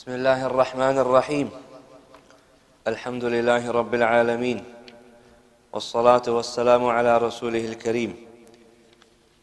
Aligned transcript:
بسم 0.00 0.16
الله 0.16 0.46
الرحمن 0.46 0.98
الرحيم. 0.98 1.50
الحمد 2.88 3.24
لله 3.24 3.70
رب 3.70 3.94
العالمين. 3.94 4.64
والصلاة 5.72 6.24
والسلام 6.24 6.86
على 6.86 7.18
رسوله 7.18 7.64
الكريم. 7.68 8.16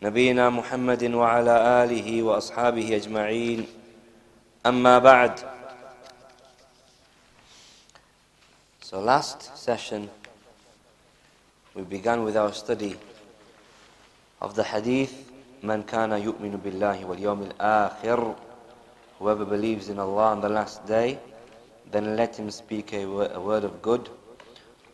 نبينا 0.01 0.49
محمد 0.49 1.03
وعلى 1.13 1.55
آله 1.83 2.23
وأصحابه 2.23 2.95
أجمعين. 2.95 3.69
أما 4.65 4.97
بعد. 4.97 5.45
So 8.81 8.97
last 8.97 9.53
session 9.53 10.09
we 11.75 11.83
began 11.83 12.25
with 12.25 12.35
our 12.35 12.51
study 12.51 12.97
of 14.41 14.55
the 14.55 14.63
hadith 14.63 15.13
من 15.61 15.85
كان 15.85 16.17
يؤمن 16.17 16.57
بالله 16.57 17.05
واليوم 17.05 17.41
الآخر 17.41 18.46
Whoever 19.19 19.45
believes 19.45 19.89
in 19.89 19.97
Allah 19.97 20.31
on 20.31 20.41
the 20.41 20.49
last 20.49 20.85
day, 20.85 21.19
then 21.91 22.15
let 22.15 22.35
him 22.37 22.51
speak 22.51 22.93
a, 22.93 23.03
a 23.03 23.39
word 23.39 23.63
of 23.63 23.81
good 23.81 24.09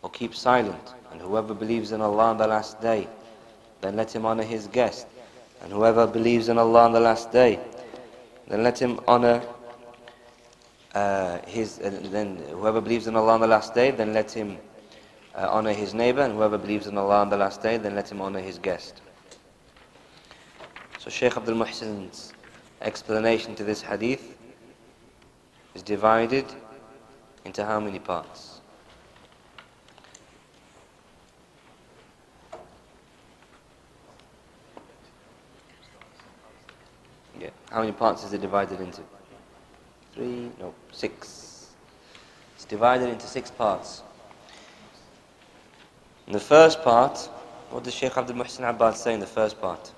or 0.01 0.09
keep 0.09 0.33
silent. 0.33 0.93
And 1.11 1.21
whoever 1.21 1.53
believes 1.53 1.91
in 1.91 2.01
Allah 2.01 2.25
on 2.25 2.37
the 2.37 2.47
last 2.47 2.81
day, 2.81 3.07
then 3.81 3.95
let 3.95 4.13
him 4.15 4.25
honor 4.25 4.43
his 4.43 4.67
guest. 4.67 5.07
And 5.61 5.71
whoever 5.71 6.07
believes 6.07 6.49
in 6.49 6.57
Allah 6.57 6.83
on 6.83 6.93
the 6.93 6.99
last 6.99 7.31
day, 7.31 7.59
then 8.47 8.63
let 8.63 8.79
him 8.79 8.99
honor 9.07 9.41
uh, 10.93 11.39
his. 11.45 11.79
Uh, 11.79 11.99
then 12.03 12.37
whoever 12.51 12.81
believes 12.81 13.07
in 13.07 13.15
Allah 13.15 13.33
on 13.33 13.41
the 13.41 13.47
last 13.47 13.73
day, 13.73 13.91
then 13.91 14.13
let 14.13 14.31
him 14.31 14.57
uh, 15.35 15.47
honor 15.49 15.73
his 15.73 15.93
neighbor. 15.93 16.21
And 16.21 16.33
whoever 16.33 16.57
believes 16.57 16.87
in 16.87 16.97
Allah 16.97 17.21
on 17.21 17.29
the 17.29 17.37
last 17.37 17.61
day, 17.61 17.77
then 17.77 17.95
let 17.95 18.11
him 18.11 18.21
honor 18.21 18.41
his 18.41 18.57
guest. 18.57 19.01
So 20.99 21.09
Shaykh 21.09 21.37
Abdul 21.37 21.55
Muhsin's 21.55 22.32
explanation 22.81 23.55
to 23.55 23.63
this 23.63 23.81
hadith 23.81 24.37
is 25.75 25.81
divided 25.81 26.45
into 27.45 27.65
how 27.65 27.79
many 27.79 27.99
parts? 27.99 28.61
Yeah, 37.39 37.49
how 37.71 37.79
many 37.79 37.91
parts 37.91 38.23
is 38.23 38.33
it 38.33 38.41
divided 38.41 38.79
into? 38.79 39.01
Three, 40.13 40.51
no, 40.59 40.73
six. 40.91 41.69
It's 42.55 42.65
divided 42.65 43.09
into 43.09 43.27
six 43.27 43.49
parts. 43.49 44.03
In 46.27 46.33
the 46.33 46.39
first 46.39 46.83
part, 46.83 47.17
what 47.69 47.83
does 47.83 47.93
Shaykh 47.93 48.15
Abdul 48.15 48.35
Muhsin 48.35 48.69
Abbad 48.69 48.95
say 48.95 49.13
in 49.13 49.19
the 49.19 49.25
first 49.25 49.59
part? 49.59 49.91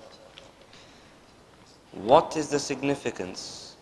What 1.95 2.37
is 2.37 2.49
the 2.49 2.59
significance 2.59 3.75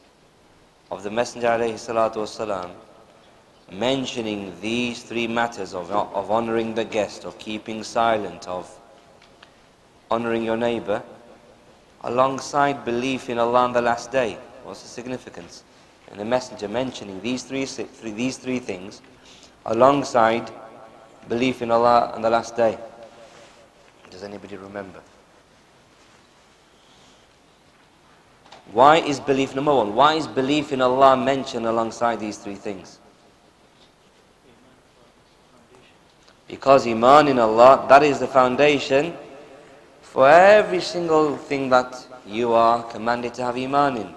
of 0.90 1.04
the 1.04 1.12
Messenger 1.12 1.48
والسلام, 1.48 2.72
mentioning 3.72 4.54
these 4.62 5.04
three 5.04 5.28
matters 5.28 5.74
of, 5.76 5.92
of 5.92 6.32
honoring 6.32 6.74
the 6.74 6.86
guest, 6.86 7.24
of 7.24 7.38
keeping 7.38 7.84
silent, 7.84 8.48
of 8.48 8.80
honoring 10.10 10.44
your 10.44 10.58
neighbor, 10.58 11.04
alongside 12.02 12.84
belief 12.84 13.30
in 13.30 13.38
Allah 13.38 13.66
on 13.66 13.74
the 13.74 13.82
last 13.82 14.12
day? 14.12 14.38
What's 14.64 14.82
the 14.82 14.88
significance? 14.88 15.64
And 16.10 16.20
the 16.20 16.26
Messenger 16.26 16.68
mentioning 16.68 17.22
these 17.22 17.44
three, 17.44 17.66
three, 17.66 18.12
these 18.12 18.38
three 18.38 18.60
things 18.60 19.02
alongside 19.66 20.50
belief 21.28 21.62
in 21.62 21.70
Allah 21.70 22.12
on 22.16 22.24
the 22.24 22.30
last 22.30 22.56
day. 22.56 22.78
Does 24.10 24.24
anybody 24.24 24.58
remember? 24.58 25.02
Why 28.73 28.97
is 28.97 29.21
belief, 29.21 29.55
number 29.55 29.75
one, 29.75 29.95
why 29.95 30.15
is 30.15 30.27
belief 30.27 30.73
in 30.73 30.81
Allah 30.81 31.17
mentioned 31.17 31.67
alongside 31.67 32.21
these 32.21 32.39
three 32.39 32.55
things? 32.55 32.99
Because 36.49 36.87
Iman 36.87 37.29
in 37.29 37.39
Allah, 37.39 37.87
that 37.89 38.03
is 38.03 38.19
the 38.21 38.27
foundation 38.27 39.15
for 40.03 40.29
every 40.29 40.81
single 40.81 41.37
thing 41.37 41.69
that 41.71 42.07
you 42.27 42.53
are 42.53 42.83
commanded 42.85 43.35
to 43.35 43.43
have 43.43 43.57
Iman 43.57 43.97
in. 43.97 44.15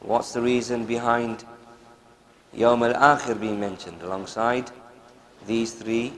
What's 0.00 0.32
the 0.32 0.40
reason 0.40 0.84
behind 0.84 1.44
Yawm 2.54 2.94
al-Akhir 2.94 3.38
being 3.38 3.60
mentioned 3.60 4.02
alongside 4.02 4.70
these 5.46 5.72
three 5.72 6.12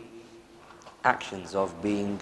actions 1.04 1.54
of 1.54 1.82
being 1.82 2.20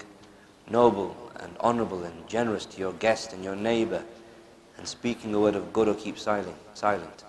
noble, 0.69 1.15
and 1.41 1.55
honorable 1.59 2.03
and 2.03 2.27
generous 2.27 2.65
to 2.65 2.79
your 2.79 2.93
guest 2.93 3.33
and 3.33 3.43
your 3.43 3.55
neighbor 3.55 4.03
and 4.77 4.87
speaking 4.87 5.33
a 5.33 5.39
word 5.39 5.55
of 5.55 5.73
good 5.73 5.87
or 5.87 5.93
keep 5.93 6.17
silent. 6.17 6.55
silent. 6.73 7.23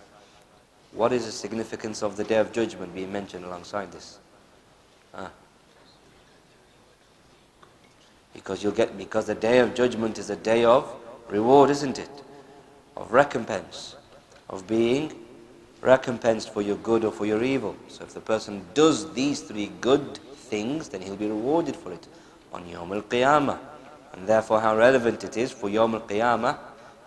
What 0.92 1.12
is 1.12 1.26
the 1.26 1.32
significance 1.32 2.02
of 2.02 2.16
the 2.16 2.24
day 2.24 2.36
of 2.36 2.52
judgment 2.52 2.94
being 2.94 3.12
mentioned 3.12 3.44
alongside 3.44 3.92
this? 3.92 4.18
Ah. 5.14 5.30
Because 8.34 8.62
you'll 8.62 8.72
get 8.72 8.96
because 8.96 9.26
the 9.26 9.34
day 9.34 9.58
of 9.58 9.74
judgment 9.74 10.18
is 10.18 10.30
a 10.30 10.36
day 10.36 10.64
of 10.64 10.92
reward, 11.28 11.70
isn't 11.70 11.98
it? 11.98 12.10
Of 12.96 13.12
recompense, 13.12 13.96
of 14.48 14.66
being 14.66 15.12
recompensed 15.80 16.52
for 16.52 16.62
your 16.62 16.76
good 16.76 17.04
or 17.04 17.12
for 17.12 17.26
your 17.26 17.42
evil. 17.42 17.76
So 17.88 18.04
if 18.04 18.14
the 18.14 18.20
person 18.20 18.64
does 18.74 19.12
these 19.12 19.40
three 19.40 19.70
good 19.80 20.18
things, 20.34 20.88
then 20.88 21.02
he'll 21.02 21.16
be 21.16 21.26
rewarded 21.28 21.76
for 21.76 21.92
it 21.92 22.06
on 22.52 22.64
Yawm 22.64 22.94
al-Qiyamah. 22.94 23.58
And 24.12 24.26
therefore 24.26 24.60
how 24.60 24.76
relevant 24.76 25.24
it 25.24 25.36
is 25.36 25.52
for 25.52 25.68
Yawm 25.68 25.94
al-Qiyamah 25.94 26.58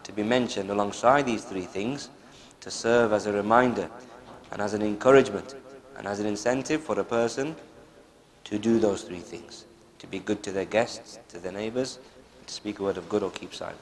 to 0.04 0.12
be 0.12 0.24
mentioned 0.24 0.70
alongside 0.70 1.26
these 1.26 1.44
three 1.44 1.66
things 1.66 2.10
to 2.62 2.72
serve 2.72 3.14
as 3.14 3.26
a 3.26 3.34
reminder 3.34 3.90
and 4.52 4.62
as 4.62 4.74
an 4.74 4.82
encouragement 4.82 5.56
and 5.98 6.08
as 6.08 6.20
an 6.20 6.26
incentive 6.26 6.82
for 6.82 7.00
a 7.00 7.04
person 7.04 7.56
to 8.46 8.58
do 8.58 8.80
those 8.80 9.04
three 9.04 9.20
things. 9.20 9.66
To 10.00 10.08
be 10.08 10.20
good 10.20 10.44
to 10.44 10.52
their 10.52 10.66
guests, 10.66 11.20
to 11.30 11.40
their 11.40 11.52
neighbors, 11.52 12.00
to 12.46 12.54
speak 12.54 12.80
a 12.80 12.84
word 12.84 12.98
of 12.98 13.08
good 13.10 13.24
or 13.24 13.32
keep 13.32 13.54
silent. 13.54 13.80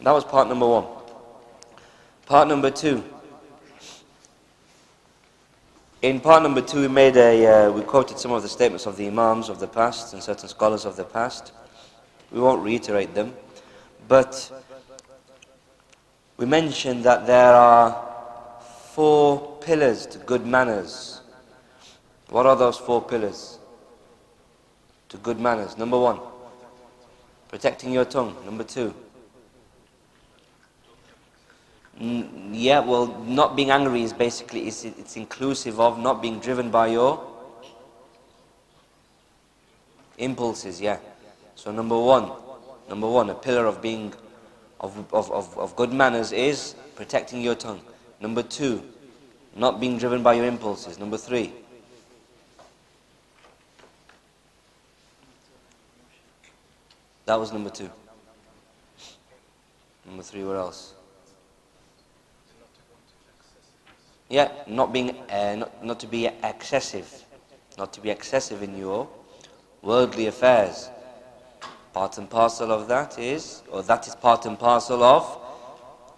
that 0.00 0.12
was 0.12 0.24
part 0.24 0.48
number 0.48 0.66
one. 0.66 0.84
Part 2.26 2.48
number 2.48 2.70
two. 2.70 3.04
In 6.02 6.20
part 6.20 6.42
number 6.42 6.60
two, 6.60 6.82
we 6.82 6.88
made 6.88 7.16
a, 7.16 7.46
uh, 7.46 7.72
we 7.72 7.82
quoted 7.82 8.18
some 8.18 8.32
of 8.32 8.42
the 8.42 8.48
statements 8.48 8.86
of 8.86 8.96
the 8.96 9.06
Imams 9.06 9.48
of 9.48 9.60
the 9.60 9.66
past 9.66 10.12
and 10.12 10.22
certain 10.22 10.48
scholars 10.48 10.84
of 10.84 10.96
the 10.96 11.04
past. 11.04 11.52
We 12.32 12.40
won't 12.40 12.62
reiterate 12.62 13.14
them. 13.14 13.34
But 14.08 14.50
we 16.36 16.46
mentioned 16.46 17.04
that 17.04 17.26
there 17.26 17.54
are 17.54 18.04
four 18.92 19.58
pillars 19.60 20.06
to 20.06 20.18
good 20.18 20.46
manners. 20.46 21.20
What 22.28 22.46
are 22.46 22.56
those 22.56 22.76
four 22.76 23.02
pillars 23.02 23.58
to 25.08 25.16
good 25.18 25.38
manners? 25.40 25.78
Number 25.78 25.98
one, 25.98 26.20
protecting 27.48 27.92
your 27.92 28.04
tongue. 28.04 28.36
Number 28.44 28.64
two, 28.64 28.94
yeah, 31.98 32.80
well, 32.80 33.06
not 33.24 33.56
being 33.56 33.70
angry 33.70 34.02
is 34.02 34.12
basically 34.12 34.66
it's, 34.66 34.84
it's 34.84 35.16
inclusive 35.16 35.80
of 35.80 35.98
not 35.98 36.20
being 36.20 36.38
driven 36.40 36.70
by 36.70 36.88
your 36.88 37.24
impulses. 40.18 40.80
Yeah. 40.80 40.98
So 41.56 41.72
number 41.72 41.98
one, 41.98 42.30
number 42.88 43.08
one, 43.08 43.30
a 43.30 43.34
pillar 43.34 43.64
of 43.64 43.80
being, 43.80 44.12
of, 44.78 45.12
of, 45.12 45.32
of, 45.32 45.58
of 45.58 45.74
good 45.74 45.92
manners 45.92 46.30
is 46.30 46.76
protecting 46.94 47.40
your 47.40 47.54
tongue. 47.54 47.80
Number 48.20 48.42
two, 48.42 48.82
not 49.56 49.80
being 49.80 49.96
driven 49.96 50.22
by 50.22 50.34
your 50.34 50.44
impulses. 50.44 50.98
Number 50.98 51.16
three, 51.16 51.52
that 57.24 57.40
was 57.40 57.52
number 57.52 57.70
two. 57.70 57.90
Number 60.04 60.22
three, 60.22 60.44
what 60.44 60.56
else? 60.56 60.92
Yeah, 64.28 64.50
not 64.66 64.92
being, 64.92 65.10
uh, 65.30 65.56
not, 65.56 65.84
not 65.84 66.00
to 66.00 66.06
be 66.06 66.26
excessive, 66.26 67.24
not 67.78 67.94
to 67.94 68.00
be 68.02 68.10
excessive 68.10 68.62
in 68.62 68.76
your 68.76 69.08
worldly 69.80 70.26
affairs. 70.26 70.90
Part 71.96 72.18
and 72.18 72.28
parcel 72.28 72.72
of 72.72 72.88
that 72.88 73.18
is, 73.18 73.62
or 73.72 73.82
that 73.84 74.06
is 74.06 74.14
part 74.14 74.44
and 74.44 74.58
parcel 74.58 75.02
of 75.02 75.38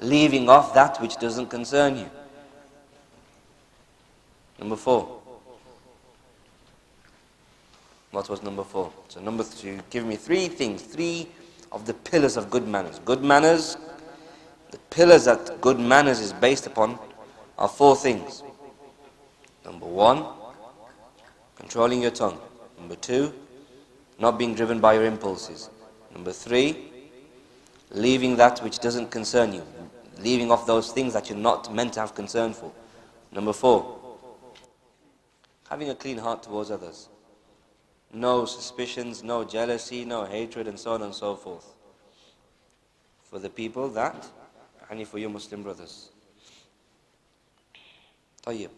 leaving 0.00 0.48
off 0.48 0.74
that 0.74 1.00
which 1.00 1.14
doesn't 1.18 1.46
concern 1.46 1.98
you. 1.98 2.10
Number 4.58 4.74
four. 4.74 5.20
What 8.10 8.28
was 8.28 8.42
number 8.42 8.64
four? 8.64 8.92
So 9.06 9.20
number 9.20 9.44
two, 9.44 9.78
give 9.88 10.04
me 10.04 10.16
three 10.16 10.48
things, 10.48 10.82
three 10.82 11.28
of 11.70 11.86
the 11.86 11.94
pillars 11.94 12.36
of 12.36 12.50
good 12.50 12.66
manners. 12.66 12.98
Good 13.04 13.22
manners, 13.22 13.76
the 14.72 14.78
pillars 14.90 15.26
that 15.26 15.60
good 15.60 15.78
manners 15.78 16.18
is 16.18 16.32
based 16.32 16.66
upon 16.66 16.98
are 17.56 17.68
four 17.68 17.94
things. 17.94 18.42
Number 19.64 19.86
one, 19.86 20.26
controlling 21.54 22.02
your 22.02 22.10
tongue. 22.10 22.40
Number 22.80 22.96
two, 22.96 23.32
not 24.19 24.37
being 24.37 24.55
driven 24.55 24.79
by 24.79 24.93
your 24.93 25.05
impulses. 25.05 25.69
Number 26.13 26.31
three, 26.31 26.91
leaving 27.91 28.35
that 28.37 28.59
which 28.59 28.79
doesn't 28.79 29.11
concern 29.11 29.53
you. 29.53 29.63
leaving 30.19 30.51
off 30.51 30.65
those 30.65 30.91
things 30.91 31.13
that 31.13 31.29
you're 31.29 31.37
not 31.37 31.73
meant 31.73 31.93
to 31.93 31.99
have 31.99 32.15
concern 32.15 32.53
for. 32.53 32.71
Number 33.31 33.53
four, 33.53 33.99
having 35.69 35.89
a 35.89 35.95
clean 35.95 36.17
heart 36.17 36.43
towards 36.43 36.71
others. 36.71 37.09
No 38.13 38.45
suspicions, 38.45 39.23
no 39.23 39.43
jealousy, 39.43 40.05
no 40.05 40.25
hatred, 40.25 40.67
and 40.67 40.79
so 40.79 40.93
on 40.93 41.01
and 41.01 41.13
so 41.13 41.35
forth. 41.35 41.65
For 43.23 43.39
the 43.39 43.49
people 43.49 43.89
that, 43.89 44.27
and 44.89 45.07
for 45.07 45.17
your 45.17 45.29
Muslim 45.29 45.63
brothers. 45.63 46.09
طيب. 48.45 48.69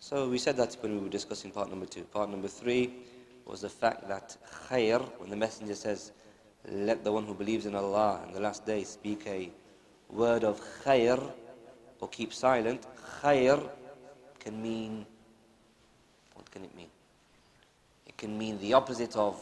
So 0.00 0.28
we 0.28 0.38
said 0.38 0.56
that 0.56 0.76
when 0.80 0.94
we 0.94 1.02
were 1.02 1.10
discussing 1.10 1.50
part 1.50 1.68
number 1.68 1.84
two. 1.84 2.04
Part 2.04 2.30
number 2.30 2.48
three 2.48 2.94
was 3.45 3.61
the 3.61 3.69
fact 3.69 4.07
that 4.07 4.37
khair, 4.69 4.99
when 5.19 5.29
the 5.29 5.35
messenger 5.35 5.75
says, 5.75 6.11
let 6.69 7.03
the 7.03 7.11
one 7.11 7.25
who 7.25 7.33
believes 7.33 7.65
in 7.65 7.75
Allah 7.75 8.21
and 8.25 8.33
the 8.33 8.39
last 8.39 8.65
day 8.65 8.83
speak 8.83 9.27
a 9.27 9.51
word 10.09 10.43
of 10.43 10.61
khair 10.83 11.31
or 11.99 12.07
keep 12.07 12.33
silent, 12.33 12.85
khair 13.21 13.69
can 14.39 14.61
mean, 14.61 15.05
what 16.35 16.49
can 16.51 16.63
it 16.63 16.75
mean? 16.75 16.89
It 18.07 18.17
can 18.17 18.37
mean 18.37 18.59
the 18.59 18.73
opposite 18.73 19.15
of 19.15 19.41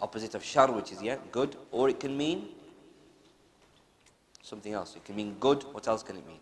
opposite 0.00 0.34
of 0.34 0.44
shar, 0.44 0.70
which 0.70 0.92
is 0.92 1.02
yeah, 1.02 1.16
good, 1.32 1.56
or 1.70 1.88
it 1.88 2.00
can 2.00 2.16
mean 2.16 2.48
something 4.42 4.72
else. 4.72 4.96
It 4.96 5.04
can 5.04 5.16
mean 5.16 5.36
good, 5.38 5.64
what 5.72 5.86
else 5.88 6.02
can 6.02 6.16
it 6.16 6.26
mean? 6.26 6.40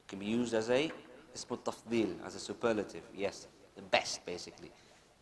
It 0.00 0.08
can 0.08 0.18
be 0.18 0.26
used 0.26 0.54
as 0.54 0.70
a 0.70 0.90
as 1.34 2.34
a 2.34 2.40
superlative, 2.40 3.02
yes, 3.14 3.46
the 3.76 3.82
best 3.82 4.24
basically, 4.26 4.70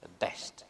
the 0.00 0.08
best. 0.19 0.64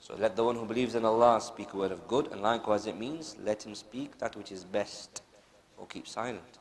So 0.00 0.16
let 0.16 0.34
the 0.34 0.42
one 0.42 0.56
who 0.56 0.64
believes 0.64 0.94
in 0.94 1.04
Allah 1.04 1.40
speak 1.40 1.74
a 1.74 1.76
word 1.76 1.92
of 1.92 2.08
good, 2.08 2.32
and 2.32 2.42
likewise 2.42 2.86
it 2.86 2.98
means 2.98 3.36
let 3.42 3.64
him 3.64 3.74
speak 3.74 4.18
that 4.18 4.34
which 4.36 4.50
is 4.50 4.64
best, 4.64 5.22
or 5.76 5.86
keep 5.86 6.08
silent. 6.08 6.58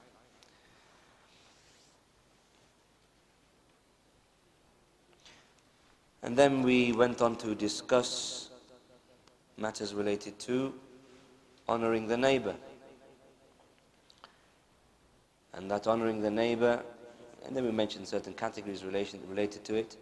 And 6.23 6.37
then 6.37 6.61
we 6.61 6.91
went 6.91 7.21
on 7.21 7.35
to 7.37 7.55
discuss 7.55 8.49
matters 9.57 9.93
related 9.93 10.37
to 10.39 10.73
honoring 11.67 12.07
the 12.07 12.17
neighbor. 12.17 12.55
And 15.53 15.69
that 15.71 15.87
honoring 15.87 16.21
the 16.21 16.31
neighbor, 16.31 16.83
and 17.45 17.55
then 17.55 17.63
we 17.63 17.71
mentioned 17.71 18.07
certain 18.07 18.33
categories 18.33 18.83
relation, 18.83 19.19
related 19.27 19.63
to 19.65 19.75
it. 19.75 19.97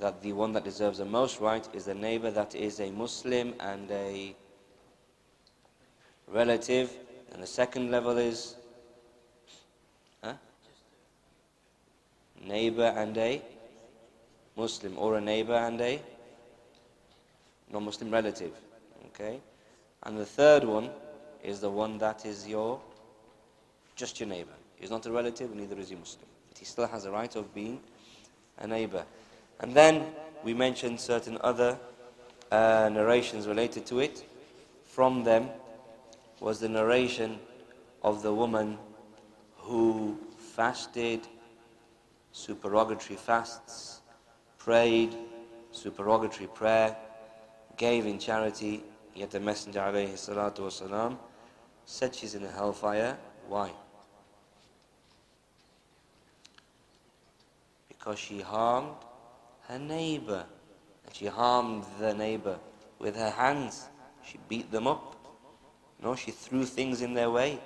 That 0.00 0.22
the 0.22 0.32
one 0.32 0.52
that 0.52 0.64
deserves 0.64 0.98
the 0.98 1.04
most 1.04 1.40
right 1.40 1.66
is 1.72 1.84
the 1.84 1.94
neighbor 1.94 2.30
that 2.30 2.54
is 2.54 2.80
a 2.80 2.90
Muslim 2.90 3.54
and 3.60 3.90
a 3.90 4.34
relative. 6.28 6.92
And 7.32 7.42
the 7.42 7.46
second 7.46 7.90
level 7.90 8.18
is 8.18 8.56
huh? 10.22 10.34
neighbor 12.44 12.92
and 12.96 13.16
a 13.18 13.42
Muslim 14.56 14.98
or 14.98 15.16
a 15.16 15.20
neighbor 15.20 15.54
and 15.54 15.80
a 15.80 16.00
non-Muslim 17.72 18.10
relative. 18.10 18.52
Okay? 19.06 19.40
And 20.02 20.18
the 20.18 20.26
third 20.26 20.64
one 20.64 20.90
is 21.42 21.60
the 21.60 21.70
one 21.70 21.98
that 21.98 22.24
is 22.26 22.48
your 22.48 22.80
just 23.96 24.18
your 24.18 24.28
neighbor. 24.28 24.50
He's 24.76 24.90
not 24.90 25.06
a 25.06 25.12
relative 25.12 25.54
neither 25.54 25.78
is 25.78 25.88
he 25.88 25.94
Muslim. 25.94 26.26
He 26.64 26.68
still 26.68 26.86
has 26.86 27.04
a 27.04 27.10
right 27.10 27.36
of 27.36 27.54
being 27.54 27.78
a 28.56 28.66
neighbor. 28.66 29.04
And 29.60 29.74
then 29.74 30.06
we 30.42 30.54
mentioned 30.54 30.98
certain 30.98 31.36
other 31.42 31.78
uh, 32.50 32.88
narrations 32.90 33.46
related 33.46 33.84
to 33.84 34.00
it. 34.00 34.24
From 34.86 35.24
them 35.24 35.50
was 36.40 36.60
the 36.60 36.70
narration 36.70 37.38
of 38.02 38.22
the 38.22 38.32
woman 38.32 38.78
who 39.58 40.18
fasted 40.38 41.28
supererogatory 42.32 43.18
fasts 43.18 44.00
prayed 44.56 45.14
supererogatory 45.70 46.46
prayer, 46.46 46.96
gave 47.76 48.06
in 48.06 48.18
charity, 48.18 48.82
yet 49.14 49.30
the 49.30 49.38
Messenger 49.38 49.80
wasalam 49.80 51.18
said 51.84 52.14
she's 52.14 52.34
in 52.34 52.42
the 52.42 52.50
hellfire. 52.50 53.18
Why? 53.48 53.70
Because 58.04 58.18
she 58.18 58.42
harmed 58.42 58.96
her 59.68 59.78
neighbor. 59.78 60.44
And 61.06 61.14
she 61.14 61.24
harmed 61.24 61.84
the 61.98 62.12
neighbor 62.12 62.58
with 62.98 63.16
her 63.16 63.30
hands. 63.30 63.88
She 64.22 64.38
beat 64.46 64.70
them 64.70 64.86
up. 64.86 65.16
No, 66.02 66.14
she 66.14 66.30
threw 66.30 66.66
things 66.66 67.00
in 67.00 67.14
their 67.14 67.30
way. 67.30 67.58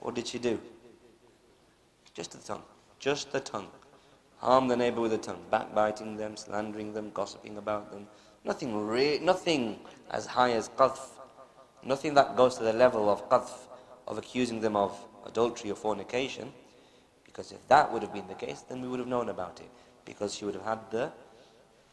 What 0.00 0.16
did 0.16 0.26
she 0.26 0.40
do? 0.40 0.58
Just 2.14 2.32
the 2.32 2.38
tongue. 2.38 2.64
Just 2.98 3.30
the 3.30 3.38
tongue 3.38 3.68
harm 4.38 4.68
the 4.68 4.76
neighbor 4.76 5.00
with 5.00 5.10
the 5.10 5.18
tongue, 5.18 5.42
backbiting 5.50 6.16
them, 6.16 6.36
slandering 6.36 6.92
them, 6.92 7.10
gossiping 7.10 7.56
about 7.56 7.90
them. 7.90 8.06
Nothing, 8.44 8.86
re- 8.86 9.18
nothing 9.18 9.80
as 10.10 10.26
high 10.26 10.52
as 10.52 10.68
qadf. 10.68 10.98
Nothing 11.82 12.14
that 12.14 12.36
goes 12.36 12.56
to 12.58 12.64
the 12.64 12.72
level 12.72 13.08
of 13.08 13.28
qadf, 13.28 13.50
of 14.06 14.18
accusing 14.18 14.60
them 14.60 14.76
of 14.76 14.96
adultery 15.26 15.70
or 15.70 15.74
fornication. 15.74 16.52
Because 17.35 17.51
if 17.51 17.65
that 17.67 17.91
would 17.91 18.01
have 18.01 18.13
been 18.13 18.27
the 18.27 18.35
case, 18.35 18.61
then 18.67 18.81
we 18.81 18.87
would 18.87 18.99
have 18.99 19.07
known 19.07 19.29
about 19.29 19.59
it. 19.59 19.69
Because 20.05 20.35
she 20.35 20.45
would 20.45 20.55
have 20.55 20.65
had 20.65 20.79
the 20.91 21.11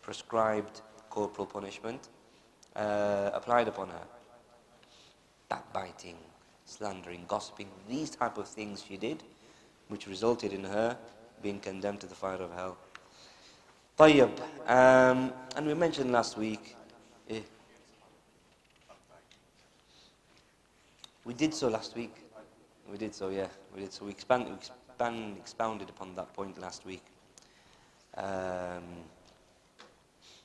prescribed 0.03 0.81
corporal 1.11 1.47
punishment 1.47 2.09
uh, 2.77 3.31
applied 3.33 3.69
upon 3.69 3.89
her. 3.89 4.07
Backbiting, 5.49 6.17
slandering, 6.65 7.25
gossiping, 7.27 7.69
these 7.89 8.11
type 8.11 8.37
of 8.39 8.47
things 8.47 8.85
she 8.87 8.97
did, 8.97 9.23
which 9.89 10.07
resulted 10.07 10.53
in 10.53 10.65
her 10.65 10.97
being 11.43 11.61
condemned 11.61 12.01
to 12.01 12.07
the 12.07 12.15
fire 12.15 12.37
of 12.37 12.53
hell. 12.53 12.77
طيب, 13.99 14.31
um, 14.69 15.33
and 15.57 15.67
we 15.67 15.75
mentioned 15.75 16.13
last 16.13 16.37
week, 16.37 16.77
eh, 17.31 17.41
we 21.25 21.35
did 21.35 21.53
so 21.53 21.69
last 21.69 21.97
week. 21.97 22.15
We 22.91 22.97
did 22.97 23.15
so, 23.15 23.29
yeah. 23.29 23.49
We 23.75 23.83
did 23.83 23.93
so. 23.93 24.05
We 24.05 24.13
expand, 24.13 24.47
expand, 24.93 25.37
expounded 25.39 25.89
upon 25.89 26.15
that 26.17 26.33
point 26.35 26.61
last 26.61 26.85
week. 26.85 27.03
Um, 28.17 28.83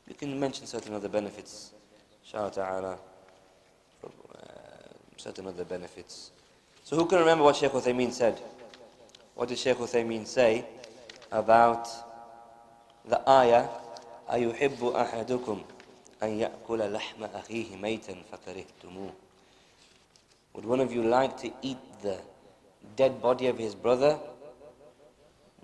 we 0.07 0.13
can 0.13 0.40
mention 0.40 0.66
certain 0.68 0.94
other 0.94 1.10
benefits. 1.10 1.72
Shah 2.24 2.50
ta'ala. 2.50 2.98
Uh, 4.04 4.10
certain 5.18 5.48
other 5.48 5.63
benefits. 5.63 6.31
So 6.84 6.95
who 6.98 7.06
can 7.06 7.19
remember 7.19 7.44
what 7.44 7.56
Shaykh 7.56 7.71
Uthaymeen 7.71 8.12
said? 8.12 8.40
What 9.35 9.47
did 9.50 9.57
Shaykh 9.57 9.78
Uthaymeen 9.78 10.28
say? 10.28 10.66
about 11.33 11.90
the 13.09 13.18
ayah 13.28 13.68
أيحب 14.31 14.85
أحدكم 14.85 15.62
أن 16.23 16.40
يأكل 16.40 16.94
لحم 16.94 17.23
أخيه 17.23 17.76
ميتا 17.76 18.16
فكرهتموه 18.31 19.12
Would 20.54 20.66
one 20.66 20.80
of 20.80 20.94
you 20.94 21.02
like 21.04 21.35
to 21.42 21.52
eat 21.64 21.80
the 22.04 22.18
dead 22.95 23.21
body 23.21 23.47
of 23.47 23.57
his 23.57 23.73
brother? 23.73 24.19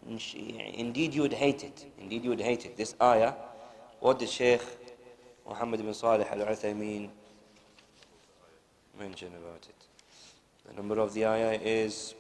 Indeed 0.06 1.14
you 1.14 1.22
would 1.22 1.32
hate 1.32 1.64
it. 1.64 1.86
Indeed 1.98 2.24
you 2.24 2.30
would 2.30 2.40
hate 2.40 2.66
it. 2.66 2.76
This 2.76 2.94
ayah, 3.00 3.32
what 4.00 4.18
did 4.18 4.28
Shaykh 4.28 4.62
Muhammad 5.48 5.80
ibn 5.80 5.94
Salih 5.94 6.26
al-Uthaymeen 6.30 7.08
mention 8.98 9.28
about 9.28 9.66
it? 9.68 9.86
The 10.68 10.74
number 10.74 10.98
of 10.98 11.14
the 11.14 11.24
ayah 11.26 11.58
is 11.62 12.14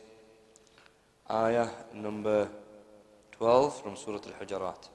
ayah 1.30 1.68
number 1.92 2.48
12 3.32 3.82
from 3.82 3.96
Surah 3.96 4.20
Al-Hujurat. 4.26 4.88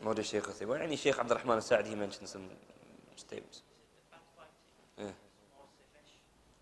What 0.00 0.16
does 0.16 0.26
Shaykh 0.26 0.46
say? 0.46 0.64
Well, 0.64 0.96
Shaykh 0.96 1.18
Abdul 1.18 1.36
Rahman 1.38 1.56
al-Sa'di, 1.56 1.90
he 1.90 1.94
mentioned 1.94 2.28
some 2.28 2.42
statements. 3.16 3.62
Yeah. 4.98 5.06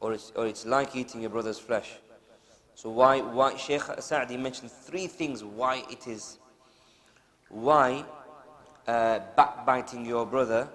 Or 0.01 0.13
it's, 0.13 0.33
or 0.37 0.47
it's 0.47 0.67
like 0.67 0.95
eating 0.95 1.23
your 1.23 1.31
brother's 1.31 1.59
flesh. 1.59 1.93
So 2.75 2.91
why, 2.91 3.21
why 3.21 3.57
Shaykh 3.57 3.83
Sa'di 4.01 4.37
mentioned 4.37 4.71
three 4.71 5.07
things 5.07 5.45
why 5.45 5.85
it 5.91 6.07
is, 6.07 6.39
why 7.49 8.05
uh, 8.87 9.21
backbiting 9.37 10.05
your 10.07 10.27
brother 10.27 10.69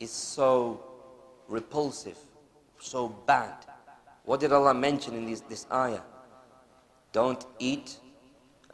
is 0.00 0.10
so 0.10 0.80
repulsive, 1.48 2.18
so 2.78 3.08
bad. 3.08 3.54
What 4.24 4.40
did 4.40 4.52
Allah 4.52 4.74
mention 4.74 5.14
in 5.14 5.26
this, 5.26 5.40
this 5.40 5.66
ayah? 5.72 6.00
Don't 7.12 7.44
eat. 7.58 7.98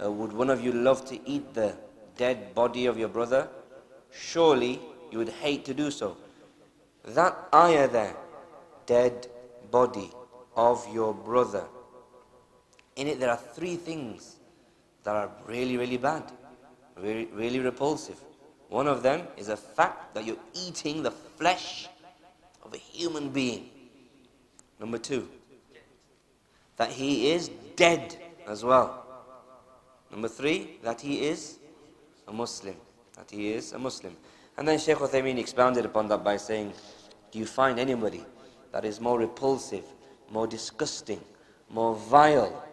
Uh, 0.03 0.11
would 0.11 0.33
one 0.33 0.51
of 0.51 0.65
you 0.65 0.73
love 0.73 1.05
to 1.07 1.29
eat 1.29 1.55
the 1.55 1.75
dead 2.17 2.55
body 2.55 2.87
of 2.87 2.99
your 2.99 3.09
brother? 3.09 3.49
Surely 4.11 4.81
you 5.11 5.19
would 5.19 5.29
hate 5.29 5.65
to 5.67 5.75
do 5.75 5.91
so. 5.91 6.17
That 7.05 7.37
ayah 7.55 7.89
there, 7.89 8.17
dead 8.87 9.27
body 9.71 10.11
of 10.57 10.87
your 10.93 11.13
brother. 11.15 11.65
In 12.97 13.07
it, 13.07 13.21
there 13.21 13.31
are 13.31 13.37
three 13.37 13.77
things 13.77 14.37
that 15.05 15.17
are 15.17 15.31
really, 15.47 15.77
really 15.77 15.97
bad, 15.97 16.31
really, 16.97 17.27
really 17.27 17.59
repulsive. 17.59 18.21
One 18.69 18.87
of 18.87 19.03
them 19.03 19.27
is 19.37 19.47
the 19.49 19.57
fact 19.57 20.15
that 20.15 20.25
you're 20.25 20.37
eating 20.55 21.03
the 21.03 21.11
flesh 21.11 21.89
of 22.63 22.73
a 22.73 22.79
human 22.79 23.31
being. 23.31 23.69
Number 24.79 24.99
two, 24.99 25.29
that 26.77 26.91
he 26.91 27.31
is 27.33 27.51
dead 27.77 28.17
as 28.47 28.65
well. 28.65 29.07
Number 30.11 30.29
three, 30.29 30.79
that 30.83 31.01
he 31.01 31.27
is 31.27 31.59
a 32.29 32.33
Muslim. 32.33 32.77
That 33.17 33.31
he 33.31 33.53
is 33.53 33.73
a 33.73 33.79
Muslim. 33.79 34.17
And 34.57 34.69
then 34.69 34.79
Shaykh 34.79 34.99
Uthaymeen 34.99 35.39
expounded 35.39 35.85
upon 35.85 36.09
that 36.09 36.23
by 36.23 36.37
saying, 36.37 36.73
Do 37.31 37.39
you 37.39 37.47
find 37.47 37.79
anybody 37.79 38.25
that 38.73 38.85
is 38.85 39.01
more 39.01 39.19
repulsive, 39.19 39.85
more 40.31 40.47
disgusting, 40.47 41.21
more 41.71 41.95
vile 41.95 42.65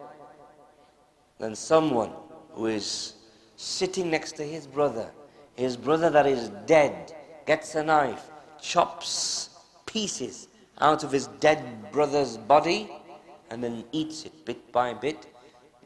than 1.40 1.56
someone 1.56 2.10
who 2.52 2.66
is 2.66 3.14
sitting 3.56 4.10
next 4.10 4.36
to 4.36 4.44
his 4.44 4.66
brother, 4.66 5.10
his 5.56 5.76
brother 5.76 6.10
that 6.10 6.26
is 6.26 6.50
dead, 6.66 7.12
gets 7.46 7.74
a 7.74 7.82
knife, 7.82 8.30
chops 8.60 9.48
pieces 9.86 10.48
out 10.78 11.02
of 11.02 11.10
his 11.10 11.26
dead 11.40 11.90
brother's 11.90 12.36
body, 12.36 12.90
and 13.50 13.64
then 13.64 13.84
eats 13.90 14.24
it 14.24 14.44
bit 14.44 14.70
by 14.70 14.94
bit. 14.94 15.26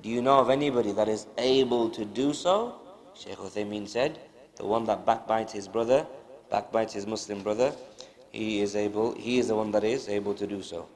Do 0.03 0.11
you 0.11 0.21
know 0.21 0.39
of 0.39 0.51
anybody 0.51 0.93
that 0.93 1.09
is 1.09 1.27
able 1.39 1.89
to 1.91 2.05
do 2.05 2.35
so? 2.35 2.75
Shaykh 3.17 3.39
Uthaymeen 3.39 3.89
said, 3.89 4.19
the 4.57 4.67
one 4.67 4.85
that 4.85 5.07
backbites 5.07 5.53
his 5.53 5.67
brother, 5.67 6.07
backbites 6.51 6.93
his 6.93 7.07
Muslim 7.07 7.43
brother, 7.43 7.73
he 8.33 8.61
is 8.61 8.77
able, 8.77 9.15
he 9.15 9.39
is 9.39 9.49
the 9.49 9.55
one 9.55 9.71
that 9.71 9.85
is 9.85 10.09
able 10.09 10.35
to 10.35 10.47
do 10.47 10.63
so. 10.63 10.89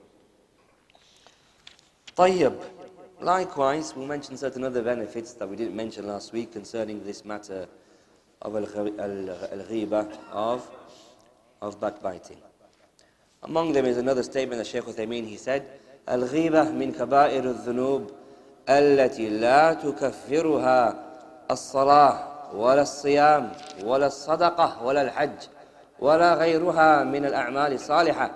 Tayyib. 2.17 2.61
Likewise, 3.21 3.97
we 3.97 4.07
mentioned 4.07 4.39
certain 4.39 4.63
other 4.63 4.83
benefits 4.83 5.33
that 5.35 5.49
we 5.49 5.57
didn't 5.57 5.75
mention 5.75 6.07
last 6.07 6.33
week 6.33 6.53
concerning 6.53 7.03
this 7.05 7.25
matter 7.25 7.67
of 8.43 8.55
al-ghiba, 8.55 10.17
of, 10.31 10.71
of 11.61 11.81
backbiting. 11.81 12.37
Among 13.43 13.73
them 13.73 13.87
is 13.87 13.97
another 13.97 14.23
statement 14.23 14.59
that 14.59 14.67
Shaykh 14.69 14.85
Uthaymeen, 14.85 15.27
he 15.27 15.37
said, 15.37 15.67
الغيبة 16.09 16.71
من 16.71 16.93
كبائر 16.93 17.45
الذنوب 17.45 18.11
التي 18.69 19.29
لا 19.29 19.75
تكفرها 19.75 20.95
الصلاة 21.51 22.55
ولا 22.55 22.83
الصيام 22.83 23.53
ولا 23.85 24.07
الصدقة 24.07 24.85
ولا 24.85 25.03
الحج 25.03 25.49
ولا 26.01 26.35
غيرها 26.35 27.05
من 27.05 27.25
الأعمال 27.25 27.73
الصالحة 27.73 28.31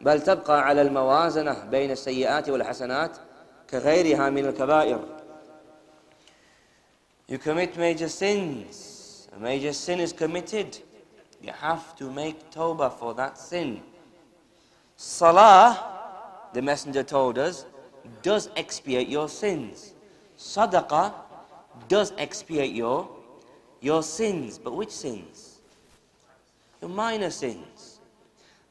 بل 0.00 0.20
تبقى 0.20 0.66
على 0.66 0.82
الموازنة 0.82 1.64
بين 1.70 1.90
السيئات 1.90 2.48
والحسنات 2.48 3.16
كغيرها 3.69 4.29
من 4.29 4.45
الكبائر 4.45 5.21
You 7.27 7.37
commit 7.37 7.77
major 7.77 8.09
sins. 8.09 9.29
A 9.33 9.39
major 9.39 9.71
sin 9.71 10.01
is 10.01 10.11
committed. 10.11 10.77
You 11.41 11.53
have 11.53 11.95
to 11.95 12.11
make 12.11 12.51
tawbah 12.51 12.91
for 12.91 13.13
that 13.13 13.37
sin. 13.37 13.81
Salah, 14.97 16.49
the 16.53 16.61
Messenger 16.61 17.03
told 17.03 17.37
us, 17.37 17.65
does 18.21 18.49
expiate 18.57 19.07
your 19.07 19.29
sins. 19.29 19.93
Sadaqah 20.37 21.13
does 21.87 22.11
expiate 22.17 22.73
your, 22.73 23.09
your 23.79 24.03
sins. 24.03 24.59
But 24.59 24.75
which 24.75 24.91
sins? 24.91 25.59
Your 26.81 26.89
minor 26.89 27.29
sins. 27.29 27.99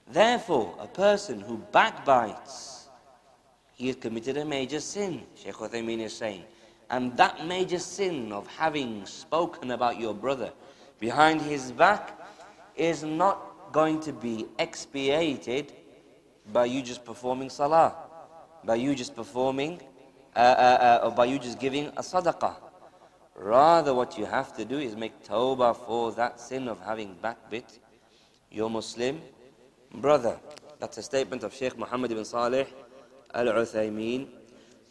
Therefore, 0.07 0.75
a 0.79 0.87
person 0.87 1.41
who 1.41 1.57
backbites, 1.73 2.74
he 3.76 3.88
has 3.88 3.98
committed 3.98 4.38
a 4.38 4.46
major 4.46 4.80
sin, 4.80 5.22
Shaykh 5.36 5.56
Uthaymeen 5.56 6.00
is 6.00 6.16
saying. 6.16 6.44
And 6.90 7.16
that 7.18 7.46
major 7.46 7.80
sin 7.80 8.32
of 8.32 8.48
having 8.48 9.06
spoken 9.06 9.72
about 9.72 10.00
your 10.00 10.14
brother 10.14 10.52
behind 11.00 11.42
his 11.42 11.72
back 11.74 12.18
is 12.76 13.04
not 13.04 13.72
going 13.74 14.00
to 14.00 14.14
be 14.14 14.46
expiated 14.60 15.74
by 16.54 16.66
you 16.66 16.82
just 16.82 17.04
performing 17.04 17.50
salah, 17.50 17.94
by 18.64 18.76
you 18.76 18.96
just 18.96 19.14
performing, 19.14 19.82
uh, 20.36 20.40
uh, 20.40 21.00
uh, 21.04 21.06
or 21.06 21.12
by 21.12 21.26
you 21.26 21.38
just 21.38 21.60
giving 21.60 21.88
a 21.98 22.02
sadaqah. 22.02 22.56
Rather, 23.36 23.94
what 23.94 24.18
you 24.18 24.26
have 24.26 24.56
to 24.56 24.64
do 24.64 24.80
is 24.80 24.96
make 24.96 25.22
tawbah 25.26 25.76
for 25.76 26.14
that 26.14 26.40
sin 26.40 26.70
of 26.70 26.80
having 26.80 27.18
backbit 27.22 27.80
your 28.50 28.70
Muslim 28.70 29.22
brother. 29.96 30.40
That's 30.80 30.98
a 30.98 31.04
statement 31.04 31.44
of 31.44 31.54
Sheikh 31.54 31.78
Muhammad 31.78 32.12
ibn 32.12 32.24
Salih 32.24 32.66
al 33.36 33.48
Uthaymeen 33.48 34.28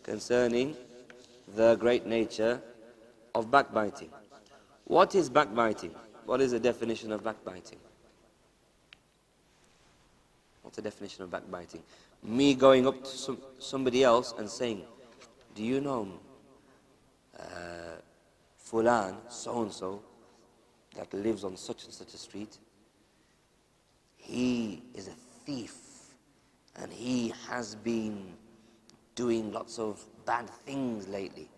concerning 0.03 0.77
the 1.57 1.77
great 1.77 2.07
nature 2.07 2.61
of 3.35 3.51
backbiting. 3.51 4.11
What 4.85 5.15
is 5.15 5.31
backbiting? 5.31 5.95
What 6.27 6.41
is 6.41 6.51
the 6.53 6.61
definition 6.61 7.11
of 7.13 7.25
backbiting? 7.25 7.79
What's 10.63 10.77
the 10.77 10.83
definition 10.83 11.25
of 11.25 11.31
backbiting? 11.31 11.83
Me 12.23 12.55
going 12.55 12.87
up 12.87 13.03
to 13.03 13.11
some, 13.11 13.39
somebody 13.59 14.05
else 14.05 14.35
and 14.39 14.49
saying, 14.49 14.83
Do 15.55 15.63
you 15.65 15.81
know 15.81 16.09
uh, 17.39 17.43
Fulan, 18.67 19.17
so 19.29 19.63
and 19.63 19.73
so, 19.73 20.03
that 20.97 21.13
lives 21.13 21.45
on 21.45 21.57
such 21.57 21.85
and 21.85 21.93
such 21.93 22.13
a 22.15 22.19
street? 22.19 22.59
He 24.17 24.83
is 24.95 25.09
a 25.09 25.17
thief 25.45 25.84
and 26.77 26.93
he 26.93 27.33
has 27.49 27.75
been 27.77 28.35
doing 29.15 29.53
lots 29.53 29.79
of 29.79 30.05
bad 30.27 30.49
things 30.49 31.09
lately. 31.09 31.49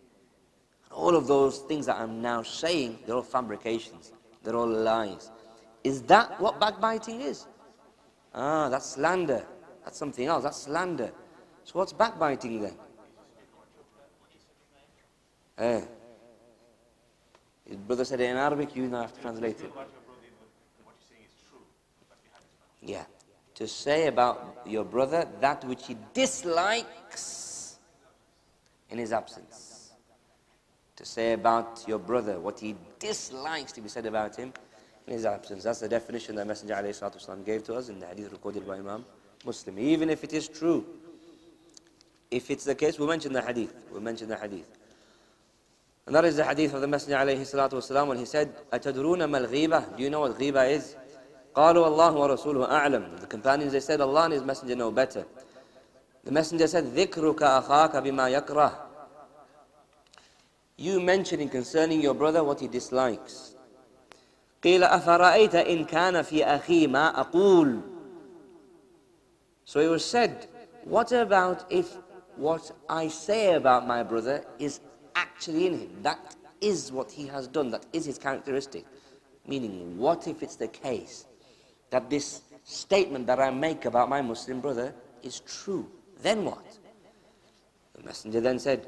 And 0.84 0.92
all 0.92 1.16
of 1.16 1.26
those 1.26 1.58
things 1.60 1.86
that 1.86 1.96
I'm 1.96 2.20
now 2.20 2.42
saying, 2.42 2.98
they're 3.06 3.16
all 3.16 3.22
fabrications, 3.22 4.12
they're 4.42 4.56
all 4.56 4.68
lies. 4.68 5.30
Is 5.84 6.02
that 6.02 6.40
what 6.40 6.60
backbiting 6.60 7.20
is? 7.20 7.46
Ah, 8.34 8.68
that's 8.68 8.86
slander. 8.86 9.44
That's 9.84 9.98
something 9.98 10.26
else. 10.26 10.42
That's 10.42 10.58
slander. 10.58 11.12
So 11.64 11.78
what's 11.78 11.92
backbiting 11.92 12.60
then? 12.60 12.74
Eh. 15.58 15.80
His 17.66 17.76
brother 17.76 18.04
said 18.04 18.20
it 18.20 18.30
in 18.30 18.36
Arabic, 18.36 18.76
you 18.76 18.88
now 18.88 19.02
have 19.02 19.14
to 19.14 19.20
translate 19.20 19.60
it. 19.60 19.72
Yeah 22.82 23.04
To 23.55 23.67
say 23.67 24.07
about 24.07 24.61
your 24.65 24.83
brother 24.83 25.27
that 25.39 25.63
which 25.65 25.87
he 25.87 25.97
dislikes 26.13 27.77
in 28.89 28.97
his 28.97 29.11
absence. 29.13 29.91
To 30.95 31.05
say 31.05 31.33
about 31.33 31.83
your 31.87 31.99
brother 31.99 32.39
what 32.39 32.59
he 32.59 32.75
dislikes 32.99 33.71
to 33.73 33.81
be 33.81 33.89
said 33.89 34.05
about 34.05 34.35
him 34.35 34.53
in 35.07 35.13
his 35.13 35.25
absence. 35.25 35.63
That's 35.63 35.79
the 35.79 35.89
definition 35.89 36.35
that 36.35 36.47
Messenger 36.47 36.75
ﷺ 36.75 37.45
gave 37.45 37.63
to 37.65 37.75
us 37.75 37.89
in 37.89 37.99
the 37.99 38.07
hadith 38.07 38.31
recorded 38.31 38.67
by 38.67 38.77
Imam 38.77 39.05
Muslim. 39.45 39.79
Even 39.79 40.09
if 40.09 40.23
it 40.23 40.33
is 40.33 40.47
true, 40.47 40.85
if 42.29 42.49
it's 42.49 42.63
the 42.63 42.75
case, 42.75 42.99
we 42.99 43.07
mention 43.07 43.33
the 43.33 43.41
hadith. 43.41 43.73
We 43.91 43.99
mention 43.99 44.29
the 44.29 44.37
hadith. 44.37 44.69
And 46.05 46.15
that 46.15 46.25
is 46.25 46.37
the 46.37 46.43
hadith 46.45 46.73
of 46.73 46.81
the 46.81 46.87
Messenger 46.87 47.15
ﷺ 47.15 48.07
when 48.07 48.17
he 48.17 48.25
said, 48.25 48.55
أَتَدْرُونَ 48.71 49.19
مَا 49.29 49.47
الْغِيبَةِ 49.47 49.97
Do 49.97 50.03
you 50.03 50.09
know 50.09 50.21
what 50.21 50.37
ghiba 50.37 50.69
is? 50.69 50.95
قالوا 51.55 51.87
الله 51.87 52.13
ورسوله 52.15 52.69
أعلم. 52.69 53.19
The 53.19 53.27
companions, 53.27 53.73
they 53.73 53.79
said, 53.79 53.99
Allah 54.01 54.25
and 54.25 54.33
His 54.33 54.43
Messenger 54.43 54.75
know 54.75 54.91
better. 54.91 55.25
The 56.23 56.31
Messenger 56.31 56.67
said, 56.67 56.85
ذِكْرُكَ 56.85 57.39
أَخَاكَ 57.39 57.91
بِمَا 57.93 58.41
يَكْرَهُ 58.41 58.73
You 60.77 61.01
mentioning 61.01 61.49
concerning 61.49 62.01
your 62.01 62.13
brother 62.13 62.43
what 62.43 62.59
he 62.59 62.67
dislikes. 62.67 63.55
قيل 64.63 64.83
أفرأيت 64.83 65.55
إن 65.55 65.85
كان 65.85 66.21
في 66.21 66.43
أخي 66.45 66.87
ما 66.87 67.19
أقول 67.19 67.81
So 69.65 69.79
it 69.79 69.87
was 69.87 70.03
said, 70.05 70.47
what 70.83 71.11
about 71.11 71.65
if 71.71 71.95
what 72.35 72.71
I 72.89 73.07
say 73.07 73.53
about 73.53 73.87
my 73.87 74.03
brother 74.03 74.43
is 74.59 74.79
actually 75.15 75.67
in 75.67 75.79
him? 75.79 76.03
That 76.03 76.35
is 76.59 76.91
what 76.91 77.11
he 77.11 77.27
has 77.27 77.47
done, 77.47 77.71
that 77.71 77.85
is 77.93 78.05
his 78.05 78.17
characteristic. 78.17 78.85
Meaning, 79.47 79.97
what 79.97 80.27
if 80.27 80.43
it's 80.43 80.55
the 80.55 80.67
case 80.67 81.25
that 81.89 82.09
this 82.09 82.41
statement 82.63 83.27
that 83.27 83.39
I 83.39 83.49
make 83.49 83.85
about 83.85 84.09
my 84.09 84.21
Muslim 84.21 84.61
brother 84.61 84.93
is 85.23 85.39
true? 85.41 85.89
Then 86.21 86.45
what? 86.45 86.65
The 87.95 88.03
Messenger 88.03 88.41
then 88.41 88.59
said, 88.59 88.87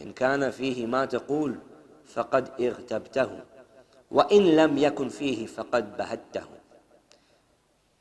إن 0.00 0.12
كان 0.14 0.50
فيه 0.50 0.86
ما 0.86 1.04
تقول 1.04 1.58
فقد 2.06 2.60
اغتبته 2.60 3.40
وَإِن 4.12 4.56
لَمْ 4.56 4.78
يَكُنْ 4.78 5.08
فِيهِ 5.08 5.46
فَقَدْ 5.46 5.96
بَهَدْتَهُ 5.96 6.46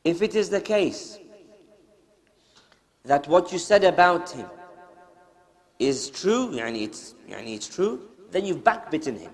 If 0.03 0.21
it 0.21 0.35
is 0.35 0.49
the 0.49 0.59
case 0.59 1.17
that 3.05 3.27
what 3.27 3.51
you 3.51 3.59
said 3.59 3.83
about 3.83 4.29
him 4.29 4.47
is 5.79 6.09
true, 6.09 6.49
yani 6.51 6.83
it's, 6.83 7.15
yani 7.29 7.55
it's 7.55 7.67
true, 7.67 8.09
then 8.29 8.45
you've 8.45 8.63
backbitten 8.63 9.17
him. 9.17 9.31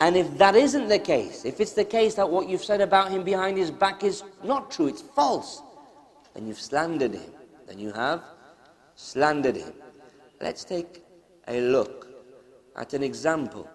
And 0.00 0.16
if 0.16 0.36
that 0.38 0.56
isn't 0.56 0.88
the 0.88 0.98
case, 0.98 1.44
if 1.44 1.60
it's 1.60 1.72
the 1.72 1.84
case 1.84 2.16
that 2.16 2.28
what 2.28 2.48
you've 2.48 2.64
said 2.64 2.80
about 2.80 3.10
him 3.10 3.22
behind 3.22 3.56
his 3.56 3.70
back 3.70 4.02
is 4.02 4.24
not 4.42 4.70
true, 4.70 4.88
it's 4.88 5.02
false, 5.02 5.62
then 6.34 6.46
you've 6.46 6.60
slandered 6.60 7.14
him. 7.14 7.32
Then 7.66 7.78
you 7.78 7.92
have 7.92 8.22
slandered 8.96 9.56
him. 9.56 9.72
Let's 10.40 10.64
take 10.64 11.04
a 11.46 11.60
look 11.60 12.08
at 12.76 12.94
an 12.94 13.04
example 13.04 13.68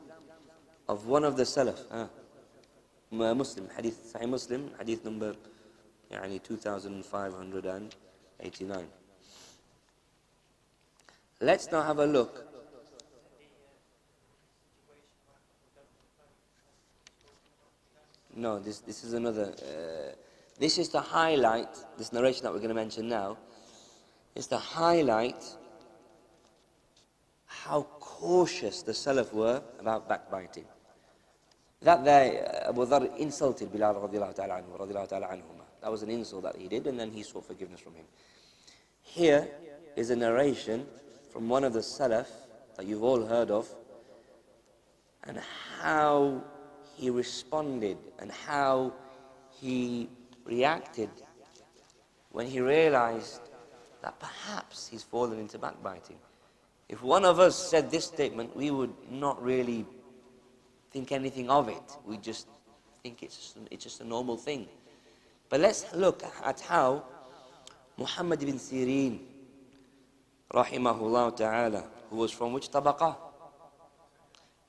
of 0.90 1.08
one 1.08 1.24
of 1.24 1.38
the 1.38 1.44
Salaf. 1.44 2.10
Muslim, 3.10 3.70
Hadith 3.76 4.14
Sahih 4.14 4.30
Muslim, 4.30 4.70
Hadith 4.78 5.06
number 5.06 5.34
يعني 6.12 6.44
2589. 6.44 8.88
Let's 11.40 11.72
now 11.72 11.84
have 11.84 12.00
a 12.00 12.06
look. 12.06 12.51
No, 18.35 18.59
this, 18.59 18.81
this 18.81 19.05
is 19.05 19.12
another. 19.12 19.55
Uh, 19.59 20.15
this 20.59 20.79
is 20.79 20.89
to 20.91 21.01
highlight, 21.01 21.69
this 21.99 22.12
narration 22.12 22.45
that 22.45 22.53
we're 22.53 22.59
going 22.59 22.69
to 22.69 22.75
mention 22.75 23.09
now, 23.09 23.37
is 24.35 24.47
to 24.47 24.57
highlight 24.57 25.45
how 27.47 27.83
cautious 28.01 28.83
the 28.83 28.93
Salaf 28.93 29.33
were 29.33 29.62
about 29.79 30.09
backbiting. 30.09 30.65
That 31.83 32.05
there, 32.05 32.62
uh, 32.65 32.71
Abu 32.71 32.87
Dhar 32.87 33.17
insulted 33.19 33.73
Bilal 33.73 33.95
radiallahu 33.97 34.35
ta'ala 34.35 34.62
anhu, 34.62 34.79
radiallahu 34.79 35.09
ta'ala 35.09 35.27
anhuma. 35.27 35.65
That 35.83 35.91
was 35.91 36.03
an 36.03 36.11
insult 36.11 36.45
that 36.45 36.57
he 36.57 36.69
did, 36.69 36.87
and 36.87 36.99
then 36.99 37.11
he 37.11 37.23
sought 37.23 37.45
forgiveness 37.47 37.81
from 37.81 37.95
him. 37.95 38.05
Here 39.03 39.49
is 39.97 40.11
a 40.11 40.17
narration 40.17 40.87
from 41.33 41.49
one 41.49 41.65
of 41.65 41.73
the 41.73 41.81
Salaf 41.81 42.29
that 42.77 42.87
you've 42.87 43.03
all 43.03 43.27
heard 43.27 43.51
of, 43.51 43.69
and 45.25 45.39
how 45.81 46.43
he 47.03 47.11
responded 47.11 47.99
and 48.21 48.31
how 48.31 48.93
he 49.61 50.09
reacted 50.45 51.11
when 52.31 52.47
he 52.47 52.61
realized 52.61 53.41
that 54.03 54.15
perhaps 54.21 54.87
he's 54.87 55.03
fallen 55.03 55.41
into 55.41 55.59
backbiting. 55.59 56.17
If 56.89 57.03
one 57.03 57.25
of 57.25 57.41
us 57.41 57.57
said 57.57 57.91
this 57.91 58.05
statement, 58.05 58.55
we 58.55 58.71
would 58.71 58.95
not 59.11 59.43
really 59.43 59.85
think 60.93 61.11
anything 61.11 61.51
of 61.51 61.69
it. 61.69 61.83
We 62.07 62.19
just 62.19 62.47
think 63.03 63.25
it's 63.25 63.37
just, 63.37 63.57
it's 63.73 63.83
just 63.83 64.01
a 64.01 64.05
normal 64.05 64.37
thing. 64.37 64.69
But 65.49 65.59
let's 65.59 65.93
look 65.95 66.23
at 66.45 66.61
how 66.61 67.03
Muhammad 67.99 68.41
ibn 68.45 68.61
Sirin, 68.61 69.19
rahimahullah 70.55 71.37
ta'ala, 71.37 71.85
who 72.11 72.17
was 72.19 72.31
from 72.31 72.53
which 72.53 72.71
tabaqah? 72.71 73.17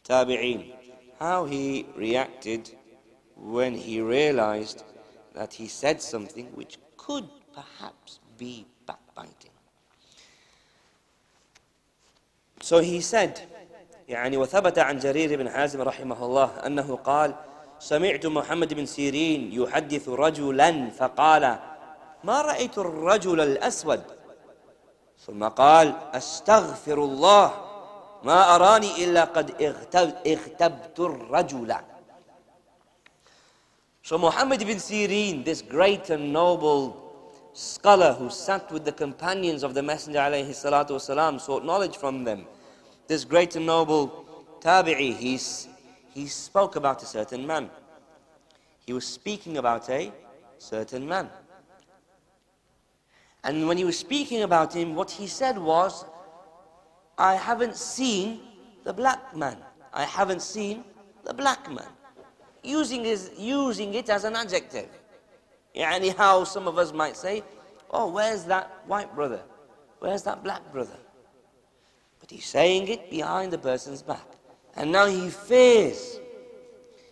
Tabi'een 0.04 0.83
How 1.23 1.45
he 1.47 1.87
reacted 1.97 2.71
when 3.37 3.75
he 3.75 4.01
realized 4.01 4.85
that 5.35 5.55
he 5.55 5.67
said 5.67 6.03
something 6.03 6.47
which 6.55 6.79
could 6.97 7.29
perhaps 7.55 8.21
be 8.37 8.67
backbiting. 8.87 9.51
So 12.61 12.79
he 12.81 13.01
said, 13.01 13.41
يعني 14.09 14.37
وثبت 14.37 14.79
عن 14.79 14.99
جرير 14.99 15.39
بن 15.39 15.51
حازم 15.51 15.83
رحمه 15.83 16.25
الله 16.25 16.67
أنه 16.67 16.97
قال 16.97 17.35
سمعت 17.79 18.27
محمد 18.27 18.75
بن 18.75 18.87
سيرين 18.87 19.53
يحدث 19.53 20.09
رجلا 20.09 20.91
فقال 20.91 21.59
ما 22.25 22.43
رأيت 22.43 22.79
الرجل 22.79 23.41
الأسود 23.41 24.03
ثم 25.27 25.45
قال 25.45 25.95
أستغفر 26.15 27.05
الله 27.05 27.62
ما 28.25 28.55
أراني 28.55 29.05
إلا 29.05 29.25
قد 29.25 29.51
اغتبت 30.27 30.99
الرجل 31.01 31.77
So 34.03 34.17
Muhammad 34.17 34.63
ibn 34.63 34.79
Sirin, 34.79 35.45
this 35.45 35.61
great 35.61 36.09
and 36.09 36.33
noble 36.33 37.09
scholar 37.53 38.15
who 38.15 38.31
sat 38.31 38.71
with 38.73 38.87
the 38.87 38.93
companions 38.93 39.63
of 39.63 39.75
the 39.75 39.83
Messenger 39.83 40.21
alayhi 40.21 40.49
salatu 40.49 40.93
wasalam, 40.93 41.39
sought 41.39 41.63
knowledge 41.63 41.97
from 41.97 42.25
them, 42.25 42.47
this 43.07 43.25
great 43.27 43.55
and 43.57 43.67
noble 43.67 44.25
tabi'i, 44.61 45.15
he's, 45.15 45.69
he 46.15 46.27
spoke 46.27 46.77
about 46.77 47.03
a 47.03 47.07
certain 47.07 47.47
man. 47.47 47.69
He 48.87 48.95
was 48.95 49.07
speaking 49.07 49.59
about 49.59 49.91
a 49.91 50.11
certain 50.57 51.07
man. 51.07 51.29
And 53.45 53.69
when 53.69 53.77
he 53.77 53.85
was 53.85 53.99
speaking 53.99 54.43
about 54.43 54.75
him, 54.75 54.95
what 54.95 55.11
he 55.11 55.27
said 55.27 55.59
was, 55.59 56.05
I 57.18 57.36
haven't 57.36 57.76
seen 57.76 58.42
the 58.84 58.94
black 58.94 59.36
man. 59.36 59.58
I 59.94 60.04
haven't 60.04 60.42
seen 60.42 60.84
the 61.24 61.34
black 61.34 61.72
man 61.72 61.88
using, 62.64 63.06
using 63.38 63.94
it 63.94 64.10
as 64.10 64.24
an 64.24 64.36
adjective. 64.36 64.90
Yani 65.76 66.16
how 66.16 66.44
some 66.44 66.68
of 66.68 66.78
us 66.78 66.94
might 66.94 67.16
say, 67.16 67.44
oh, 67.92 68.10
where's 68.10 68.44
that 68.46 68.84
white 68.88 69.14
brother? 69.14 69.42
Where's 70.00 70.24
that 70.24 70.44
black 70.44 70.72
brother? 70.72 70.98
But 72.20 72.32
he's 72.32 72.46
saying 72.46 72.88
it 72.88 73.10
behind 73.10 73.52
the 73.52 73.58
person's 73.58 74.02
back. 74.02 74.26
And 74.76 74.92
now 74.92 75.06
he 75.08 75.30
fears. 75.30 76.20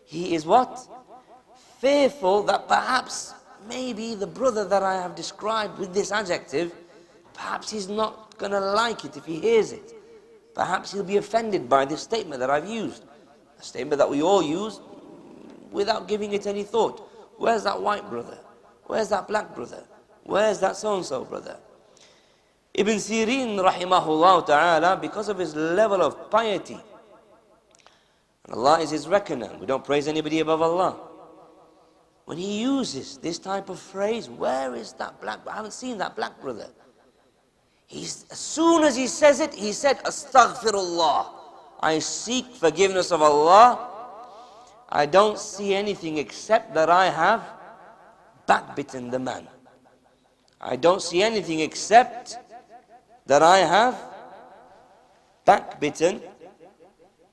He 0.05 0.35
is 0.35 0.45
what? 0.45 0.87
Fearful 1.79 2.43
that 2.43 2.67
perhaps, 2.67 3.33
maybe 3.67 4.15
the 4.15 4.27
brother 4.27 4.65
that 4.65 4.83
I 4.83 4.95
have 4.95 5.15
described 5.15 5.79
with 5.79 5.93
this 5.93 6.11
adjective, 6.11 6.73
perhaps 7.33 7.69
he's 7.69 7.87
not 7.87 8.20
going 8.41 8.51
to 8.51 8.59
like 8.59 9.05
it 9.05 9.15
if 9.15 9.25
he 9.25 9.39
hears 9.39 9.71
it. 9.71 9.93
Perhaps 10.53 10.91
he'll 10.91 11.03
be 11.03 11.17
offended 11.17 11.69
by 11.69 11.85
this 11.85 12.01
statement 12.01 12.39
that 12.41 12.49
I've 12.49 12.67
used. 12.67 13.05
A 13.59 13.63
statement 13.63 13.99
that 13.99 14.09
we 14.09 14.21
all 14.21 14.41
use 14.41 14.81
without 15.71 16.09
giving 16.09 16.33
it 16.33 16.45
any 16.45 16.63
thought. 16.63 17.07
Where's 17.37 17.63
that 17.63 17.81
white 17.81 18.09
brother? 18.09 18.37
Where's 18.85 19.07
that 19.09 19.27
black 19.27 19.55
brother? 19.55 19.83
Where's 20.23 20.59
that 20.59 20.75
so-and-so 20.75 21.25
brother? 21.25 21.57
Ibn 22.73 22.97
Sirin 22.97 23.57
rahimahullah 23.57 24.45
ta'ala, 24.45 24.97
because 24.97 25.29
of 25.29 25.37
his 25.37 25.55
level 25.55 26.01
of 26.01 26.29
piety, 26.29 26.79
and 28.45 28.55
Allah 28.55 28.79
is 28.79 28.89
his 28.89 29.07
reckoner, 29.07 29.51
we 29.59 29.65
don't 29.65 29.83
praise 29.83 30.07
anybody 30.07 30.39
above 30.39 30.61
Allah. 30.61 30.97
When 32.25 32.37
he 32.37 32.61
uses 32.61 33.17
this 33.17 33.39
type 33.39 33.69
of 33.69 33.79
phrase, 33.79 34.29
where 34.29 34.73
is 34.75 34.93
that 34.93 35.19
black, 35.21 35.39
I 35.47 35.55
haven't 35.55 35.73
seen 35.73 35.97
that 35.97 36.15
black 36.15 36.39
brother. 36.41 36.69
He's, 37.91 38.25
as 38.31 38.39
soon 38.39 38.83
as 38.83 38.95
he 38.95 39.07
says 39.07 39.41
it, 39.41 39.53
he 39.53 39.73
said, 39.73 39.99
Astaghfirullah. 40.05 41.27
I 41.81 41.99
seek 41.99 42.55
forgiveness 42.55 43.11
of 43.11 43.21
Allah 43.21 43.91
I 44.91 45.05
don't 45.05 45.39
see 45.39 45.73
anything 45.73 46.17
except 46.17 46.73
that 46.73 46.89
I 46.89 47.05
have 47.05 47.47
backbitten 48.45 49.09
the 49.09 49.19
man. 49.19 49.47
I 50.59 50.75
don't 50.75 51.01
see 51.01 51.23
anything 51.23 51.61
except 51.61 52.37
that 53.25 53.41
I 53.41 53.59
have 53.59 53.95
backbitten 55.47 56.21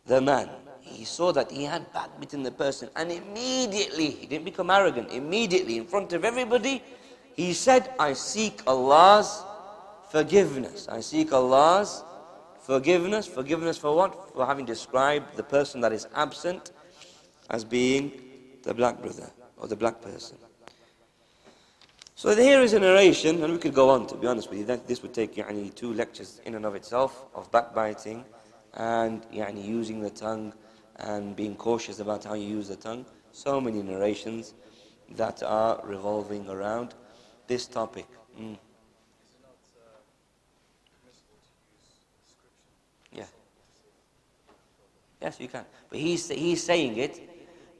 the 0.06 0.20
man. 0.20 0.48
He 0.80 1.04
saw 1.04 1.32
that 1.32 1.50
he 1.50 1.64
had 1.64 1.92
backbitten 1.92 2.44
the 2.44 2.52
person, 2.52 2.88
and 2.94 3.10
immediately, 3.10 4.10
he 4.10 4.26
didn't 4.26 4.44
become 4.44 4.70
arrogant, 4.70 5.10
immediately, 5.10 5.76
in 5.76 5.86
front 5.86 6.12
of 6.12 6.24
everybody, 6.24 6.82
he 7.34 7.52
said, 7.52 7.92
I 7.98 8.14
seek 8.14 8.62
Allah's 8.66 9.42
forgiveness. 10.10 10.88
I 10.88 11.00
seek 11.00 11.32
Allah's 11.32 12.02
forgiveness. 12.60 13.26
Forgiveness 13.26 13.78
for 13.78 13.94
what? 13.94 14.32
For 14.32 14.46
having 14.46 14.64
described 14.64 15.36
the 15.36 15.42
person 15.42 15.80
that 15.80 15.92
is 15.92 16.06
absent 16.14 16.72
as 17.50 17.64
being 17.64 18.12
the 18.62 18.74
black 18.74 19.00
brother 19.00 19.30
or 19.56 19.68
the 19.68 19.76
black 19.76 20.00
person. 20.00 20.36
So 22.14 22.34
here 22.34 22.60
is 22.62 22.72
a 22.72 22.80
narration, 22.80 23.44
and 23.44 23.52
we 23.52 23.58
could 23.60 23.74
go 23.74 23.90
on 23.90 24.08
to 24.08 24.16
be 24.16 24.26
honest 24.26 24.50
with 24.50 24.58
you. 24.58 24.64
That 24.64 24.88
this 24.88 25.02
would 25.02 25.14
take 25.14 25.36
yani, 25.36 25.72
two 25.74 25.94
lectures 25.94 26.40
in 26.44 26.56
and 26.56 26.66
of 26.66 26.74
itself 26.74 27.26
of 27.34 27.50
backbiting 27.52 28.24
and 28.74 29.24
using 29.32 30.00
the 30.00 30.10
tongue 30.10 30.52
and 30.96 31.36
being 31.36 31.54
cautious 31.54 32.00
about 32.00 32.24
how 32.24 32.34
you 32.34 32.48
use 32.48 32.68
the 32.68 32.76
tongue. 32.76 33.06
So 33.30 33.60
many 33.60 33.82
narrations 33.82 34.54
that 35.10 35.42
are 35.44 35.80
revolving 35.84 36.48
around 36.48 36.94
this 37.46 37.66
topic. 37.66 38.06
Mm. 38.38 38.58
Yes, 45.20 45.40
you 45.40 45.48
can. 45.48 45.64
But 45.88 45.98
he's, 45.98 46.28
he's 46.28 46.62
saying 46.62 46.96
it 46.96 47.20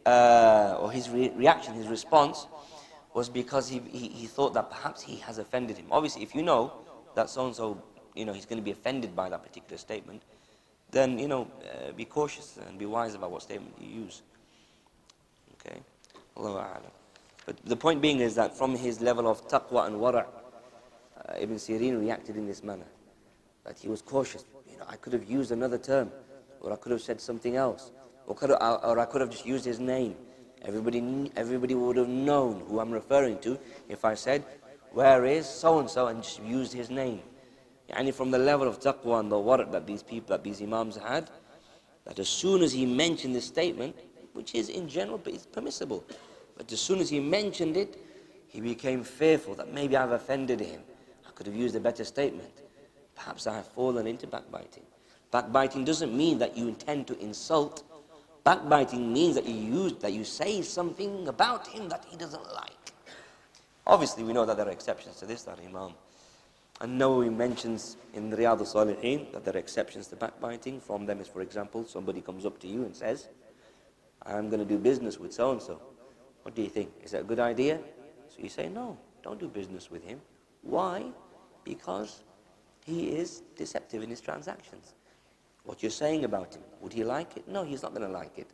uh, 0.07 0.79
or 0.81 0.91
his 0.91 1.09
re- 1.11 1.33
reaction, 1.37 1.75
his 1.75 1.87
response, 1.87 2.47
was 3.15 3.29
because 3.29 3.69
he, 3.69 3.81
he, 3.91 4.09
he, 4.09 4.27
thought 4.27 4.55
that 4.55 4.71
perhaps 4.71 5.03
he 5.03 5.17
has 5.17 5.39
offended 5.39 5.77
him. 5.77 5.87
Obviously, 5.91 6.23
if 6.23 6.35
you 6.35 6.43
know 6.43 6.73
that 7.15 7.31
so 7.31 7.47
and 7.47 7.55
so, 7.55 7.83
you 8.15 8.25
know, 8.25 8.33
he's 8.33 8.47
going 8.47 8.59
to 8.59 8.65
be 8.65 8.71
offended 8.71 9.15
by 9.15 9.29
that 9.29 9.43
particular 9.43 9.79
statement, 9.79 10.23
then, 10.91 11.19
you 11.19 11.29
know, 11.29 11.49
uh, 11.65 11.93
be 11.93 12.05
cautious 12.05 12.59
and 12.67 12.79
be 12.79 12.87
wise 12.87 13.15
about 13.15 13.31
what 13.31 13.43
statement 13.43 13.75
you 13.81 14.03
use. 14.03 14.23
Okay? 15.61 15.79
But 17.47 17.57
the 17.65 17.77
point 17.77 18.01
being 18.01 18.21
is 18.21 18.35
that 18.37 18.57
from 18.57 18.77
his 18.77 19.01
level 19.01 19.29
of 19.29 19.47
taqwa 19.49 19.87
and 19.87 19.97
wara', 19.97 20.27
uh, 21.29 21.35
Ibn 21.39 21.57
Sirin 21.57 22.01
reacted 22.01 22.37
in 22.37 22.47
this 22.47 22.63
manner. 22.63 22.87
That 23.65 23.79
he 23.79 23.89
was 23.89 24.03
cautious. 24.03 24.45
You 24.71 24.79
know, 24.79 24.85
I 24.89 24.97
could 24.97 25.13
have 25.13 25.29
used 25.29 25.51
another 25.51 25.79
term, 25.79 26.11
or 26.61 26.73
I 26.73 26.77
could 26.77 26.93
have 26.93 27.01
said 27.01 27.21
something 27.21 27.57
else. 27.57 27.93
Or, 28.27 28.35
could, 28.35 28.51
or 28.51 28.99
I 28.99 29.05
could 29.07 29.21
have 29.21 29.31
just 29.31 29.47
used 29.47 29.65
his 29.65 29.81
name. 29.81 30.17
Everybody, 30.63 31.31
everybody 31.37 31.75
would 31.75 31.97
have 31.97 32.09
known 32.09 32.63
who 32.69 32.81
I'm 32.81 32.91
referring 32.91 33.39
to 33.41 33.59
if 33.89 34.05
I 34.05 34.15
said, 34.15 34.45
where 34.93 35.25
is 35.25 35.47
so-and-so, 35.47 36.09
and 36.09 36.23
just 36.23 36.43
used 36.43 36.73
his 36.73 36.91
name. 36.91 37.23
And 37.91 38.15
from 38.15 38.31
the 38.31 38.39
level 38.39 38.69
of 38.69 38.81
taqwa 38.81 39.21
and 39.21 39.31
the 39.31 39.37
wara' 39.37 39.71
that 39.73 39.87
these 39.87 40.03
people, 40.03 40.29
that 40.37 40.45
these 40.45 40.61
imams 40.61 40.97
had, 40.97 41.31
that 42.05 42.19
as 42.19 42.29
soon 42.29 42.63
as 42.63 42.73
he 42.73 42.85
mentioned 42.85 43.35
this 43.35 43.47
statement, 43.47 43.97
which 44.33 44.55
is 44.55 44.69
in 44.69 44.89
general 44.89 45.19
but 45.19 45.33
it's 45.33 45.47
permissible. 45.47 46.05
But 46.57 46.71
as 46.73 46.81
soon 46.81 46.99
as 46.99 47.09
he 47.09 47.21
mentioned 47.21 47.77
it, 47.77 47.99
he 48.49 48.61
became 48.61 49.05
fearful 49.05 49.55
that 49.55 49.73
maybe 49.73 49.97
I've 49.97 50.13
offended 50.13 50.61
him. 50.61 50.81
I 51.27 51.31
could 51.33 51.47
have 51.47 51.57
used 51.57 51.77
a 51.77 51.81
better 51.81 52.05
statement. 52.05 52.63
Perhaps 53.15 53.47
I 53.47 53.55
have 53.57 53.67
fallen 53.69 54.07
into 54.07 54.27
backbiting. 54.27 54.85
Backbiting 55.31 55.85
doesn't 55.85 56.17
mean 56.17 56.39
that 56.39 56.57
you 56.57 56.69
intend 56.69 57.07
to 57.09 57.19
insult. 57.19 57.85
Backbiting 58.45 59.13
means 59.13 59.35
that 59.35 59.47
you 59.47 59.55
use 59.55 59.93
that 60.01 60.13
you 60.13 60.25
say 60.25 60.63
something 60.63 61.29
about 61.29 61.67
him 61.67 61.89
that 61.91 62.05
he 62.09 62.17
doesn't 62.17 62.53
like. 62.55 62.73
Obviously, 63.87 64.23
we 64.25 64.33
know 64.33 64.47
that 64.47 64.57
there 64.57 64.67
are 64.67 64.71
exceptions 64.71 65.17
to 65.17 65.27
this, 65.27 65.43
that 65.43 65.59
Imam. 65.59 65.93
An-Nawawi 66.81 67.35
mentions 67.35 67.97
in 68.15 68.31
Riyadh 68.31 68.61
al-Salihin 68.61 69.33
that 69.33 69.45
there 69.45 69.55
are 69.55 69.59
exceptions 69.59 70.07
to 70.09 70.17
backbiting. 70.17 70.81
From 70.81 71.07
them 71.07 71.21
is, 71.21 71.27
for 71.27 71.41
example, 71.41 71.85
somebody 71.85 72.21
comes 72.21 72.47
up 72.47 72.59
to 72.61 72.69
you 72.69 72.85
and 72.85 72.95
says, 72.95 73.29
I'm 74.25 74.49
going 74.49 74.61
to 74.61 74.69
do 74.69 74.79
business 74.79 75.19
with 75.19 75.33
so-and-so. 75.33 75.81
What 76.43 76.55
do 76.55 76.63
you 76.63 76.69
think? 76.69 76.93
Is 77.03 77.11
that 77.11 77.23
a 77.23 77.25
good 77.25 77.41
idea? 77.41 77.81
So 78.29 78.43
you 78.43 78.49
say, 78.49 78.69
no, 78.69 78.97
don't 79.23 79.41
do 79.41 79.49
business 79.49 79.91
with 79.91 80.05
him. 80.05 80.21
Why? 80.63 81.07
Because 81.65 82.23
he 82.85 83.09
is 83.09 83.43
deceptive 83.57 84.03
in 84.03 84.11
his 84.11 84.21
transactions. 84.21 84.95
What 85.69 85.83
you're 85.83 85.91
saying 85.91 86.25
about 86.25 86.55
him, 86.55 86.63
would 86.81 86.95
he 86.95 87.05
like 87.05 87.37
it? 87.37 87.47
No, 87.47 87.63
he's 87.63 87.83
not 87.83 87.95
going 87.95 88.07
to 88.07 88.13
like 88.13 88.39
it. 88.39 88.49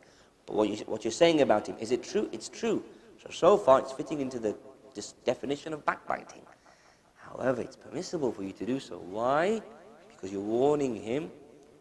But 0.45 0.57
what, 0.57 0.67
you, 0.67 0.75
what 0.85 1.05
you're 1.05 1.13
saying 1.13 1.39
about 1.39 1.65
him, 1.65 1.77
is 1.79 1.93
it 1.93 2.03
true? 2.03 2.27
It's 2.33 2.49
true. 2.49 2.83
So, 3.23 3.29
so 3.31 3.57
far, 3.57 3.79
it's 3.79 3.93
fitting 3.93 4.19
into 4.19 4.37
the 4.37 4.53
definition 5.23 5.71
of 5.71 5.85
backbiting. 5.85 6.41
However, 7.15 7.61
it's 7.61 7.77
permissible 7.77 8.33
for 8.33 8.43
you 8.43 8.51
to 8.51 8.65
do 8.65 8.81
so. 8.81 8.97
Why? 8.97 9.61
Because 10.09 10.33
you're 10.33 10.41
warning 10.41 10.93
him 10.93 11.31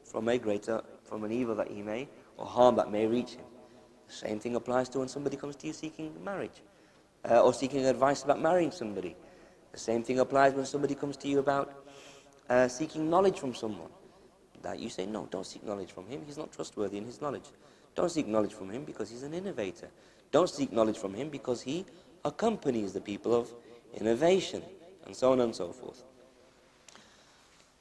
from 0.04 0.28
a 0.28 0.38
greater, 0.38 0.84
from 1.02 1.24
an 1.24 1.32
evil 1.32 1.56
that 1.56 1.66
he 1.66 1.82
may, 1.82 2.08
or 2.36 2.46
harm 2.46 2.76
that 2.76 2.92
may 2.92 3.08
reach 3.08 3.30
him. 3.30 3.44
The 4.06 4.14
same 4.14 4.38
thing 4.38 4.54
applies 4.54 4.88
to 4.90 5.00
when 5.00 5.08
somebody 5.08 5.36
comes 5.36 5.56
to 5.56 5.66
you 5.66 5.72
seeking 5.72 6.14
marriage, 6.22 6.62
uh, 7.28 7.40
or 7.40 7.52
seeking 7.52 7.84
advice 7.86 8.22
about 8.22 8.40
marrying 8.40 8.70
somebody. 8.70 9.16
The 9.72 9.80
same 9.80 10.04
thing 10.04 10.20
applies 10.20 10.52
when 10.54 10.64
somebody 10.64 10.94
comes 10.94 11.16
to 11.16 11.28
you 11.28 11.40
about 11.40 11.74
uh, 12.48 12.68
seeking 12.68 13.10
knowledge 13.10 13.40
from 13.40 13.52
someone 13.52 13.90
That 14.63 14.79
you 14.79 14.89
say, 14.89 15.05
no, 15.05 15.27
don't 15.31 15.45
seek 15.45 15.63
knowledge 15.63 15.91
from 15.91 16.05
him. 16.07 16.21
He's 16.25 16.37
not 16.37 16.51
trustworthy 16.51 16.97
in 16.97 17.05
his 17.05 17.21
knowledge. 17.21 17.45
Don't 17.95 18.11
seek 18.11 18.27
knowledge 18.27 18.53
from 18.53 18.69
him 18.69 18.83
because 18.83 19.09
he's 19.09 19.23
an 19.23 19.33
innovator. 19.33 19.89
Don't 20.31 20.49
seek 20.49 20.71
knowledge 20.71 20.97
from 20.97 21.13
him 21.13 21.29
because 21.29 21.61
he 21.61 21.85
accompanies 22.23 22.93
the 22.93 23.01
people 23.01 23.33
of 23.33 23.47
innovation, 23.93 24.61
and 25.05 25.15
so 25.15 25.31
on 25.31 25.41
and 25.41 25.55
so 25.55 25.71
forth. 25.71 26.03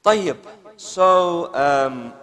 طيب. 0.03 0.37
So 0.77 1.53
um, 1.53 2.13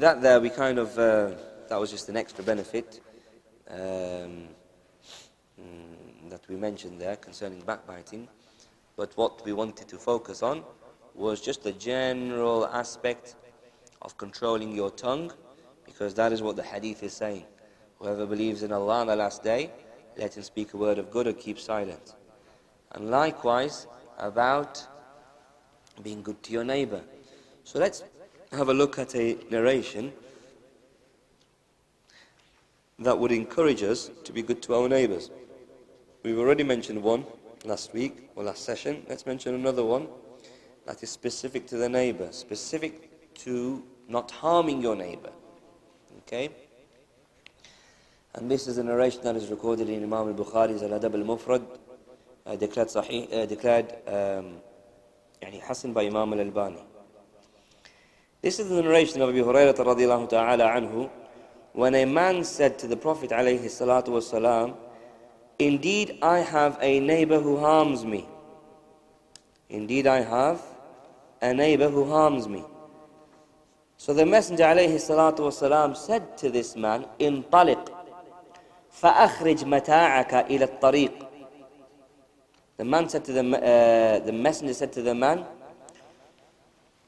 that 0.00 0.22
there 0.22 0.40
we 0.40 0.50
kind 0.50 0.78
of 0.78 0.98
uh, 0.98 1.30
that 1.68 1.78
was 1.78 1.90
just 1.90 2.08
an 2.08 2.16
extra 2.16 2.44
benefit 2.44 3.00
um, 3.68 4.48
mm, 5.60 6.30
that 6.30 6.40
we 6.48 6.56
mentioned 6.56 7.00
there 7.00 7.16
concerning 7.16 7.60
backbiting. 7.60 8.28
But 8.96 9.16
what 9.16 9.44
we 9.44 9.52
wanted 9.52 9.88
to 9.88 9.98
focus 9.98 10.42
on 10.42 10.62
was 11.14 11.40
just 11.40 11.62
the 11.62 11.72
general 11.72 12.66
aspect 12.66 13.34
of 14.01 14.17
controlling 14.17 14.75
your 14.75 14.91
tongue, 14.91 15.31
because 15.85 16.13
that 16.15 16.31
is 16.31 16.41
what 16.41 16.55
the 16.55 16.63
hadith 16.63 17.03
is 17.03 17.13
saying. 17.13 17.45
Whoever 17.99 18.25
believes 18.25 18.63
in 18.63 18.71
Allah 18.71 19.01
on 19.01 19.07
the 19.07 19.15
last 19.15 19.43
day 19.43 19.71
let 20.17 20.35
him 20.35 20.43
speak 20.43 20.73
a 20.73 20.77
word 20.77 20.97
of 20.97 21.09
good 21.11 21.27
or 21.27 21.33
keep 21.33 21.59
silent. 21.59 22.15
And 22.91 23.09
likewise 23.09 23.87
about 24.17 24.85
being 26.03 26.21
good 26.21 26.41
to 26.43 26.51
your 26.51 26.63
neighbor. 26.63 27.01
So 27.63 27.79
let's 27.79 28.03
have 28.51 28.69
a 28.69 28.73
look 28.73 28.99
at 28.99 29.15
a 29.15 29.37
narration 29.49 30.11
that 32.99 33.17
would 33.17 33.31
encourage 33.31 33.83
us 33.83 34.11
to 34.23 34.33
be 34.33 34.41
good 34.41 34.61
to 34.63 34.75
our 34.75 34.89
neighbors. 34.89 35.31
We've 36.23 36.37
already 36.37 36.63
mentioned 36.63 37.01
one 37.01 37.25
last 37.65 37.93
week 37.93 38.29
or 38.35 38.43
last 38.43 38.63
session. 38.63 39.03
Let's 39.07 39.25
mention 39.25 39.55
another 39.55 39.83
one 39.83 40.07
that 40.85 41.01
is 41.01 41.09
specific 41.09 41.65
to 41.67 41.77
the 41.77 41.89
neighbor, 41.89 42.31
specific 42.31 43.33
to 43.35 43.83
not 44.10 44.30
harming 44.30 44.82
your 44.82 44.96
neighbor. 44.96 45.32
Okay? 46.18 46.50
And 48.34 48.50
this 48.50 48.66
is 48.66 48.78
a 48.78 48.84
narration 48.84 49.22
that 49.22 49.36
is 49.36 49.48
recorded 49.48 49.88
in 49.88 50.02
Imam 50.02 50.28
al-Bukhari's 50.28 50.82
Al-Adab 50.82 51.14
al-Mufrad, 51.14 51.62
uh, 52.44 52.56
declared, 52.56 52.88
sahih, 52.88 53.32
uh, 53.32 53.46
declared 53.46 53.92
um, 54.06 54.60
يعني 55.42 55.62
حسن 55.62 55.94
by 55.94 56.06
Imam 56.06 56.32
al-Albani. 56.32 56.82
This 58.42 58.58
is 58.58 58.68
the 58.68 58.82
narration 58.82 59.22
of 59.22 59.30
Abu 59.30 59.44
Hurairah 59.44 59.74
radiallahu 59.74 60.28
ta'ala 60.28 60.64
anhu, 60.64 61.10
when 61.72 61.94
a 61.94 62.04
man 62.04 62.44
said 62.44 62.78
to 62.78 62.86
the 62.86 62.96
Prophet 62.96 63.30
alayhi 63.30 63.64
salatu 63.64 64.08
wasalam, 64.08 64.76
Indeed, 65.58 66.18
I 66.20 66.40
have 66.40 66.78
a 66.82 67.00
neighbor 67.00 67.40
who 67.40 67.56
harms 67.58 68.04
me. 68.04 68.28
Indeed, 69.70 70.06
I 70.06 70.20
have 70.20 70.62
a 71.40 71.54
neighbor 71.54 71.88
who 71.88 72.04
harms 72.10 72.46
me. 72.46 72.62
So 74.00 74.12
the 74.14 74.26
Messenger 74.26 74.64
alayhi 74.64 74.94
salatu 74.96 75.40
wasalam 75.40 75.96
said 75.96 76.36
to 76.38 76.50
this 76.50 76.76
man, 76.76 77.06
In 77.18 77.42
taliq, 77.44 77.88
فأخرج 79.02 79.64
متاعك 79.64 80.34
إلى 80.34 80.64
الطريق 80.64 81.26
The 82.78 82.84
man 82.84 83.08
said 83.08 83.24
to 83.24 83.32
the, 83.32 83.40
uh, 83.40 84.18
the 84.24 84.32
messenger 84.32 84.74
said 84.74 84.92
to 84.92 85.02
the 85.02 85.14
man, 85.14 85.46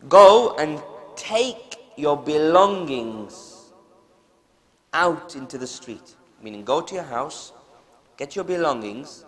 Go 0.09 0.55
and 0.57 0.81
take 1.15 1.77
your 1.97 2.17
belongings 2.17 3.71
out 4.95 5.35
into 5.35 5.59
the 5.59 5.67
street. 5.67 6.15
Meaning, 6.43 6.65
go 6.65 6.81
to 6.81 6.95
your 6.95 7.05
house, 7.05 7.53
get 8.17 8.35
your 8.35 8.47
belongings, 8.47 9.27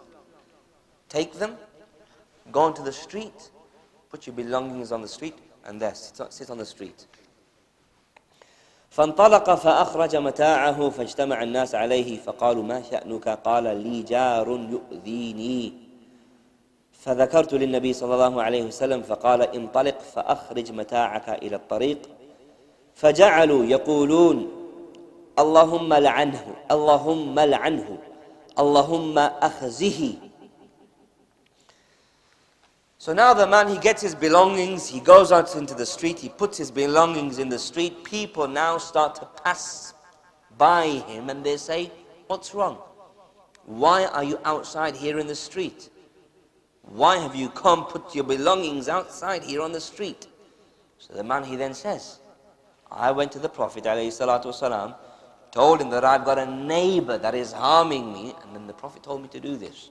take 1.10 1.34
them, 1.34 1.56
go 2.52 2.68
into 2.68 2.82
the 2.82 2.92
street, 2.92 3.50
put 4.08 4.26
your 4.26 4.34
belongings 4.34 4.92
on 4.92 5.02
the 5.02 5.08
street, 5.08 5.36
and 5.66 5.78
there, 5.78 5.94
sit, 5.94 6.32
sit 6.32 6.48
on 6.48 6.56
the 6.56 6.64
street. 6.64 7.06
فانطلق 8.95 9.55
فأخرج 9.55 10.15
متاعه 10.15 10.89
فاجتمع 10.89 11.43
الناس 11.43 11.75
عليه 11.75 12.17
فقالوا 12.17 12.63
ما 12.63 12.81
شأنك؟ 12.81 13.29
قال 13.29 13.63
لي 13.63 14.01
جار 14.01 14.47
يؤذيني. 14.49 15.73
فذكرت 16.91 17.53
للنبي 17.53 17.93
صلى 17.93 18.13
الله 18.13 18.43
عليه 18.43 18.63
وسلم 18.63 19.01
فقال 19.01 19.41
انطلق 19.41 19.99
فأخرج 19.99 20.71
متاعك 20.71 21.29
إلى 21.29 21.55
الطريق. 21.55 21.97
فجعلوا 22.95 23.65
يقولون 23.65 24.47
اللهم 25.39 25.93
لعنه 25.93 26.55
اللهم 26.71 27.39
لعنه 27.39 27.97
اللهم 28.59 29.17
أخزه. 29.19 30.13
So 33.04 33.14
now 33.14 33.32
the 33.32 33.46
man, 33.46 33.68
he 33.68 33.78
gets 33.78 34.02
his 34.02 34.14
belongings, 34.14 34.86
he 34.86 35.00
goes 35.00 35.32
out 35.32 35.56
into 35.56 35.74
the 35.74 35.86
street, 35.86 36.18
he 36.18 36.28
puts 36.28 36.58
his 36.58 36.70
belongings 36.70 37.38
in 37.38 37.48
the 37.48 37.58
street. 37.58 38.04
People 38.04 38.46
now 38.46 38.76
start 38.76 39.14
to 39.16 39.26
pass 39.42 39.94
by 40.58 40.86
him 40.86 41.30
and 41.30 41.42
they 41.42 41.56
say, 41.56 41.90
What's 42.26 42.54
wrong? 42.54 42.78
Why 43.64 44.04
are 44.04 44.22
you 44.22 44.38
outside 44.44 44.94
here 44.94 45.18
in 45.18 45.26
the 45.26 45.34
street? 45.34 45.88
Why 46.82 47.16
have 47.16 47.34
you 47.34 47.48
come 47.48 47.86
put 47.86 48.14
your 48.14 48.24
belongings 48.24 48.88
outside 48.88 49.44
here 49.44 49.62
on 49.62 49.72
the 49.72 49.80
street? 49.80 50.26
So 50.98 51.14
the 51.14 51.24
man, 51.24 51.44
he 51.44 51.56
then 51.56 51.72
says, 51.72 52.18
I 52.90 53.10
went 53.12 53.32
to 53.32 53.38
the 53.38 53.48
Prophet 53.48 53.84
والسلام, 53.84 54.94
told 55.52 55.80
him 55.80 55.90
that 55.90 56.04
I've 56.04 56.24
got 56.24 56.38
a 56.38 56.46
neighbor 56.46 57.16
that 57.16 57.34
is 57.34 57.52
harming 57.52 58.12
me, 58.12 58.34
and 58.42 58.54
then 58.54 58.66
the 58.66 58.72
Prophet 58.72 59.02
told 59.02 59.22
me 59.22 59.28
to 59.28 59.40
do 59.40 59.56
this. 59.56 59.90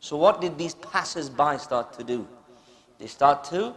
So 0.00 0.16
what 0.16 0.40
did 0.40 0.56
these 0.56 0.74
passers-by 0.74 1.56
start 1.56 1.92
to 1.94 2.04
do? 2.04 2.28
They 3.01 3.07
start 3.07 3.43
to 3.45 3.73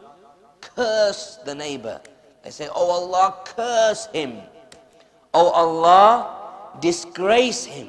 curse 0.61 1.39
the 1.47 1.55
neighbor. 1.55 1.99
They 2.43 2.51
say, 2.51 2.69
Oh 2.71 2.91
Allah, 2.91 3.37
curse 3.47 4.07
him. 4.13 4.37
Oh 5.33 5.49
Allah, 5.49 6.77
disgrace 6.83 7.65
him. 7.65 7.89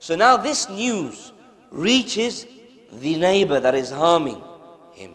So 0.00 0.16
now 0.16 0.36
this 0.36 0.68
news 0.68 1.32
reaches 1.70 2.46
the 2.92 3.16
neighbor 3.16 3.60
that 3.60 3.76
is 3.76 3.90
harming 3.90 4.42
him. 4.92 5.14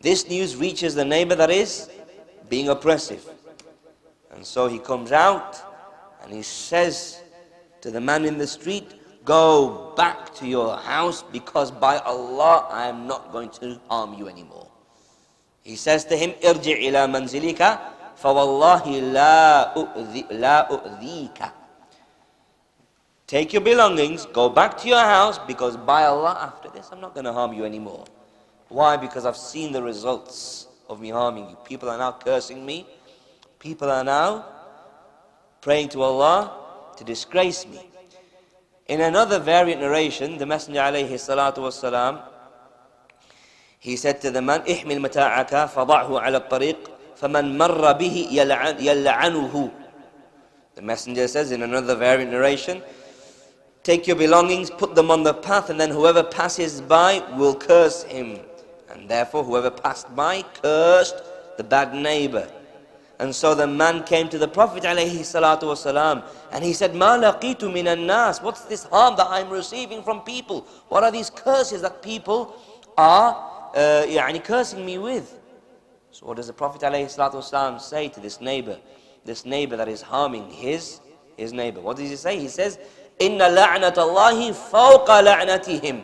This 0.00 0.28
news 0.28 0.54
reaches 0.54 0.94
the 0.94 1.04
neighbor 1.04 1.34
that 1.34 1.50
is 1.50 1.90
being 2.48 2.68
oppressive. 2.68 3.28
And 4.32 4.46
so 4.46 4.68
he 4.68 4.78
comes 4.78 5.10
out 5.10 5.60
and 6.22 6.32
he 6.32 6.42
says 6.42 7.20
to 7.80 7.90
the 7.90 8.00
man 8.00 8.24
in 8.24 8.38
the 8.38 8.46
street, 8.46 8.92
Go 9.26 9.92
back 9.96 10.32
to 10.38 10.46
your 10.46 10.78
house 10.78 11.26
because 11.34 11.74
by 11.74 11.98
Allah 11.98 12.70
I 12.70 12.86
am 12.86 13.08
not 13.10 13.32
going 13.32 13.50
to 13.58 13.80
harm 13.90 14.14
you 14.14 14.28
anymore. 14.28 14.70
He 15.66 15.74
says 15.74 16.04
to 16.06 16.16
him, 16.16 16.30
Irji 16.46 16.86
ila 16.86 17.10
manzilika, 17.10 17.80
fawallahi 18.14 19.02
la, 19.12 19.74
la 20.30 20.68
u'dhika. 20.70 21.50
Take 23.26 23.52
your 23.52 23.62
belongings, 23.62 24.26
go 24.26 24.48
back 24.48 24.78
to 24.78 24.86
your 24.86 25.02
house 25.02 25.40
because 25.42 25.76
by 25.76 26.04
Allah, 26.04 26.38
after 26.40 26.70
this, 26.70 26.90
I'm 26.92 27.00
not 27.00 27.12
going 27.12 27.26
to 27.26 27.32
harm 27.32 27.52
you 27.52 27.64
anymore. 27.64 28.04
Why? 28.68 28.96
Because 28.96 29.26
I've 29.26 29.36
seen 29.36 29.72
the 29.72 29.82
results 29.82 30.68
of 30.88 31.00
me 31.00 31.10
harming 31.10 31.50
you. 31.50 31.56
People 31.64 31.90
are 31.90 31.98
now 31.98 32.12
cursing 32.12 32.64
me. 32.64 32.86
People 33.58 33.90
are 33.90 34.04
now 34.04 34.46
praying 35.62 35.88
to 35.98 36.02
Allah 36.02 36.94
to 36.96 37.02
disgrace 37.02 37.66
me. 37.66 37.90
In 38.87 39.01
another 39.01 39.39
variant 39.39 39.81
narration, 39.81 40.37
the 40.37 40.45
Messenger 40.45 40.79
alayhi 40.79 41.13
salatu 41.13 41.59
was 41.59 41.81
he 43.79 43.95
said 43.95 44.21
to 44.21 44.29
the 44.29 44.41
man, 44.41 44.61
احمل 44.61 44.99
متاعك 44.99 45.69
فضعه 45.69 46.19
على 46.19 46.37
الطريق 46.37 46.77
فمن 47.15 47.57
مر 47.57 47.91
به 47.93 48.27
يلعنه. 48.31 49.71
The 50.75 50.81
Messenger 50.81 51.27
says 51.27 51.51
in 51.51 51.63
another 51.63 51.95
variant 51.95 52.31
narration, 52.31 52.83
take 53.81 54.05
your 54.05 54.15
belongings, 54.15 54.69
put 54.69 54.93
them 54.93 55.09
on 55.09 55.23
the 55.23 55.33
path, 55.33 55.71
and 55.71 55.79
then 55.79 55.89
whoever 55.89 56.21
passes 56.21 56.79
by 56.79 57.23
will 57.35 57.55
curse 57.55 58.03
him. 58.03 58.39
And 58.91 59.09
therefore, 59.09 59.43
whoever 59.43 59.71
passed 59.71 60.15
by 60.15 60.43
cursed 60.61 61.23
the 61.57 61.63
bad 61.63 61.95
neighbor. 61.95 62.47
And 63.21 63.35
so 63.35 63.53
the 63.53 63.67
man 63.67 64.03
came 64.03 64.29
to 64.29 64.39
the 64.39 64.47
Prophet 64.47 64.81
والسلام, 64.81 66.23
and 66.51 66.63
he 66.63 66.73
said, 66.73 66.95
Ma 66.95 67.17
laqitu 67.17 67.71
minan 67.71 68.07
nas. 68.07 68.41
What's 68.41 68.61
this 68.61 68.85
harm 68.85 69.15
that 69.17 69.27
I'm 69.29 69.49
receiving 69.49 70.01
from 70.01 70.21
people? 70.21 70.61
What 70.89 71.03
are 71.03 71.11
these 71.11 71.29
curses 71.29 71.83
that 71.83 72.01
people 72.01 72.55
are 72.97 73.35
uh, 73.75 74.05
يعني, 74.07 74.43
cursing 74.43 74.83
me 74.83 74.97
with? 74.97 75.37
So 76.09 76.25
what 76.25 76.37
does 76.37 76.47
the 76.47 76.53
Prophet 76.53 76.81
والسلام, 76.81 77.79
say 77.79 78.09
to 78.09 78.19
this 78.19 78.41
neighbor? 78.41 78.79
This 79.23 79.45
neighbor 79.45 79.77
that 79.77 79.87
is 79.87 80.01
harming 80.01 80.49
his, 80.49 80.99
his 81.37 81.53
neighbor. 81.53 81.79
What 81.79 81.97
does 81.97 82.09
he 82.09 82.15
say? 82.15 82.39
He 82.39 82.47
says, 82.47 82.79
Inna 83.19 83.45
la'nat 83.45 83.97
Allahi 83.97 84.49
fawqa 84.49 85.23
la'natihim. 85.23 86.03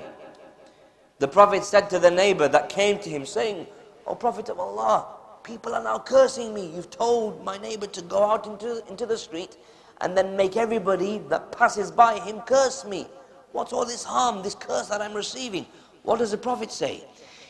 The 1.18 1.28
Prophet 1.28 1.64
said 1.64 1.90
to 1.90 1.98
the 1.98 2.12
neighbor 2.12 2.48
that 2.48 2.70
came 2.70 3.00
to 3.00 3.10
him, 3.10 3.26
saying, 3.26 3.66
O 4.06 4.14
Prophet 4.14 4.50
of 4.50 4.60
Allah, 4.60 5.08
people 5.44 5.74
are 5.74 5.84
now 5.84 6.00
cursing 6.00 6.54
me. 6.54 6.68
You've 6.76 6.90
told 6.90 7.44
my 7.44 7.58
neighbor 7.58 7.88
to 7.88 8.02
go 8.02 8.24
out 8.24 8.46
into, 8.46 8.86
into 8.88 9.06
the 9.06 9.18
street 9.18 9.58
and 10.02 10.16
then 10.16 10.36
make 10.36 10.58
everybody 10.58 11.20
that 11.30 11.52
passes 11.52 11.90
by 11.90 12.20
him 12.20 12.42
curse 12.42 12.86
me. 12.86 13.08
What's 13.54 13.74
all 13.74 13.86
this 13.86 14.04
harm, 14.04 14.44
this 14.44 14.56
curse 14.56 14.88
that 14.88 15.02
I'm 15.02 15.14
receiving? 15.14 15.66
What 16.04 16.20
does 16.20 16.32
the 16.32 16.38
Prophet 16.38 16.72
say? 16.72 17.04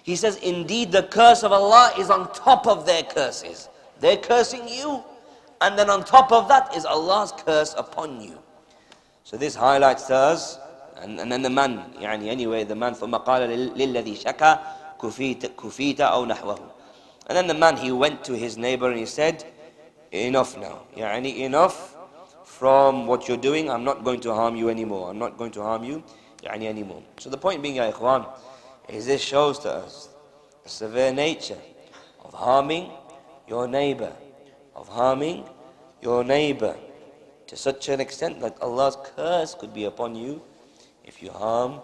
He 0.03 0.15
says, 0.15 0.37
Indeed, 0.37 0.91
the 0.91 1.03
curse 1.03 1.43
of 1.43 1.51
Allah 1.51 1.91
is 1.99 2.09
on 2.09 2.31
top 2.33 2.65
of 2.65 2.85
their 2.85 3.03
curses. 3.03 3.67
They're 3.99 4.17
cursing 4.17 4.67
you, 4.69 5.03
and 5.59 5.77
then 5.77 5.89
on 5.89 6.05
top 6.05 6.31
of 6.31 6.47
that 6.47 6.75
is 6.75 6.85
Allah's 6.85 7.33
curse 7.33 7.75
upon 7.77 8.21
you. 8.21 8.39
So 9.23 9.35
this 9.35 9.53
highlights 9.55 10.07
to 10.07 10.15
us, 10.15 10.59
and, 10.95 11.19
and 11.19 11.31
then 11.31 11.41
the 11.41 11.49
man, 11.49 11.93
يعني 11.99 12.29
anyway, 12.29 12.63
the 12.63 12.75
man, 12.75 12.93
ثم 12.93 13.15
قال 13.15 13.49
للذي 13.75 14.15
شكا 14.15 14.59
كفيت, 15.01 15.45
كفيت 15.57 16.01
أو 16.01 16.25
نحوه. 16.25 16.70
And 17.28 17.36
then 17.36 17.46
the 17.46 17.54
man, 17.54 17.76
he 17.76 17.92
went 17.92 18.24
to 18.24 18.36
his 18.36 18.56
neighbor 18.56 18.90
and 18.90 18.98
he 18.98 19.06
said, 19.06 19.44
enough 20.12 20.58
now. 20.58 20.82
Yani 20.96 21.38
enough 21.38 21.96
from 22.44 23.06
what 23.06 23.28
you're 23.28 23.36
doing. 23.36 23.70
I'm 23.70 23.84
not 23.84 24.04
going 24.04 24.20
to 24.20 24.34
harm 24.34 24.56
you 24.56 24.68
anymore. 24.68 25.10
I'm 25.10 25.18
not 25.18 25.38
going 25.38 25.52
to 25.52 25.62
harm 25.62 25.84
you 25.84 26.02
yani 26.42 26.66
anymore. 26.66 27.02
So 27.18 27.30
the 27.30 27.38
point 27.38 27.62
being, 27.62 27.76
ikhwan, 27.76 28.26
is 28.88 29.06
this 29.06 29.22
shows 29.22 29.58
to 29.60 29.70
us 29.70 30.08
the 30.62 30.68
severe 30.68 31.12
nature 31.12 31.58
of 32.24 32.34
harming 32.34 32.90
your 33.48 33.66
neighbor, 33.66 34.12
of 34.74 34.88
harming 34.88 35.44
your 36.00 36.24
neighbor 36.24 36.76
to 37.46 37.56
such 37.56 37.88
an 37.88 38.00
extent 38.00 38.40
that 38.40 38.60
Allah's 38.60 38.96
curse 39.16 39.54
could 39.54 39.74
be 39.74 39.84
upon 39.84 40.14
you 40.14 40.42
if 41.04 41.22
you 41.22 41.30
harm 41.30 41.80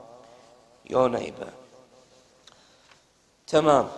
your 0.84 1.08
neighbor. 1.08 1.52
Tamam. 3.46 3.88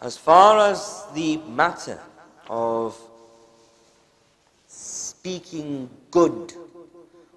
As 0.00 0.16
far 0.16 0.70
as 0.70 1.06
the 1.12 1.38
matter 1.38 1.98
of 2.48 2.96
speaking 4.68 5.90
good 6.12 6.52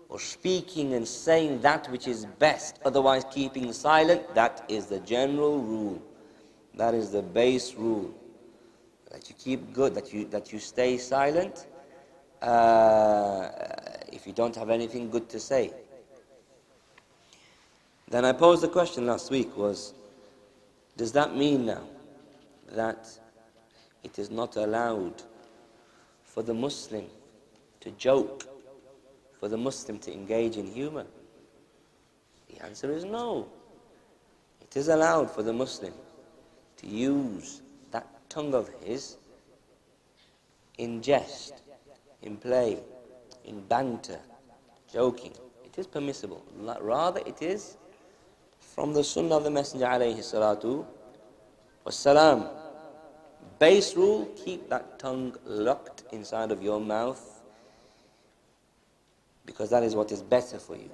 or 0.09 0.19
speaking 0.19 0.93
and 0.93 1.07
saying 1.07 1.61
that 1.61 1.89
which 1.89 2.07
is 2.07 2.27
best, 2.37 2.77
otherwise 2.85 3.25
keeping 3.31 3.73
silent, 3.73 4.35
that 4.35 4.63
is 4.67 4.85
the 4.85 4.99
general 4.99 5.59
rule. 5.59 5.99
That 6.75 6.93
is 6.93 7.09
the 7.09 7.23
base 7.23 7.73
rule. 7.73 8.13
That 9.11 9.27
you 9.27 9.35
keep 9.39 9.73
good, 9.73 9.95
that 9.95 10.13
you, 10.13 10.25
that 10.25 10.53
you 10.53 10.59
stay 10.59 10.99
silent 10.99 11.65
uh, 12.43 13.49
if 14.13 14.27
you 14.27 14.33
don't 14.33 14.55
have 14.55 14.69
anything 14.69 15.09
good 15.09 15.29
to 15.29 15.39
say. 15.39 15.73
Then 18.07 18.23
I 18.23 18.33
posed 18.33 18.61
the 18.61 18.67
question 18.67 19.07
last 19.07 19.31
week 19.31 19.57
was, 19.57 19.95
does 20.95 21.11
that 21.13 21.35
mean 21.35 21.65
now 21.65 21.81
that 22.71 23.07
it 24.03 24.17
is 24.19 24.29
not 24.29 24.55
allowed 24.55 25.21
for 26.23 26.43
the 26.43 26.53
Muslim 26.53 27.05
to 27.81 27.91
joke, 27.91 28.47
for 29.39 29.47
the 29.47 29.57
Muslim 29.57 29.99
to 29.99 30.13
engage 30.13 30.57
in 30.57 30.65
humor? 30.65 31.05
The 32.49 32.63
answer 32.65 32.91
is 32.91 33.05
no. 33.05 33.47
It 34.61 34.77
is 34.77 34.87
allowed 34.87 35.29
for 35.29 35.43
the 35.43 35.53
Muslim 35.53 35.93
to 36.77 36.87
use 36.87 37.61
that 37.91 38.07
tongue 38.29 38.53
of 38.53 38.69
his 38.83 39.17
in 40.77 41.01
jest, 41.01 41.61
in 42.21 42.37
play, 42.37 42.79
in 43.45 43.61
banter, 43.67 44.19
joking. 44.91 45.33
It 45.65 45.77
is 45.77 45.87
permissible. 45.87 46.43
Rather, 46.81 47.21
it 47.25 47.41
is 47.41 47.77
from 48.59 48.93
the 48.93 49.03
Sunnah 49.03 49.37
of 49.37 49.43
the 49.43 49.51
Messenger 49.51 49.85
alayhi 49.85 50.19
salatu 50.19 50.85
wassalam. 51.85 52.60
Base 53.61 53.95
rule, 53.95 54.25
keep 54.43 54.69
that 54.69 54.97
tongue 54.97 55.35
locked 55.45 56.05
inside 56.11 56.51
of 56.51 56.63
your 56.63 56.81
mouth 56.81 57.43
because 59.45 59.69
that 59.69 59.83
is 59.83 59.93
what 59.93 60.11
is 60.11 60.23
better 60.23 60.57
for 60.57 60.75
you. 60.75 60.89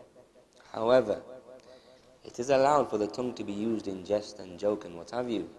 However, 0.74 1.22
it 2.26 2.38
is 2.40 2.50
allowed 2.50 2.90
for 2.90 2.98
the 2.98 3.08
tongue 3.08 3.34
to 3.36 3.46
be 3.46 3.54
used 3.54 3.88
in 3.88 4.04
jest 4.04 4.40
and 4.40 4.60
joke 4.60 4.84
and 4.84 4.98
what 4.98 5.12
have 5.12 5.30
you. 5.30 5.50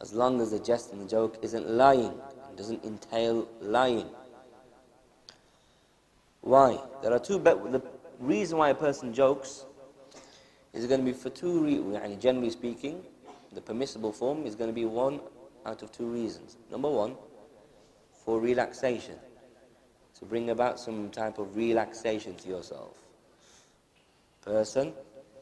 As 0.00 0.14
long 0.14 0.40
as 0.40 0.50
the 0.50 0.58
jest 0.60 0.92
and 0.92 1.02
the 1.02 1.06
joke 1.06 1.36
isn't 1.42 1.68
lying, 1.68 2.14
doesn't 2.56 2.82
entail 2.82 3.46
lying. 3.60 4.08
Why? 6.40 6.78
There 7.02 7.12
are 7.12 7.18
two, 7.18 7.38
the 7.38 7.82
reason 8.18 8.56
why 8.56 8.70
a 8.70 8.74
person 8.74 9.12
jokes 9.12 9.66
is 10.72 10.86
going 10.86 11.00
to 11.00 11.04
be 11.04 11.12
for 11.12 11.28
two 11.28 11.62
reasons. 11.62 12.22
Generally 12.22 12.50
speaking, 12.52 13.02
the 13.52 13.60
permissible 13.60 14.12
form 14.12 14.46
is 14.46 14.54
going 14.54 14.70
to 14.70 14.74
be 14.74 14.86
one 14.86 15.20
out 15.66 15.82
of 15.82 15.90
two 15.92 16.06
reasons. 16.06 16.56
Number 16.70 16.88
one, 16.88 17.16
for 18.24 18.40
relaxation, 18.40 19.16
to 20.18 20.24
bring 20.24 20.50
about 20.50 20.80
some 20.80 21.10
type 21.10 21.38
of 21.38 21.56
relaxation 21.56 22.34
to 22.36 22.48
yourself. 22.48 22.96
Person 24.42 24.92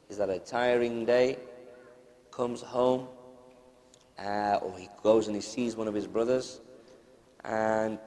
is 0.09 0.19
at 0.19 0.31
a 0.31 0.39
tiring 0.39 1.05
day, 1.05 1.39
comes 2.31 2.63
home, 2.63 3.07
uh, 4.19 4.59
or 4.63 4.77
he 4.79 4.89
goes 5.03 5.27
and 5.27 5.37
he 5.37 5.43
sees 5.43 5.77
one 5.77 5.87
of 5.87 5.95
his 5.95 6.07
brothers, 6.07 6.61
and 7.45 7.99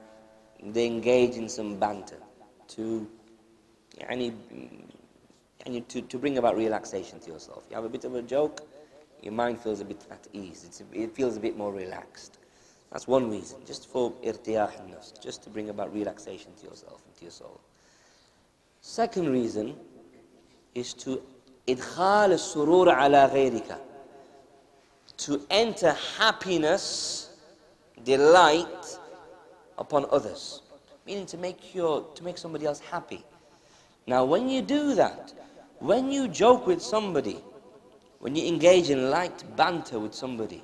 they 0.62 0.86
engage 0.86 1.36
in 1.36 1.48
some 1.48 1.78
banter 1.78 2.18
to, 2.66 3.08
yani, 4.00 4.34
yani 5.64 5.86
to, 5.88 6.02
to 6.02 6.18
bring 6.18 6.38
about 6.38 6.56
relaxation 6.56 7.20
to 7.20 7.30
yourself. 7.30 7.64
You 7.70 7.76
have 7.76 7.84
a 7.84 7.88
bit 7.88 8.04
of 8.04 8.14
a 8.14 8.22
joke, 8.22 8.66
your 9.22 9.32
mind 9.32 9.60
feels 9.60 9.80
a 9.80 9.84
bit 9.84 10.04
at 10.10 10.26
ease. 10.32 10.82
It 10.92 11.14
feels 11.14 11.36
a 11.36 11.40
bit 11.40 11.56
more 11.56 11.72
relaxed. 11.72 12.38
That's 12.90 13.06
one 13.06 13.30
reason, 13.30 13.58
just 13.66 13.88
for 13.88 14.12
irtiyah 14.24 14.70
nafs, 14.88 15.20
just 15.22 15.42
to 15.44 15.50
bring 15.50 15.68
about 15.68 15.92
relaxation 15.92 16.52
to 16.60 16.66
yourself 16.66 17.02
and 17.06 17.14
to 17.16 17.24
your 17.24 17.30
soul. 17.30 17.60
Second 18.80 19.30
reason 19.30 19.76
is 20.74 20.94
to 20.94 21.20
idkhal 21.66 22.38
surur 22.38 22.88
ala 22.88 23.28
ghayrika, 23.28 23.78
to 25.18 25.42
enter 25.50 25.92
happiness, 26.16 27.30
delight 28.04 28.98
upon 29.76 30.06
others, 30.10 30.62
meaning 31.06 31.26
to 31.26 31.36
make 31.36 31.74
your, 31.74 32.04
to 32.14 32.24
make 32.24 32.38
somebody 32.38 32.64
else 32.64 32.80
happy. 32.80 33.22
Now, 34.06 34.24
when 34.24 34.48
you 34.48 34.62
do 34.62 34.94
that, 34.94 35.34
when 35.80 36.10
you 36.10 36.28
joke 36.28 36.66
with 36.66 36.80
somebody, 36.80 37.42
when 38.20 38.34
you 38.34 38.46
engage 38.46 38.90
in 38.90 39.10
light 39.10 39.44
banter 39.56 39.98
with 39.98 40.14
somebody, 40.14 40.62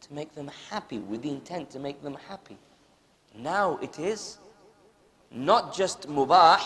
to 0.00 0.14
make 0.14 0.34
them 0.34 0.50
happy, 0.70 0.98
with 0.98 1.22
the 1.22 1.30
intent 1.30 1.70
to 1.70 1.78
make 1.78 2.02
them 2.02 2.16
happy. 2.28 2.56
Now 3.36 3.78
it 3.82 3.98
is 3.98 4.38
not 5.30 5.74
just 5.74 6.08
mubah, 6.08 6.60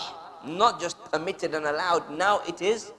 not 0.46 0.80
just 0.80 1.02
permitted 1.10 1.54
and 1.54 1.66
allowed, 1.66 2.10
now 2.16 2.40
it 2.46 2.62
is 2.62 2.92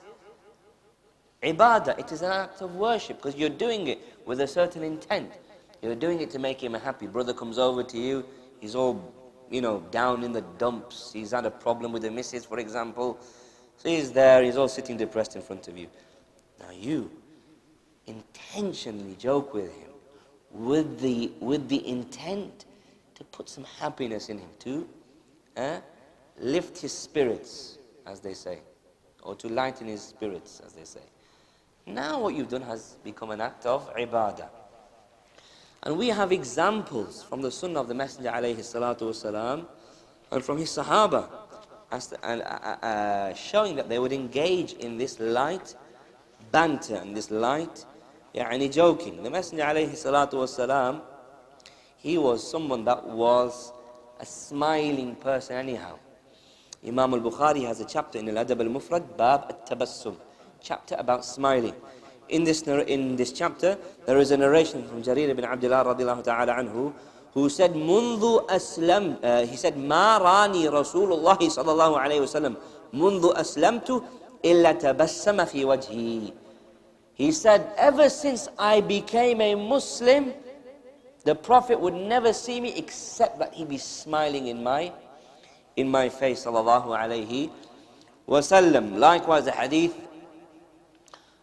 ibadah. 1.44 2.00
It 2.00 2.12
is 2.12 2.22
an 2.22 2.32
act 2.32 2.62
of 2.62 2.76
worship 2.76 3.18
because 3.18 3.36
you're 3.36 3.50
doing 3.50 3.88
it 3.88 4.00
with 4.26 4.42
a 4.42 4.48
certain 4.48 4.84
intent. 4.84 5.32
You're 5.82 5.96
doing 5.96 6.22
it 6.22 6.30
to 6.32 6.40
make 6.40 6.62
him 6.62 6.74
happy. 6.74 7.08
Brother 7.08 7.34
comes 7.34 7.58
over 7.58 7.84
to 7.84 7.98
you, 7.98 8.26
he's 8.60 8.76
all, 8.76 9.14
you 9.50 9.62
know, 9.62 9.84
down 9.92 10.24
in 10.24 10.32
the 10.32 10.42
dumps. 10.58 11.12
He's 11.12 11.32
had 11.32 11.46
a 11.46 11.52
problem 11.52 11.92
with 11.92 12.04
the 12.04 12.12
missus, 12.12 12.46
for 12.46 12.60
example. 12.60 13.20
So 13.78 13.90
he's 13.90 14.12
there, 14.12 14.44
he's 14.44 14.58
all 14.58 14.68
sitting 14.68 14.98
depressed 14.98 15.36
in 15.36 15.42
front 15.42 15.68
of 15.68 15.78
you. 15.78 15.88
Now 16.62 16.72
you 16.72 17.12
intentionally 18.08 19.16
joke 19.18 19.54
with 19.54 19.72
him 19.74 19.92
with 20.54 21.00
the, 21.00 21.32
with 21.40 21.70
the 21.70 21.88
intent 21.88 22.66
to 23.16 23.24
put 23.26 23.50
some 23.50 23.64
happiness 23.80 24.30
in 24.30 24.38
him, 24.38 24.50
to, 24.60 24.88
eh? 25.56 25.80
lift 26.40 26.78
his 26.78 26.92
spirits, 26.92 27.78
as 28.06 28.20
they 28.20 28.34
say, 28.34 28.60
or 29.24 29.36
to 29.36 29.48
lighten 29.48 29.88
his 29.88 30.02
spirits, 30.02 30.62
as 30.66 30.74
they 30.74 30.84
say. 30.84 31.02
Now 31.86 32.20
what 32.20 32.36
you've 32.36 32.50
done 32.50 32.62
has 32.64 32.98
become 33.04 33.32
an 33.32 33.42
act 33.42 33.66
of 33.66 33.94
ibadah. 33.96 34.50
And 35.84 35.98
we 35.98 36.10
have 36.10 36.32
examples 36.32 37.24
from 37.24 37.42
the 37.42 37.52
Sunnah 37.52 37.80
of 37.82 37.88
the 37.88 37.94
Messenger 37.96 38.30
alayhi 38.30 38.58
salatu 38.58 39.02
wasalam, 39.02 39.66
and 40.32 40.44
from 40.44 40.58
his 40.58 40.70
Sahaba, 40.70 41.28
as 41.92 42.14
uh, 42.14 42.26
uh, 42.26 42.86
uh, 42.86 43.34
showing 43.34 43.76
that 43.76 43.90
they 43.90 44.00
would 44.00 44.14
engage 44.14 44.74
in 44.74 44.98
this 44.98 45.20
light 45.20 45.76
banter 46.53 46.97
and 46.97 47.17
this 47.17 47.31
light 47.31 47.85
يعني 48.35 48.73
joking. 48.73 49.23
The 49.23 49.31
Messenger 49.31 49.65
alayhi 49.65 49.93
salatu 49.93 50.35
wasalam, 50.35 51.01
he 51.97 52.19
was 52.19 52.49
someone 52.49 52.85
that 52.85 53.07
was 53.07 53.73
a 54.21 54.27
smiling 54.27 55.17
person 55.17 55.57
anyhow. 55.57 55.99
Imam 56.87 57.15
al-Bukhari 57.15 57.67
has 57.67 57.81
a 57.81 57.85
chapter 57.85 58.19
in 58.19 58.29
Al-Adab 58.29 58.61
al-Mufrad, 58.61 59.17
Bab 59.17 59.47
al-Tabassum, 59.51 60.17
chapter 60.61 60.95
about 60.99 61.25
smiling. 61.25 61.75
In 62.29 62.45
this, 62.45 62.63
in 62.63 63.17
this 63.17 63.33
chapter, 63.33 63.79
there 64.07 64.19
is 64.19 64.31
a 64.31 64.37
narration 64.37 64.87
from 64.87 65.03
Jarir 65.03 65.29
ibn 65.29 65.45
Abdullah 65.45 65.85
radiallahu 65.85 66.25
ta'ala 66.25 66.55
anhu, 66.55 66.93
who 67.33 67.49
said, 67.49 67.73
منذ 67.75 68.47
أسلم, 68.49 69.25
uh, 69.25 69.47
he 69.47 69.57
said, 69.57 69.77
ما 69.77 70.19
راني 70.19 70.69
رسول 70.69 71.13
الله 71.13 71.39
صلى 71.49 71.73
الله 71.73 71.99
عليه 72.01 72.21
وسلم 72.21 72.57
منذ 72.95 73.33
أسلمت 73.37 74.03
إلا 74.45 74.73
تبسم 74.73 75.45
في 75.45 75.65
وجهي. 75.65 76.33
He 77.15 77.33
said, 77.33 77.73
ever 77.79 78.11
since 78.11 78.49
I 78.59 78.81
became 78.83 79.41
a 79.41 79.55
Muslim, 79.55 80.35
the 81.25 81.35
Prophet 81.35 81.81
would 81.81 81.95
never 81.95 82.33
see 82.33 82.61
me 82.61 82.75
except 82.77 83.39
that 83.39 83.55
he 83.55 83.65
be 83.65 83.79
smiling 83.79 84.49
in 84.49 84.63
my 84.63 84.93
in 85.77 85.91
my 85.91 86.09
face 86.09 86.45
sallallahu 86.45 86.89
alayhi 86.89 87.51
wasallam. 88.29 88.97
Likewise, 88.99 89.45
the 89.45 89.53
hadith 89.53 89.95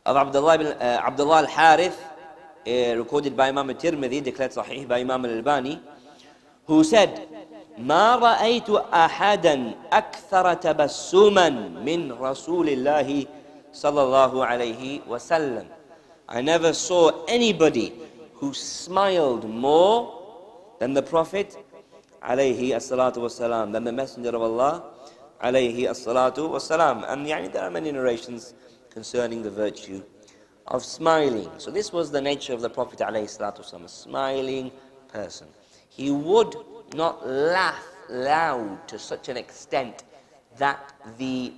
of 0.05 0.17
Abdullah, 0.17 0.55
ibn, 0.55 0.67
uh, 0.67 1.01
Abdullah 1.05 1.39
al-Harith, 1.39 2.03
uh, 2.67 2.97
recorded 2.97 3.37
by 3.37 3.49
Imam 3.49 3.69
al-Tirmidhi, 3.69 4.23
declared 4.23 4.51
sahih 4.51 4.87
by 4.87 4.99
Imam 4.99 5.25
al-Albani, 5.25 5.79
who 6.65 6.83
said, 6.83 7.27
ما 7.77 8.15
رأيت 8.15 8.69
أحدا 8.69 9.73
أكثر 9.91 10.53
تبسما 10.53 11.49
من 11.81 12.11
رسول 12.11 12.69
الله 12.69 13.25
صلى 13.73 14.01
الله 14.01 14.45
عليه 14.45 15.07
وسلم. 15.07 15.65
I 16.29 16.41
never 16.41 16.73
saw 16.73 17.25
anybody 17.25 17.93
who 18.35 18.53
smiled 18.53 19.49
more 19.49 20.21
than 20.79 20.93
the 20.93 21.01
Prophet 21.01 21.57
alayhi 22.21 22.71
as-salatu 22.71 23.17
was-salam, 23.17 23.71
than 23.71 23.83
the 23.83 23.91
Messenger 23.91 24.29
of 24.29 24.41
Allah 24.41 24.83
alayhi 25.43 25.89
as-salatu 25.89 26.49
was-salam. 26.49 27.03
And 27.07 27.25
yani, 27.25 27.51
there 27.51 27.63
are 27.63 27.71
many 27.71 27.91
narrations 27.91 28.53
concerning 28.89 29.41
the 29.41 29.49
virtue 29.49 30.03
of 30.67 30.85
smiling. 30.85 31.49
So 31.57 31.71
this 31.71 31.91
was 31.91 32.11
the 32.11 32.21
nature 32.21 32.53
of 32.53 32.61
the 32.61 32.69
Prophet 32.69 32.99
alayhi 32.99 33.25
salatu 33.25 33.59
was-salam, 33.59 33.85
a 33.85 33.89
smiling 33.89 34.71
person. 35.07 35.47
He 35.89 36.11
would 36.11 36.55
not 36.93 37.25
laugh 37.27 37.83
loud 38.09 38.87
to 38.87 38.99
such 38.99 39.29
an 39.29 39.37
extent 39.37 40.03
that 40.57 40.93
the 41.17 41.53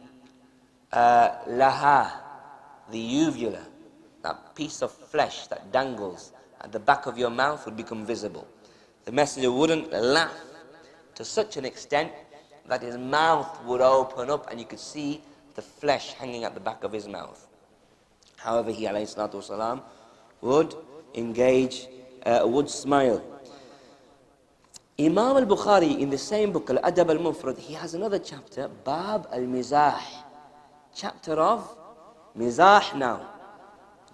uh, 0.91 1.29
laha, 1.47 2.11
the 2.91 2.99
uvula, 2.99 3.65
that 4.21 4.55
piece 4.55 4.81
of 4.81 4.91
flesh 4.91 5.47
that 5.47 5.71
dangles 5.71 6.31
at 6.61 6.71
the 6.71 6.79
back 6.79 7.05
of 7.05 7.17
your 7.17 7.29
mouth 7.29 7.65
would 7.65 7.77
become 7.77 8.05
visible. 8.05 8.47
The 9.05 9.11
messenger 9.11 9.51
wouldn't 9.51 9.91
laugh 9.91 10.33
to 11.15 11.25
such 11.25 11.57
an 11.57 11.65
extent 11.65 12.11
that 12.67 12.81
his 12.81 12.97
mouth 12.97 13.63
would 13.65 13.81
open 13.81 14.29
up 14.29 14.49
and 14.49 14.59
you 14.59 14.65
could 14.65 14.79
see 14.79 15.21
the 15.55 15.61
flesh 15.61 16.13
hanging 16.13 16.43
at 16.43 16.53
the 16.53 16.59
back 16.59 16.83
of 16.83 16.91
his 16.91 17.07
mouth. 17.07 17.47
However, 18.37 18.71
he 18.71 18.85
والسلام, 18.85 19.81
would 20.41 20.75
engage, 21.13 21.87
uh, 22.25 22.41
would 22.45 22.69
smile. 22.69 23.21
Imam 24.99 25.37
al-Bukhari 25.37 25.99
in 25.99 26.09
the 26.09 26.17
same 26.17 26.51
book, 26.51 26.69
Al-Adab 26.69 27.09
al-Mufrad, 27.09 27.57
he 27.57 27.73
has 27.73 27.93
another 27.93 28.19
chapter, 28.19 28.69
Bab 28.69 29.27
al-Mizah, 29.31 29.99
chapter 30.95 31.33
of 31.33 31.77
mizah 32.37 32.95
now 32.95 33.35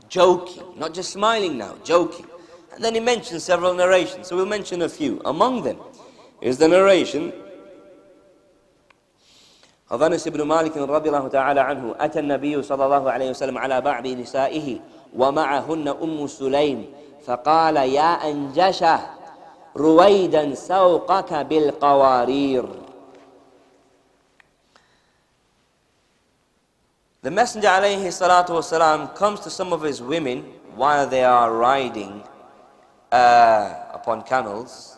joking, 0.09 0.63
not 0.77 0.93
just 0.93 1.11
smiling 1.11 1.57
now, 1.57 1.75
joking. 1.83 2.27
And 2.73 2.83
then 2.83 2.93
he 2.95 2.99
mentions 2.99 3.43
several 3.43 3.73
narrations, 3.73 4.27
so 4.27 4.35
we'll 4.35 4.45
mention 4.45 4.81
a 4.81 4.89
few. 4.89 5.21
Among 5.23 5.63
them 5.63 5.77
is 6.41 6.57
the 6.57 6.67
narration 6.67 7.31
of 9.89 10.01
Anas 10.01 10.25
ibn 10.27 10.45
Malik 10.47 10.73
رضي 10.73 11.09
الله 11.09 11.27
تعالى 11.27 11.59
عنه 11.59 11.95
أتى 11.99 12.19
النبي 12.19 12.63
صلى 12.63 12.85
الله 12.85 13.11
عليه 13.11 13.29
وسلم 13.29 13.57
على 13.57 13.81
بعض 13.81 14.07
نسائه 14.07 14.79
ومعهن 15.15 15.87
أم 15.87 16.27
سليم 16.27 16.85
فقال 17.25 17.75
يا 17.77 18.29
أنجشة 18.29 18.99
رويدا 19.75 20.55
سوقك 20.55 21.33
بالقوارير 21.33 22.81
The 27.23 27.29
Messenger 27.29 27.81
والسلام, 28.49 29.15
comes 29.15 29.41
to 29.41 29.51
some 29.51 29.73
of 29.73 29.83
his 29.83 30.01
women 30.01 30.41
while 30.75 31.05
they 31.05 31.23
are 31.23 31.53
riding 31.55 32.23
uh, 33.11 33.75
upon 33.93 34.23
camels, 34.23 34.97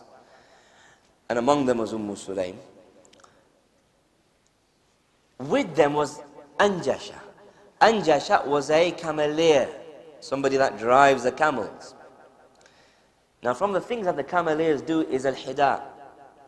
and 1.28 1.38
among 1.38 1.66
them 1.66 1.78
was 1.78 1.92
Umm 1.92 2.08
Sulaim. 2.14 2.54
With 5.38 5.76
them 5.76 5.92
was 5.92 6.22
Anjasha. 6.58 7.18
Anjasha 7.82 8.46
was 8.46 8.70
a 8.70 8.92
cameleer, 8.92 9.68
somebody 10.20 10.56
that 10.56 10.78
drives 10.78 11.24
the 11.24 11.32
camels. 11.32 11.94
Now, 13.41 13.53
from 13.53 13.71
the 13.71 13.81
things 13.81 14.05
that 14.05 14.17
the 14.17 14.23
cameleers 14.23 14.85
do 14.85 15.01
is 15.01 15.25
al 15.25 15.33
hida, 15.33 15.81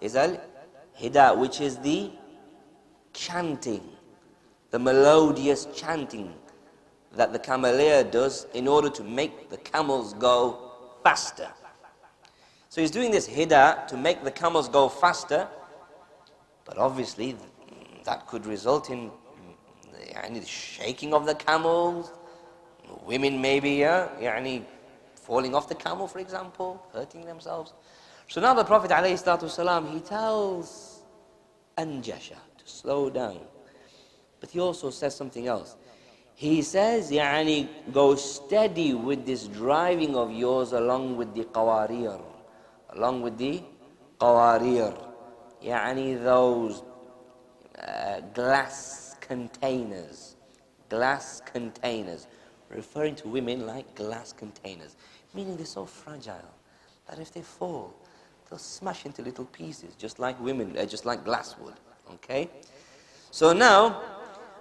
is 0.02 0.16
al 0.16 0.40
hida, 1.00 1.38
which 1.38 1.62
is 1.62 1.78
the 1.78 2.12
chanting. 3.14 3.84
The 4.72 4.80
melodious 4.80 5.66
chanting 5.74 6.34
that 7.14 7.34
the 7.34 7.40
cameleer 7.40 8.10
does 8.10 8.48
in 8.54 8.68
order 8.68 8.90
to 8.90 9.04
make 9.04 9.50
the 9.50 9.58
camels 9.58 10.14
go 10.14 10.72
faster. 11.04 11.50
So 12.70 12.80
he's 12.80 12.92
doing 12.92 13.12
this 13.12 13.28
hida 13.28 13.88
to 13.88 13.98
make 13.98 14.24
the 14.24 14.32
camels 14.32 14.70
go 14.70 14.88
faster, 14.88 15.48
but 16.64 16.78
obviously 16.78 17.36
that 18.06 18.28
could 18.28 18.46
result 18.46 18.90
in 18.90 19.12
the 20.34 20.46
shaking 20.46 21.14
of 21.14 21.26
the 21.26 21.36
camels, 21.36 22.14
women 23.06 23.42
maybe, 23.42 23.72
yeah, 23.72 24.08
yani, 24.20 24.64
falling 25.32 25.56
off 25.56 25.70
the 25.70 25.76
camel, 25.76 26.10
for 26.10 26.20
example, 26.20 26.86
hurting 26.92 27.24
themselves. 27.26 27.72
So 28.28 28.42
now 28.42 28.54
the 28.54 28.66
Prophet 28.66 28.92
ﷺ, 28.92 29.94
he 29.94 30.02
tells 30.02 31.04
Anjasha 31.78 32.36
to 32.58 32.66
slow 32.66 33.10
down. 33.10 33.40
But 34.42 34.50
he 34.50 34.60
also 34.60 34.90
says 34.90 35.16
something 35.16 35.48
else. 35.48 35.78
He 36.36 36.62
says, 36.62 37.10
Yani, 37.12 37.70
go 37.94 38.16
steady 38.16 38.94
with 38.94 39.26
this 39.26 39.48
driving 39.48 40.18
of 40.18 40.34
yours 40.34 40.74
along 40.74 41.16
with 41.16 41.34
the 41.34 41.46
qawarir. 41.46 42.22
Along 42.90 43.22
with 43.22 43.38
the 43.38 43.64
qawarir. 44.20 44.94
Yani, 45.64 46.22
those 46.22 46.84
uh, 47.82 48.20
glass 48.34 49.16
containers. 49.22 50.36
Glass 50.90 51.42
containers 51.46 52.28
Referring 52.71 53.15
to 53.17 53.29
women 53.29 53.67
like 53.67 53.95
glass 53.95 54.33
containers. 54.33 54.97
Meaning 55.35 55.57
they're 55.57 55.67
so 55.67 55.87
fragile 55.87 56.55
that 57.09 57.19
if 57.19 57.33
they 57.33 57.43
fall, 57.43 57.95
they'll 58.49 58.59
smash 58.59 59.07
into 59.07 59.23
little 59.23 59.45
pieces, 59.47 59.95
just 59.97 60.19
like 60.19 60.41
women, 60.41 60.77
uh, 60.79 60.85
just 60.85 61.05
like 61.05 61.25
glass 61.25 61.57
would. 61.61 61.75
Okay? 62.15 62.51
So 63.31 63.53
now, 63.53 64.01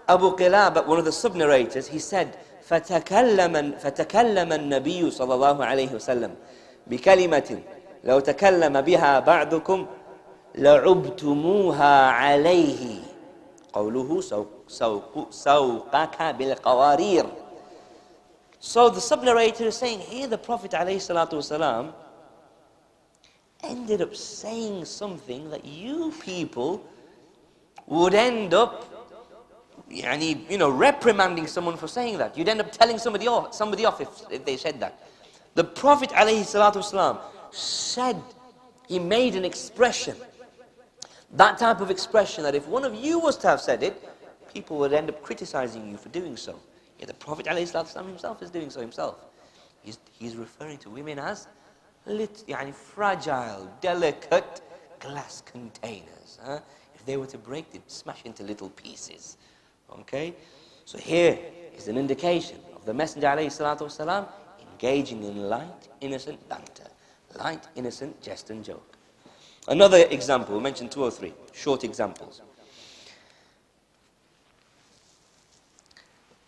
Abu 0.08 0.36
Qilaba, 0.36 0.86
one 0.86 1.00
of 1.00 1.06
the 1.06 1.12
sub-narrators, 1.12 1.88
he 1.88 2.00
said, 2.00 2.38
فتكلم, 2.70 3.78
فتكلم 3.78 4.54
النبي 4.54 5.12
صلى 5.12 5.34
الله 5.34 5.66
عليه 5.66 5.94
وسلم 5.94 6.36
بكلمة 6.88 7.62
لو 8.04 8.20
تكلم 8.20 8.82
بها 8.82 9.20
بعضكم 9.20 9.88
لعبتموها 10.56 12.10
عليه 12.10 13.00
قوله 13.74 14.22
سوق 14.22 15.28
سوقك 15.30 16.22
بالقوارير 16.22 17.26
So 18.60 18.90
the 18.90 19.02
sub-narrator 19.02 19.66
is 19.66 19.78
saying 19.78 20.00
here 20.00 20.28
the 20.28 20.38
Prophet 20.38 20.72
والسلام, 20.72 21.94
ended 23.64 24.02
up 24.02 24.16
saying 24.16 24.86
something 24.86 25.50
that 25.50 25.66
you 25.66 26.14
people 26.20 26.86
would 27.88 28.14
end 28.14 28.54
up 28.54 28.92
yani, 29.90 30.50
you 30.50 30.58
know, 30.58 30.70
reprimanding 30.70 31.48
someone 31.48 31.78
for 31.78 31.88
saying 31.88 32.18
that. 32.18 32.38
You'd 32.38 32.50
end 32.50 32.60
up 32.60 32.72
telling 32.72 32.98
somebody 32.98 33.28
off, 33.28 33.54
somebody 33.54 33.86
off 33.86 34.02
if, 34.02 34.10
if 34.32 34.46
they 34.46 34.58
said 34.58 34.80
that. 34.80 35.00
The 35.54 35.64
Prophet 35.64 36.10
ﷺ 36.10 37.20
said, 37.52 38.22
he 38.88 39.00
made 39.00 39.36
an 39.36 39.46
expression 39.46 40.16
That 41.36 41.58
type 41.58 41.82
of 41.82 41.92
expression 41.92 42.44
that 42.44 42.56
if 42.56 42.68
one 42.68 42.86
of 42.86 42.96
you 42.96 43.20
was 43.20 43.38
to 43.38 43.48
have 43.48 43.60
said 43.60 43.84
it, 43.84 44.02
people 44.54 44.78
would 44.78 44.94
end 44.94 45.10
up 45.10 45.22
criticizing 45.22 45.90
you 45.90 45.98
for 45.98 46.10
doing 46.10 46.38
so. 46.38 46.60
Yeah, 47.01 47.07
the 47.07 47.15
Prophet 47.15 47.47
ﷺ 47.47 48.07
himself 48.07 48.43
is 48.43 48.51
doing 48.51 48.69
so 48.69 48.81
himself. 48.81 49.17
He's, 49.83 49.99
he's 50.13 50.37
referring 50.37 50.77
to 50.79 50.91
women 50.91 51.19
as 51.19 51.49
lit, 52.05 52.45
yani 52.47 52.75
fragile, 52.75 53.71
delicate 53.81 54.61
glass 54.99 55.43
containers. 55.47 56.39
Huh? 56.45 56.61
If 56.95 57.07
they 57.07 57.17
were 57.17 57.27
to 57.29 57.39
break, 57.39 57.73
they'd 57.73 57.91
smash 57.91 58.23
into 58.27 58.43
little 58.43 58.69
pieces. 58.69 59.39
Okay? 60.01 60.35
So 60.85 60.99
here 60.99 61.39
is 61.75 61.89
an 61.89 61.97
indication 61.97 62.59
of 62.77 62.85
the 62.85 62.93
Messenger 62.93 63.29
ﷺ 63.29 64.29
engaging 64.73 65.25
in 65.25 65.49
light, 65.49 65.89
innocent 66.03 66.47
banter. 66.51 66.89
Light, 67.39 67.67
innocent 67.77 68.21
jest 68.21 68.51
and 68.51 68.63
joke. 68.63 68.99
Another 69.69 70.05
example, 70.11 70.55
we 70.57 70.61
mentioned 70.61 70.91
two 70.91 71.05
or 71.05 71.11
three, 71.11 71.33
short 71.53 71.83
examples. 71.83 72.43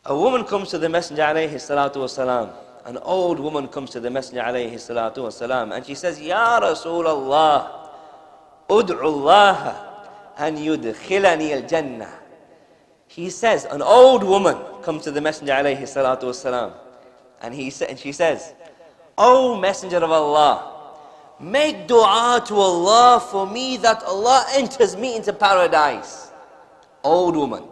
A 0.05 0.16
woman 0.16 0.42
comes 0.42 0.70
to 0.70 0.78
the 0.78 0.88
Messenger 0.88 1.22
alayhi 1.22 1.55
salatu 1.55 1.98
wasalam. 1.98 2.50
An 2.86 2.96
old 2.96 3.38
woman 3.38 3.68
comes 3.68 3.90
to 3.90 4.00
the 4.00 4.11
Messenger 4.11 4.40
alayhi 4.40 4.72
salatu 4.74 5.18
wasalam 5.18 5.72
and 5.72 5.86
she 5.86 5.94
says, 5.94 6.20
Ya 6.20 6.59
Rasulullah, 6.59 7.88
ud'u 8.68 9.00
Allah 9.00 10.34
an 10.38 10.57
yudkhilani 10.57 11.53
al-jannah. 11.53 12.18
He 13.07 13.30
says, 13.30 13.64
an 13.66 13.80
old 13.80 14.24
woman 14.24 14.57
comes 14.82 15.05
to 15.05 15.12
the 15.12 15.20
Messenger 15.20 15.53
alayhi 15.53 15.82
salatu 15.82 16.24
wasalam 16.24 16.72
and, 17.40 17.55
he 17.55 17.70
sa- 17.70 17.84
and 17.84 17.96
she 17.96 18.11
says, 18.11 18.55
O 19.16 19.57
Messenger 19.57 19.98
of 19.98 20.11
Allah, 20.11 20.96
make 21.38 21.86
dua 21.86 22.42
to 22.48 22.57
Allah 22.57 23.20
for 23.20 23.46
me 23.46 23.76
that 23.76 24.03
Allah 24.03 24.46
enters 24.55 24.96
me 24.96 25.14
into 25.14 25.32
paradise. 25.32 26.32
Old 27.05 27.36
woman 27.36 27.68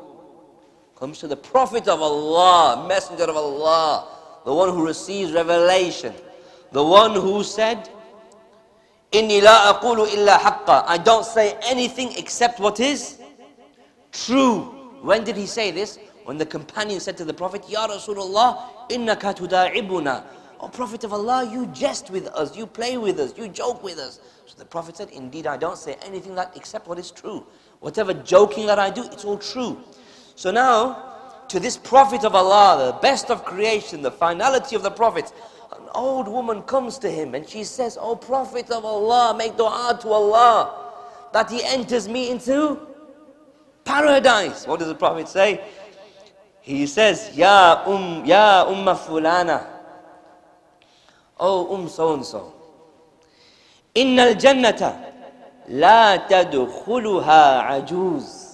to 1.01 1.27
the 1.27 1.37
Prophet 1.37 1.89
of 1.89 2.03
Allah, 2.03 2.87
Messenger 2.87 3.25
of 3.25 3.37
Allah, 3.37 4.07
the 4.45 4.53
one 4.53 4.69
who 4.69 4.87
receives 4.87 5.33
revelation, 5.33 6.13
the 6.73 6.85
one 6.85 7.15
who 7.15 7.43
said, 7.43 7.89
Inni 9.11 9.43
la 9.43 9.73
aqulu 9.73 10.07
illa 10.13 10.39
haqqa. 10.39 10.85
I 10.87 10.99
don't 10.99 11.25
say 11.25 11.59
anything 11.63 12.13
except 12.17 12.61
what 12.61 12.81
is 12.81 13.19
true. 14.13 14.61
When 15.01 15.25
did 15.25 15.37
he 15.37 15.47
say 15.47 15.71
this? 15.71 15.99
When 16.25 16.37
the 16.37 16.47
companion 16.47 17.01
said 17.01 17.17
to 17.17 17.25
the 17.25 17.35
Prophet, 17.35 17.65
Ya 17.67 17.89
Rasulullah, 17.89 18.89
innaka 18.91 19.35
tuda'ibuna. 19.35 20.23
O 20.61 20.69
Prophet 20.69 21.03
of 21.05 21.15
Allah, 21.15 21.51
you 21.51 21.67
jest 21.69 22.11
with 22.11 22.27
us, 22.29 22.55
you 22.55 22.67
play 22.67 22.99
with 22.99 23.19
us, 23.19 23.33
you 23.39 23.49
joke 23.49 23.83
with 23.83 23.99
us. 23.99 24.21
So 24.45 24.55
the 24.59 24.67
Prophet 24.67 24.99
said, 24.99 25.09
Indeed, 25.11 25.47
I 25.47 25.57
don't 25.57 25.79
say 25.79 25.97
anything 26.05 26.35
that 26.35 26.53
except 26.55 26.87
what 26.87 26.99
is 26.99 27.11
true. 27.11 27.47
Whatever 27.81 28.13
joking 28.13 28.67
that 28.67 28.79
I 28.79 28.91
do, 28.91 29.03
it's 29.05 29.25
all 29.25 29.39
true. 29.39 29.83
So 30.41 30.51
now, 30.51 31.45
to 31.49 31.61
this 31.61 31.77
Prophet 31.77 32.25
of 32.25 32.35
Allah, 32.35 32.95
the 32.95 32.99
best 33.01 33.31
of 33.31 33.45
creation, 33.45 34.01
the 34.01 34.11
finality 34.11 34.75
of 34.75 34.83
the 34.83 34.91
Prophets, 34.91 35.35
an 35.71 35.87
old 35.95 36.29
woman 36.29 36.63
comes 36.63 36.97
to 37.01 37.11
him 37.11 37.35
and 37.35 37.47
she 37.47 37.63
says, 37.63 37.99
Oh 38.01 38.17
Prophet 38.17 38.71
of 38.71 38.87
Allah, 38.87 39.37
make 39.37 39.59
dua 39.59 39.99
to 40.01 40.09
Allah 40.09 40.93
that 41.35 41.51
He 41.51 41.63
enters 41.63 42.09
me 42.09 42.31
into 42.31 42.81
paradise. 43.85 44.67
What 44.67 44.79
does 44.79 44.89
the 44.89 44.95
Prophet 44.95 45.29
say? 45.29 45.61
He 46.63 46.87
says, 46.87 47.33
Ya 47.37 47.83
um, 47.85 48.25
Ya 48.25 48.65
umma 48.65 48.97
fulana. 48.97 49.67
Oh 51.39 51.75
um 51.77 51.87
so 51.87 52.15
and 52.15 52.25
so. 52.25 52.55
Inna 53.95 54.23
al-jannata 54.23 55.13
la 55.69 56.17
tadkhuluha 56.27 57.85
ajuz. 57.85 58.50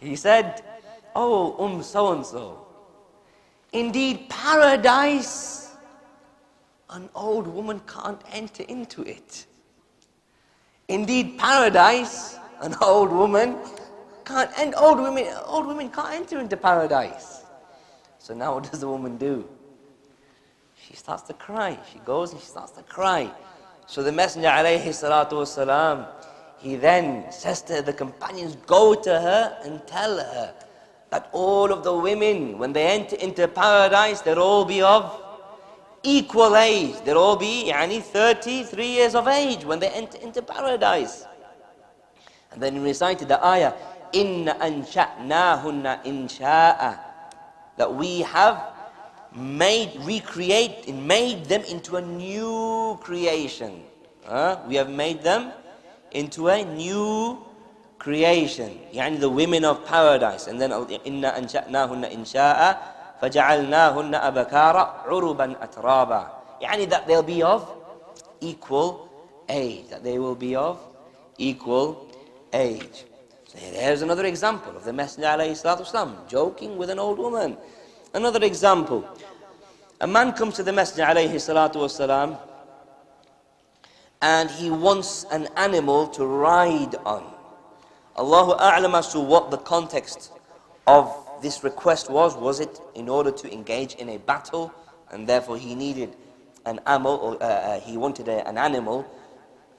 He 0.00 0.16
said, 0.16 0.62
Oh, 1.14 1.56
um 1.64 1.82
so 1.82 2.12
and 2.12 2.24
so. 2.24 2.66
Indeed, 3.72 4.28
paradise, 4.28 5.74
an 6.90 7.08
old 7.14 7.46
woman 7.46 7.80
can't 7.86 8.20
enter 8.32 8.62
into 8.64 9.02
it. 9.02 9.46
Indeed, 10.88 11.38
paradise, 11.38 12.38
an 12.60 12.74
old 12.80 13.10
woman 13.10 13.56
can't, 14.24 14.50
and 14.58 14.74
old 14.76 14.98
women, 14.98 15.26
old 15.46 15.66
women 15.66 15.90
can't 15.90 16.14
enter 16.14 16.38
into 16.38 16.56
paradise. 16.56 17.42
So 18.18 18.34
now 18.34 18.54
what 18.54 18.70
does 18.70 18.80
the 18.80 18.88
woman 18.88 19.16
do? 19.16 19.48
She 20.86 20.94
starts 20.94 21.22
to 21.24 21.32
cry. 21.34 21.78
She 21.92 21.98
goes 22.00 22.32
and 22.32 22.40
she 22.40 22.46
starts 22.46 22.72
to 22.72 22.82
cry. 22.82 23.30
So 23.86 24.02
the 24.02 24.12
Messenger 24.12 24.48
alayhi 24.48 24.88
salatu 24.88 25.32
wasalam, 25.32 26.06
he 26.66 26.74
then 26.74 27.30
says 27.30 27.62
to 27.70 27.80
the 27.80 27.92
companions, 27.92 28.56
Go 28.66 28.92
to 28.92 29.10
her 29.20 29.56
and 29.62 29.86
tell 29.86 30.18
her 30.18 30.52
that 31.10 31.28
all 31.30 31.72
of 31.72 31.84
the 31.84 31.94
women, 31.94 32.58
when 32.58 32.72
they 32.72 32.88
enter 32.88 33.14
into 33.14 33.46
paradise, 33.46 34.20
they'll 34.22 34.40
all 34.40 34.64
be 34.64 34.82
of 34.82 35.22
equal 36.02 36.56
age. 36.56 36.96
They'll 37.04 37.18
all 37.18 37.36
be 37.36 37.70
yani, 37.72 38.02
33 38.02 38.84
years 38.84 39.14
of 39.14 39.28
age 39.28 39.64
when 39.64 39.78
they 39.78 39.90
enter 39.90 40.18
into 40.18 40.42
paradise. 40.42 41.24
And 42.50 42.60
then 42.60 42.74
he 42.74 42.80
recited 42.80 43.28
the 43.28 43.38
ayah, 43.46 43.72
Inna 44.12 44.54
ansha'nahunna 44.54 46.02
insha'a. 46.04 46.98
That 47.76 47.94
we 47.94 48.22
have 48.22 48.72
made, 49.32 49.92
recreate, 50.00 50.92
made 50.92 51.44
them 51.44 51.62
into 51.62 51.94
a 51.94 52.02
new 52.02 52.98
creation. 53.00 53.84
We 54.66 54.74
have 54.74 54.90
made 54.90 55.22
them 55.22 55.52
into 56.11 56.47
a 56.47 56.63
new 56.63 57.37
creation. 57.99 58.71
يعني 58.93 59.19
the 59.19 59.29
women 59.29 59.63
of 59.65 59.85
paradise. 59.85 60.47
And 60.47 60.59
then 60.59 60.71
إِنَّ 60.71 61.23
أَنشَأْنَاهُنَّ 61.23 62.11
إِنشَاءً 62.11 62.77
فَجَعَلْنَاهُنَّ 63.21 64.13
أَبَكَارًا 64.15 65.05
عُرُبًا 65.05 65.55
أَتْرَابًا 65.61 66.27
يعني 66.61 66.89
that 66.89 67.07
they'll 67.07 67.23
be 67.23 67.43
of 67.43 67.69
equal 68.41 69.09
age. 69.49 69.87
That 69.89 70.03
they 70.03 70.17
will 70.19 70.35
be 70.35 70.55
of 70.55 70.79
equal 71.37 72.07
age. 72.53 73.05
So 73.47 73.57
there's 73.73 74.01
another 74.01 74.25
example 74.25 74.75
of 74.75 74.85
the 74.85 74.93
Messenger 74.93 75.27
والسلام, 75.27 76.27
joking 76.27 76.77
with 76.77 76.89
an 76.89 76.99
old 76.99 77.19
woman. 77.19 77.57
Another 78.13 78.43
example. 78.43 79.03
A 79.99 80.07
man 80.07 80.31
comes 80.33 80.55
to 80.55 80.63
the 80.63 80.71
Messenger 80.73 81.13
والسلام, 81.13 82.37
and 84.21 84.49
he 84.51 84.69
wants 84.69 85.25
an 85.31 85.47
animal 85.57 86.07
to 86.07 86.25
ride 86.25 86.95
on. 87.05 87.23
Allahu 88.17 88.53
A'lam 88.59 88.97
as 88.97 89.11
to 89.13 89.19
what 89.19 89.51
the 89.51 89.57
context 89.57 90.31
of 90.85 91.13
this 91.41 91.63
request 91.63 92.09
was. 92.09 92.35
Was 92.35 92.59
it 92.59 92.79
in 92.93 93.09
order 93.09 93.31
to 93.31 93.51
engage 93.51 93.95
in 93.95 94.09
a 94.09 94.17
battle 94.17 94.71
and 95.11 95.27
therefore 95.27 95.57
he 95.57 95.75
needed 95.75 96.15
an 96.65 96.79
animal, 96.85 97.15
or 97.15 97.43
uh, 97.43 97.45
uh, 97.45 97.79
he 97.79 97.97
wanted 97.97 98.27
a, 98.27 98.47
an 98.47 98.57
animal 98.57 99.05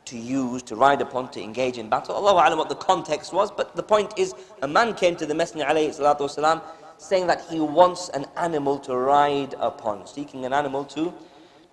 to 0.06 0.18
use, 0.18 0.62
to 0.64 0.74
ride 0.76 1.00
upon, 1.00 1.30
to 1.30 1.40
engage 1.40 1.78
in 1.78 1.88
battle. 1.88 2.16
Allahu 2.16 2.38
A'lam 2.38 2.58
what 2.58 2.68
the 2.68 2.74
context 2.74 3.32
was, 3.32 3.50
but 3.50 3.76
the 3.76 3.82
point 3.82 4.12
is 4.16 4.34
a 4.62 4.68
man 4.68 4.94
came 4.94 5.14
to 5.16 5.26
the 5.26 5.34
Messenger 5.34 5.64
والسلام, 5.66 6.60
saying 6.98 7.26
that 7.28 7.42
he 7.50 7.60
wants 7.60 8.08
an 8.10 8.26
animal 8.36 8.78
to 8.80 8.96
ride 8.96 9.54
upon, 9.60 10.06
seeking 10.06 10.44
an 10.44 10.52
animal 10.52 10.84
to 10.84 11.14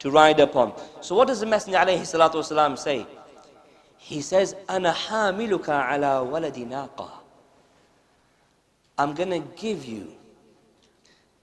to 0.04 0.12
ride 0.12 0.40
upon. 0.40 0.74
So 1.02 1.16
what 1.16 1.28
does 1.28 1.40
the 1.42 1.46
Messenger 1.46 1.80
والسلام, 1.80 2.78
say? 2.78 3.06
He 3.98 4.22
says, 4.22 4.56
أَنَا 4.68 4.94
حَامِلُكَ 4.94 5.66
عَلَى 5.66 6.30
وَلَدِ 6.30 6.70
نَاقَةٍ 6.70 7.10
I'm 8.98 9.14
going 9.14 9.30
to 9.30 9.40
give 9.56 9.86
you 9.86 10.14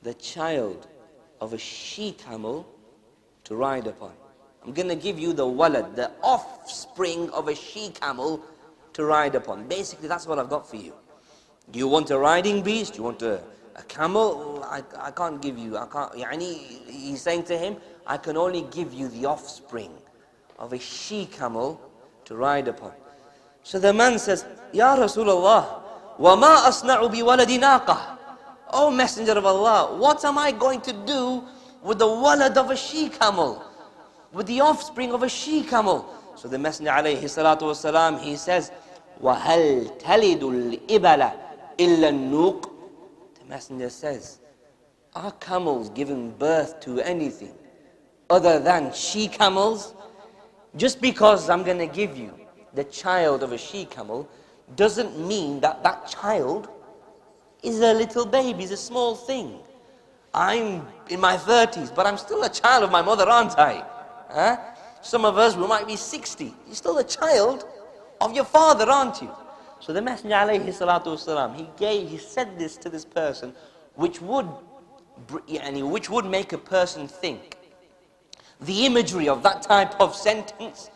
the 0.03 0.15
child 0.15 0.87
of 1.41 1.53
a 1.53 1.59
she-camel 1.59 2.67
to 3.45 3.57
ride 3.57 3.87
upon. 3.87 4.13
I'm 4.65 4.73
going 4.73 4.89
to 4.89 4.97
give 4.97 5.19
you 5.19 5.33
the 5.33 5.45
walad, 5.45 5.95
the 5.95 6.11
offspring 6.23 7.31
of 7.31 7.49
a 7.49 7.55
she-camel 7.55 8.43
to 8.95 9.05
ride 9.05 9.35
upon. 9.35 9.69
Basically, 9.69 10.09
that's 10.09 10.27
what 10.27 10.39
I've 10.39 10.49
got 10.51 10.69
for 10.69 10.77
you. 10.77 10.93
Do 11.71 11.79
you 11.79 11.89
want 11.89 12.11
a 12.11 12.19
riding 12.19 12.63
beast? 12.63 12.95
Do 12.95 12.99
you 12.99 13.05
want 13.05 13.23
a, 13.23 13.41
a 13.77 13.83
camel? 13.83 14.65
I, 14.65 14.83
I 14.99 15.11
can't 15.11 15.41
give 15.41 15.59
you. 15.59 15.77
I 15.77 15.87
can't. 15.87 16.13
Yani, 16.13 16.89
he's 16.89 17.23
saying 17.23 17.45
to 17.45 17.57
him, 17.59 17.77
I 18.07 18.17
can 18.17 18.37
only 18.37 18.63
give 18.71 18.95
you 18.95 19.09
the 19.09 19.27
offspring 19.27 19.93
of 20.59 20.73
a 20.73 20.79
she 20.79 21.27
camel 21.27 21.81
to 22.25 22.37
ride 22.37 22.69
upon. 22.69 22.93
So 23.63 23.79
the 23.79 23.93
man 23.93 24.19
says, 24.19 24.47
Ya 24.73 24.97
Rasulullah, 24.97 25.83
وَمَا 26.19 26.57
أَصْنَعُ 26.71 27.13
بِوَلَدِ 27.13 27.59
نَاقَةٍ 27.61 28.17
O 28.73 28.91
Messenger 28.91 29.33
of 29.39 29.47
Allah, 29.47 29.97
what 29.97 30.25
am 30.25 30.39
I 30.39 30.51
going 30.53 30.81
to 30.83 30.93
do 30.93 31.43
with 31.83 31.99
the 31.99 32.07
walad 32.07 32.57
of 32.57 32.71
a 32.71 32.77
she 32.77 33.09
camel? 33.09 33.63
With 34.33 34.47
the 34.47 34.61
offspring 34.61 35.13
of 35.13 35.23
a 35.23 35.29
she 35.29 35.63
camel? 35.63 36.15
So 36.37 36.49
the 36.49 36.59
Messenger 36.59 36.91
alayhi 36.91 37.23
salatu 37.25 37.63
wasalam, 37.63 38.21
he 38.21 38.37
says, 38.37 38.71
وَهَلْ 39.23 40.01
تَلِدُ 40.01 40.41
الْإِبَلَ 40.41 41.33
إِلَّا 41.79 42.09
النُّوقِ 42.09 42.63
The 43.41 43.45
Messenger 43.49 43.91
says, 43.91 44.39
are 45.15 45.33
camels 45.33 45.89
giving 45.91 46.31
birth 46.33 46.79
to 46.81 47.01
anything 47.01 47.55
other 48.32 48.60
than 48.60 48.94
she 48.94 49.28
camels? 49.28 49.94
Just 50.78 51.02
because 51.02 51.50
I'm 51.50 51.64
going 51.64 51.80
to 51.80 51.88
give 51.88 52.18
you 52.18 52.34
the 52.74 52.86
child 52.86 53.44
of 53.44 53.52
a 53.52 53.58
she 53.58 53.86
camel 53.86 54.28
doesn't 54.76 55.20
mean 55.28 55.60
that 55.60 55.84
that 55.84 56.08
child 56.08 56.70
is 57.62 57.82
a 57.82 57.94
little 57.94 58.26
baby, 58.26 58.64
is 58.64 58.72
a 58.72 58.78
small 58.78 59.16
thing. 59.16 59.60
I'm 60.34 60.88
in 61.10 61.20
my 61.20 61.36
30s, 61.36 61.94
but 61.94 62.08
I'm 62.08 62.18
still 62.18 62.44
a 62.44 62.50
child 62.50 62.86
of 62.86 62.92
my 62.92 63.02
mother, 63.02 63.28
aren't 63.28 63.60
I? 63.60 63.84
Huh? 64.30 64.58
Some 65.02 65.26
of 65.26 65.38
us, 65.38 65.58
we 65.58 65.68
might 65.68 65.86
be 65.86 65.98
60. 65.98 66.54
You're 66.66 66.76
still 66.76 66.98
a 67.00 67.04
child 67.04 67.66
of 68.22 68.34
your 68.34 68.46
father, 68.46 68.90
aren't 68.90 69.22
you? 69.22 69.30
So 69.82 69.92
the 69.92 70.02
Messenger, 70.02 70.36
alayhi 70.36 70.68
salatu 70.68 71.08
wasalam, 71.08 71.56
he 71.56 71.68
gave, 71.76 72.08
he 72.08 72.18
said 72.18 72.58
this 72.58 72.78
to 72.78 72.90
this 72.90 73.04
person, 73.04 73.54
which 73.96 74.22
would, 74.22 74.48
which 75.28 76.10
would 76.10 76.26
make 76.26 76.54
a 76.54 76.58
person 76.58 77.08
think. 77.10 77.58
The 78.62 78.86
imagery 78.86 79.28
of 79.28 79.42
that 79.44 79.64
type 79.64 80.00
of 80.00 80.16
sentence 80.16 80.92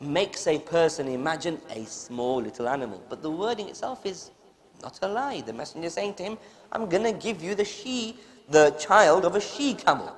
makes 0.00 0.46
a 0.46 0.58
person 0.58 1.08
imagine 1.08 1.60
a 1.70 1.84
small 1.84 2.40
little 2.40 2.68
animal. 2.68 3.02
But 3.08 3.22
the 3.22 3.30
wording 3.30 3.68
itself 3.68 4.06
is 4.06 4.30
not 4.82 4.98
a 5.02 5.08
lie. 5.08 5.40
The 5.40 5.52
messenger 5.52 5.86
is 5.86 5.94
saying 5.94 6.14
to 6.14 6.22
him, 6.22 6.38
I'm 6.70 6.88
going 6.88 7.04
to 7.04 7.12
give 7.12 7.42
you 7.42 7.54
the 7.54 7.64
she, 7.64 8.16
the 8.48 8.70
child 8.78 9.24
of 9.24 9.34
a 9.36 9.40
she 9.40 9.74
camel. 9.74 10.14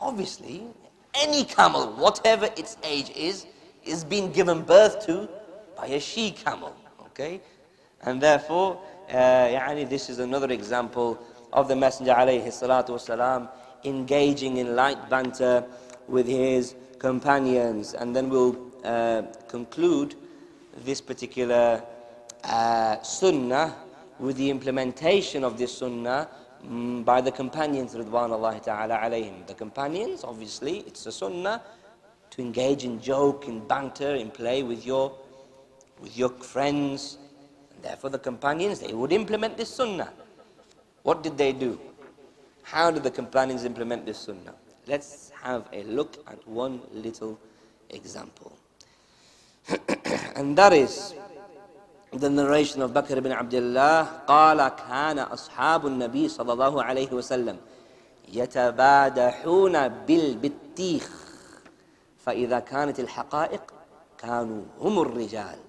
Obviously, 0.00 0.64
any 1.14 1.44
camel, 1.44 1.92
whatever 1.92 2.46
its 2.56 2.76
age 2.82 3.10
is, 3.10 3.46
is 3.84 4.04
being 4.04 4.32
given 4.32 4.62
birth 4.62 5.04
to 5.06 5.28
by 5.76 5.86
a 5.86 6.00
she 6.00 6.30
camel. 6.30 6.74
Okay? 7.06 7.40
And 8.02 8.20
therefore, 8.20 8.80
uh, 9.10 9.74
this 9.84 10.08
is 10.08 10.18
another 10.18 10.50
example 10.50 11.18
of 11.52 11.68
the 11.68 11.76
Messenger 11.76 12.12
alayhi 12.12 12.46
salatu 12.48 12.90
wasalam 12.90 13.48
engaging 13.84 14.56
in 14.56 14.76
light 14.76 15.08
banter 15.08 15.64
with 16.08 16.26
his 16.26 16.74
companions. 16.98 17.94
And 17.94 18.14
then 18.14 18.28
we'll 18.28 18.56
uh, 18.84 19.22
conclude 19.48 20.14
this 20.84 21.00
particular 21.00 21.82
uh, 22.44 23.02
sunnah 23.02 23.76
with 24.18 24.36
the 24.36 24.50
implementation 24.50 25.44
of 25.44 25.58
this 25.58 25.76
sunnah 25.78 26.28
um, 26.62 27.02
by 27.04 27.20
the 27.20 27.30
companions 27.30 27.94
Ridwanullahi 27.94 28.62
ta'ala 28.62 28.98
alayhim. 28.98 29.46
The 29.46 29.54
companions, 29.54 30.24
obviously, 30.24 30.78
it's 30.86 31.06
a 31.06 31.12
sunnah 31.12 31.62
to 32.30 32.42
engage 32.42 32.84
in 32.84 33.00
joke, 33.00 33.46
in 33.48 33.66
banter, 33.66 34.14
in 34.14 34.30
play 34.30 34.62
with 34.62 34.84
your, 34.84 35.16
with 36.00 36.16
your 36.16 36.30
friends. 36.30 37.18
And 37.72 37.82
therefore 37.82 38.10
the 38.10 38.18
companions, 38.18 38.80
they 38.80 38.92
would 38.92 39.12
implement 39.12 39.56
this 39.56 39.70
sunnah. 39.70 40.12
What 41.02 41.22
did 41.22 41.36
they 41.36 41.52
do? 41.52 41.78
How 42.63 42.91
did 42.91 43.03
the 43.03 43.11
companions 43.11 43.65
implement 43.65 44.05
this 44.05 44.19
sunnah? 44.19 44.55
Let's 44.87 45.31
have 45.41 45.65
a 45.73 45.83
look 45.83 46.17
at 46.27 46.47
one 46.47 46.81
little 46.93 47.39
example. 47.89 48.51
and 50.35 50.57
that 50.57 50.73
is 50.73 51.13
the 52.13 52.29
narration 52.29 52.81
of 52.81 52.91
Bakr 52.91 53.17
ibn 53.17 53.31
Abdullah 53.31 54.23
قال 54.27 54.57
كان 54.67 55.19
أصحاب 55.19 55.87
النبي 55.87 56.29
صلى 56.29 56.53
الله 56.53 56.83
عليه 56.83 57.11
وسلم 57.13 57.57
يتبادحون 58.33 59.87
بالبطيخ 59.87 61.09
فإذا 62.25 62.59
كانت 62.59 62.99
الحقائق 62.99 63.73
كانوا 64.17 64.63
هم 64.81 64.99
الرجال 64.99 65.59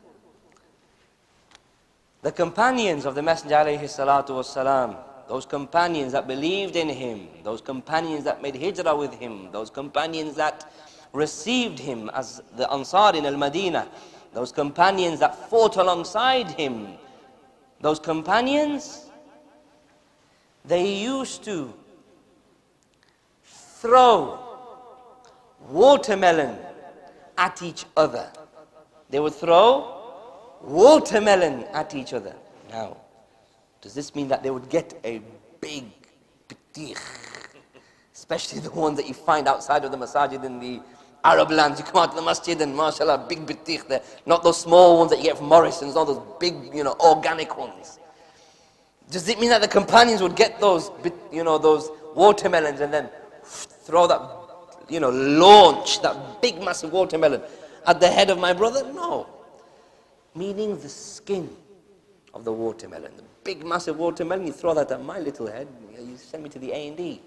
The 2.23 2.33
companions 2.33 3.07
of 3.07 3.15
the 3.15 3.23
Messenger 3.23 3.53
عليه 3.55 3.85
الصلاة 3.85 4.27
والسلام 4.31 5.03
those 5.28 5.46
companions 5.46 6.12
that 6.12 6.28
believed 6.28 6.76
in 6.76 6.90
him, 6.90 7.28
those 7.44 7.62
companions 7.62 8.24
that 8.24 8.42
made 8.42 8.56
hijrah 8.56 8.96
with 8.96 9.14
him, 9.14 9.50
those 9.52 9.70
companions 9.70 10.36
that 10.36 10.72
received 11.14 11.80
him 11.80 12.10
as 12.14 12.42
the 12.58 12.72
Ansar 12.72 13.16
in 13.16 13.26
Al 13.26 13.38
Madinah, 13.38 13.88
those 14.34 14.52
companions 14.52 15.20
that 15.20 15.50
fought 15.50 15.78
alongside 15.78 16.52
him, 16.52 16.88
those 17.82 18.00
companions, 18.00 19.10
they 20.66 20.94
used 20.94 21.44
to 21.44 21.74
throw 23.44 24.40
watermelon 25.70 26.58
at 27.38 27.62
each 27.62 27.86
other. 27.96 28.32
They 29.10 29.20
would 29.20 29.34
throw 29.34 30.02
watermelon 30.62 31.64
at 31.74 31.96
each 31.96 32.14
other. 32.14 32.36
Now, 32.70 32.98
does 33.86 33.94
this 33.94 34.16
mean 34.16 34.28
that 34.30 34.42
they 34.42 34.50
would 34.50 34.68
get 34.68 35.00
a 35.04 35.22
big 35.62 35.86
bitikh? 36.50 36.98
Especially 38.16 38.60
the 38.60 38.72
ones 38.72 38.98
that 38.98 39.08
you 39.08 39.14
find 39.14 39.48
outside 39.48 39.86
of 39.86 39.92
the 39.92 39.98
masajid 39.98 40.44
in 40.44 40.60
the 40.60 40.82
Arab 41.24 41.52
lands, 41.52 41.80
you 41.80 41.86
come 41.86 42.02
out 42.02 42.10
to 42.10 42.16
the 42.16 42.24
masjid 42.24 42.60
and 42.62 42.76
mashallah, 42.76 43.28
big 43.30 43.46
bitikh 43.46 43.88
there. 43.88 44.02
Not 44.26 44.42
those 44.42 44.60
small 44.60 44.98
ones 44.98 45.12
that 45.12 45.20
you 45.20 45.26
get 45.26 45.38
from 45.38 45.50
Morrison's, 45.50 45.94
not 45.94 46.06
those 46.06 46.20
big, 46.40 46.56
you 46.74 46.84
know, 46.84 46.96
organic 47.00 47.56
ones. 47.60 48.00
Does 49.12 49.30
it 49.30 49.40
mean 49.40 49.52
that 49.52 49.62
the 49.62 49.68
companions 49.68 50.20
would 50.24 50.36
get 50.36 50.60
those, 50.60 50.90
you 51.32 51.44
know, 51.44 51.60
those 51.60 51.92
watermelons 52.16 52.80
and 52.80 52.92
then 52.92 53.08
throw 53.44 54.08
that, 54.08 54.20
you 54.90 55.00
know, 55.00 55.12
launch 55.12 56.02
that 56.02 56.42
big 56.42 56.60
massive 56.60 56.92
watermelon 56.92 57.40
at 57.86 58.00
the 58.00 58.08
head 58.08 58.32
of 58.32 58.40
my 58.40 58.52
brother? 58.52 58.84
No. 58.94 59.30
Meaning 60.34 60.80
the 60.80 60.90
skin 60.90 61.56
of 62.34 62.46
the 62.46 62.52
watermelon. 62.52 63.12
The 63.16 63.24
big 63.45 63.65
massive 63.65 63.99
watermelon, 63.99 64.47
you 64.47 64.53
throw 64.53 64.75
that 64.75 64.91
at 64.91 65.03
my 65.03 65.19
little 65.19 65.47
head, 65.47 65.69
you 65.99 66.17
send 66.17 66.43
me 66.43 66.49
to 66.51 66.59
the 66.59 66.73
A&E. 66.73 67.21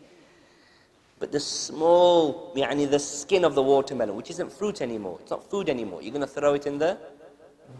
But 1.19 1.31
the 1.31 1.39
small, 1.39 2.53
يعني 2.55 2.89
the 2.89 2.99
skin 2.99 3.45
of 3.45 3.55
the 3.55 3.63
watermelon, 3.63 4.15
which 4.15 4.29
isn't 4.29 4.51
fruit 4.51 4.81
anymore, 4.81 5.19
it's 5.21 5.31
not 5.31 5.49
food 5.49 5.69
anymore. 5.69 6.01
You're 6.01 6.11
going 6.11 6.21
to 6.21 6.27
throw 6.27 6.53
it 6.53 6.67
in 6.67 6.77
the 6.77 6.97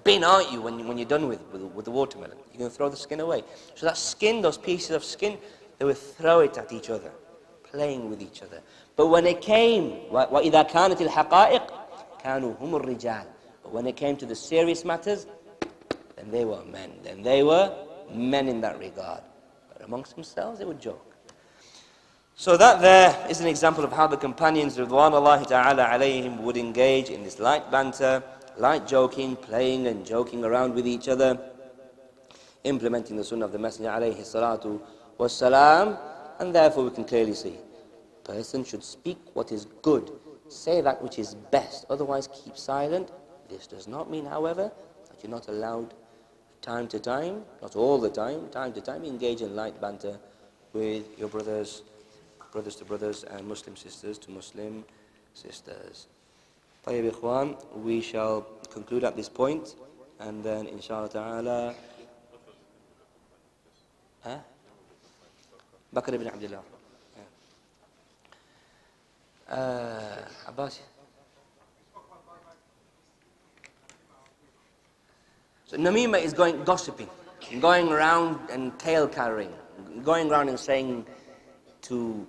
bin, 0.03 0.23
aren't 0.23 0.51
you, 0.51 0.61
when, 0.61 0.87
when 0.87 0.97
you're 0.97 1.07
done 1.07 1.27
with, 1.27 1.41
with, 1.51 1.61
with 1.61 1.85
the 1.85 1.91
watermelon? 1.91 2.37
You're 2.51 2.59
going 2.59 2.69
to 2.69 2.75
throw 2.75 2.89
the 2.89 2.97
skin 2.97 3.19
away. 3.19 3.43
So 3.75 3.85
that 3.85 3.97
skin, 3.97 4.41
those 4.41 4.57
pieces 4.57 4.91
of 4.91 5.03
skin, 5.03 5.37
they 5.77 5.85
would 5.85 5.97
throw 5.97 6.39
it 6.39 6.57
at 6.57 6.71
each 6.71 6.89
other, 6.89 7.11
playing 7.63 8.09
with 8.09 8.21
each 8.21 8.41
other. 8.41 8.61
But 8.95 9.07
when 9.07 9.25
it 9.25 9.41
came, 9.41 10.09
وَإِذَا 10.11 10.69
كَانَتِ 10.69 11.07
الْحَقَائِقِ 11.07 11.69
كَانُوا 12.23 12.57
هُمُ 12.61 12.81
الرِّجَالِ 12.81 13.25
But 13.63 13.73
when 13.73 13.87
it 13.87 13.95
came 13.95 14.15
to 14.17 14.25
the 14.25 14.35
serious 14.35 14.85
matters, 14.85 15.27
then 16.15 16.31
they 16.31 16.45
were 16.45 16.63
men. 16.65 16.91
Then 17.03 17.21
they 17.21 17.43
were 17.43 17.75
men 18.14 18.48
in 18.48 18.60
that 18.62 18.78
regard. 18.78 19.22
But 19.72 19.84
amongst 19.84 20.14
themselves, 20.14 20.58
they 20.58 20.64
would 20.64 20.80
joke. 20.80 21.14
So 22.34 22.56
that 22.56 22.80
there 22.80 23.26
is 23.28 23.40
an 23.40 23.46
example 23.46 23.84
of 23.84 23.92
how 23.92 24.06
the 24.06 24.16
companions 24.16 24.76
Ridwanullahi 24.76 25.46
ta'ala 25.48 25.84
alayhim 25.86 26.40
would 26.40 26.56
engage 26.56 27.10
in 27.10 27.24
this 27.24 27.38
light 27.40 27.68
banter, 27.70 28.22
light 28.56 28.86
joking, 28.86 29.34
playing 29.34 29.88
and 29.88 30.06
joking 30.06 30.44
around 30.44 30.74
with 30.74 30.86
each 30.86 31.08
other, 31.08 31.38
implementing 32.64 33.16
the 33.16 33.24
sunnah 33.24 33.44
of 33.44 33.52
the 33.52 33.58
Messenger 33.58 33.90
alayhi 33.90 34.20
salatu 34.20 34.80
and 36.38 36.54
therefore 36.54 36.84
we 36.84 36.90
can 36.90 37.04
clearly 37.04 37.34
see, 37.34 37.56
person 38.22 38.64
should 38.64 38.84
speak 38.84 39.18
what 39.34 39.50
is 39.50 39.66
good, 39.82 40.12
say 40.48 40.80
that 40.80 41.02
which 41.02 41.18
is 41.18 41.34
best, 41.50 41.86
otherwise 41.90 42.28
keep 42.28 42.56
silent. 42.56 43.10
This 43.48 43.66
does 43.66 43.88
not 43.88 44.10
mean, 44.10 44.26
however, 44.26 44.70
that 45.08 45.22
you're 45.22 45.30
not 45.30 45.48
allowed 45.48 45.94
time 46.61 46.87
to 46.87 46.99
time, 46.99 47.43
not 47.61 47.75
all 47.75 47.99
the 47.99 48.09
time, 48.09 48.49
time 48.49 48.73
to 48.73 48.81
time, 48.81 49.03
engage 49.03 49.41
in 49.41 49.55
light 49.55 49.79
banter 49.81 50.17
with 50.73 51.03
your 51.19 51.29
brothers 51.29 51.83
brothers 52.53 52.75
to 52.75 52.85
brothers 52.85 53.23
and 53.23 53.47
Muslim 53.47 53.75
sisters 53.75 54.17
to 54.19 54.31
Muslim 54.31 54.85
sisters. 55.33 56.07
طيب 56.85 57.05
إخوان, 57.05 57.55
we 57.83 58.01
shall 58.01 58.45
conclude 58.69 59.03
at 59.03 59.15
this 59.15 59.29
point 59.29 59.75
and 60.19 60.43
then 60.43 60.67
inshallah 60.67 61.09
ta'ala 61.09 61.75
ها 64.25 64.41
بكر 65.93 66.17
بن 66.17 66.27
عبد 66.27 66.43
الله 66.43 66.63
آه 69.49 70.27
عباسي 70.47 70.81
So 75.67 75.77
Namima 75.77 76.21
is 76.21 76.33
going 76.33 76.63
gossiping, 76.63 77.09
going 77.59 77.89
around 77.91 78.49
and 78.49 78.77
tale 78.79 79.07
carrying, 79.07 79.53
going 80.03 80.29
around 80.29 80.49
and 80.49 80.59
saying 80.59 81.05
to 81.83 82.27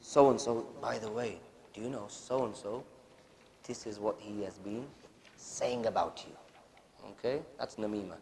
so 0.00 0.30
and 0.30 0.40
so, 0.40 0.66
by 0.82 0.98
the 0.98 1.10
way, 1.10 1.38
do 1.72 1.80
you 1.80 1.88
know 1.88 2.04
so 2.08 2.44
and 2.44 2.54
so? 2.54 2.84
This 3.66 3.86
is 3.86 3.98
what 3.98 4.16
he 4.20 4.42
has 4.42 4.58
been 4.58 4.86
saying 5.36 5.86
about 5.86 6.24
you. 6.26 6.36
Okay? 7.12 7.42
That's 7.58 7.76
namima. 7.76 8.16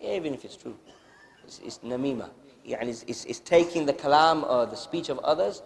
Even 0.00 0.34
if 0.34 0.44
it's 0.44 0.56
true. 0.56 0.76
It's, 1.44 1.58
it's 1.64 1.78
namima. 1.78 2.30
يعني 2.66 2.88
it's, 2.88 3.04
it's, 3.08 3.24
it's 3.24 3.40
taking 3.40 3.84
the 3.86 3.92
kalam 3.92 4.48
or 4.48 4.66
the 4.66 4.76
speech 4.76 5.08
of 5.08 5.18
others 5.18 5.62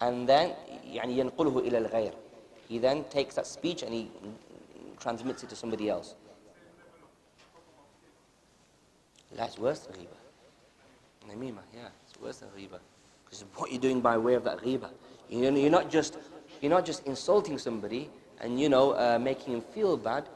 and 0.00 0.28
then 0.28 0.52
يعني 0.84 1.16
ينقله 1.16 1.68
إلى 1.68 1.88
الغير. 1.90 2.12
He 2.68 2.78
then 2.78 3.04
takes 3.04 3.36
that 3.36 3.46
speech 3.46 3.82
and 3.82 3.92
he 3.94 4.10
transmits 4.98 5.42
it 5.42 5.48
to 5.50 5.56
somebody 5.56 5.88
else. 5.88 6.16
That's 9.37 9.57
worse 9.59 9.79
than 9.81 9.95
ghiba. 9.95 10.17
Namima, 11.29 11.59
yeah, 11.73 11.89
it's 12.05 12.19
worse 12.19 12.37
than 12.39 12.49
ghiba. 12.49 12.79
Because 13.23 13.45
what 13.55 13.71
you're 13.71 13.79
doing 13.79 14.01
by 14.01 14.17
way 14.17 14.33
of 14.33 14.43
that 14.43 14.57
ghiba. 14.57 14.89
You're 15.29 15.69
not 15.69 15.91
just, 15.91 16.17
you're 16.59 16.71
not 16.71 16.85
just 16.85 17.05
insulting 17.05 17.57
somebody, 17.59 18.09
and 18.41 18.59
you 18.59 18.67
know, 18.67 18.91
uh, 18.91 19.19
making 19.21 19.53
him 19.53 19.61
feel 19.61 19.95
bad, 19.95 20.27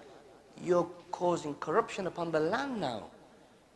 you're 0.64 0.88
causing 1.12 1.56
corruption 1.56 2.06
upon 2.08 2.32
the 2.32 2.40
land 2.40 2.80
now. 2.80 3.06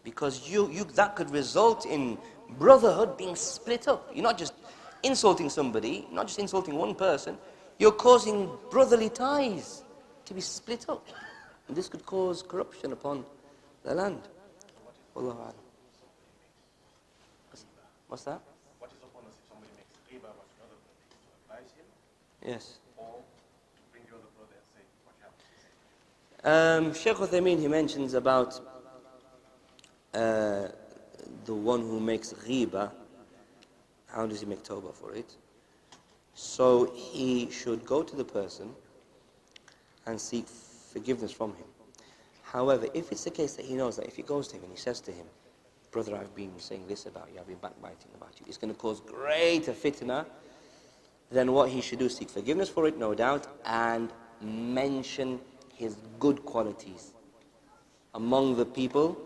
Because 0.04 0.48
you, 0.48 0.70
you, 0.70 0.84
that 0.96 1.16
could 1.16 1.32
result 1.32 1.88
in 1.88 2.20
brotherhood 2.60 3.18
being 3.18 3.36
split 3.36 3.88
up. 3.88 4.08
You're 4.14 4.24
not 4.24 4.38
just 4.38 4.54
insulting 5.02 5.50
somebody, 5.50 6.08
not 6.12 6.28
just 6.28 6.38
insulting 6.38 6.76
one 6.76 6.94
person, 6.94 7.38
you're 7.80 7.92
causing 7.92 8.50
brotherly 8.70 9.10
ties 9.10 9.84
to 10.26 10.36
be 10.36 10.42
split 10.42 10.86
up. 10.88 11.08
And 11.68 11.76
this 11.76 11.90
could 11.90 12.06
cause 12.06 12.44
corruption 12.44 12.92
upon 12.92 13.26
the 13.84 13.96
land. 13.96 14.22
Wallahu 15.16 15.38
a'lam. 15.38 15.66
What's 18.08 18.24
that? 18.26 18.42
What 18.80 18.92
is 18.92 18.98
upon 19.02 19.24
us 19.28 19.34
if 19.40 19.50
somebody 19.50 19.72
makes 19.78 19.96
ghiba 20.12 20.30
about 20.30 20.46
another 20.60 20.78
brother? 20.84 21.10
To 21.10 21.56
advise 21.56 21.72
him 21.76 21.86
Yes. 22.46 22.78
or 22.98 23.16
to 23.16 23.82
bring 23.92 24.04
the 24.10 24.16
other 24.16 24.30
brother 24.38 24.56
and 24.56 24.68
say 24.76 24.84
what 25.06 25.16
happened? 25.24 26.88
Um, 26.88 26.94
Sheikh 26.94 27.18
Uthaymeen, 27.18 27.60
he 27.60 27.68
mentions 27.68 28.14
about 28.14 28.60
uh, 30.14 30.68
the 31.46 31.54
one 31.54 31.82
who 31.82 32.00
makes 32.00 32.34
ghiba. 32.34 32.92
how 34.08 34.26
does 34.28 34.42
he 34.42 34.46
make 34.46 34.64
tawbah 34.64 34.94
for 34.94 35.14
it? 35.14 35.36
So 36.36 36.92
he 36.94 37.50
should 37.50 37.86
go 37.86 38.04
to 38.04 38.16
the 38.16 38.24
person 38.26 38.76
and 40.06 40.20
seek 40.20 40.48
forgiveness 40.48 41.32
from 41.32 41.52
him. 41.56 41.66
However, 42.56 42.88
if 42.94 43.12
it's 43.12 43.26
the 43.26 43.32
case 43.32 43.56
that 43.56 43.66
he 43.66 43.76
knows 43.76 43.98
that 43.98 44.06
if 44.08 44.16
he 44.16 44.22
goes 44.22 44.48
to 44.48 44.56
him 44.56 44.64
and 44.64 44.72
he 44.72 44.78
says 44.78 45.02
to 45.02 45.12
him, 45.12 45.26
Brother, 45.92 46.16
I've 46.16 46.34
been 46.34 46.58
saying 46.58 46.86
this 46.88 47.06
about 47.06 47.28
you, 47.34 47.42
I've 47.42 47.48
been 47.48 47.58
backbiting 47.58 48.12
about 48.16 48.32
you, 48.40 48.46
it's 48.48 48.56
going 48.56 48.74
to 48.74 48.80
cause 48.80 49.02
greater 49.02 49.74
fitna, 49.74 50.26
then 51.30 51.52
what 51.52 51.70
he 51.70 51.82
should 51.82 52.00
do 52.00 52.06
is 52.06 52.16
seek 52.16 52.30
forgiveness 52.30 52.70
for 52.70 52.88
it, 52.88 52.98
no 52.98 53.14
doubt, 53.14 53.46
and 53.66 54.10
mention 54.42 55.42
his 55.74 55.98
good 56.18 56.46
qualities 56.46 57.12
among 58.14 58.56
the 58.56 58.66
people 58.66 59.18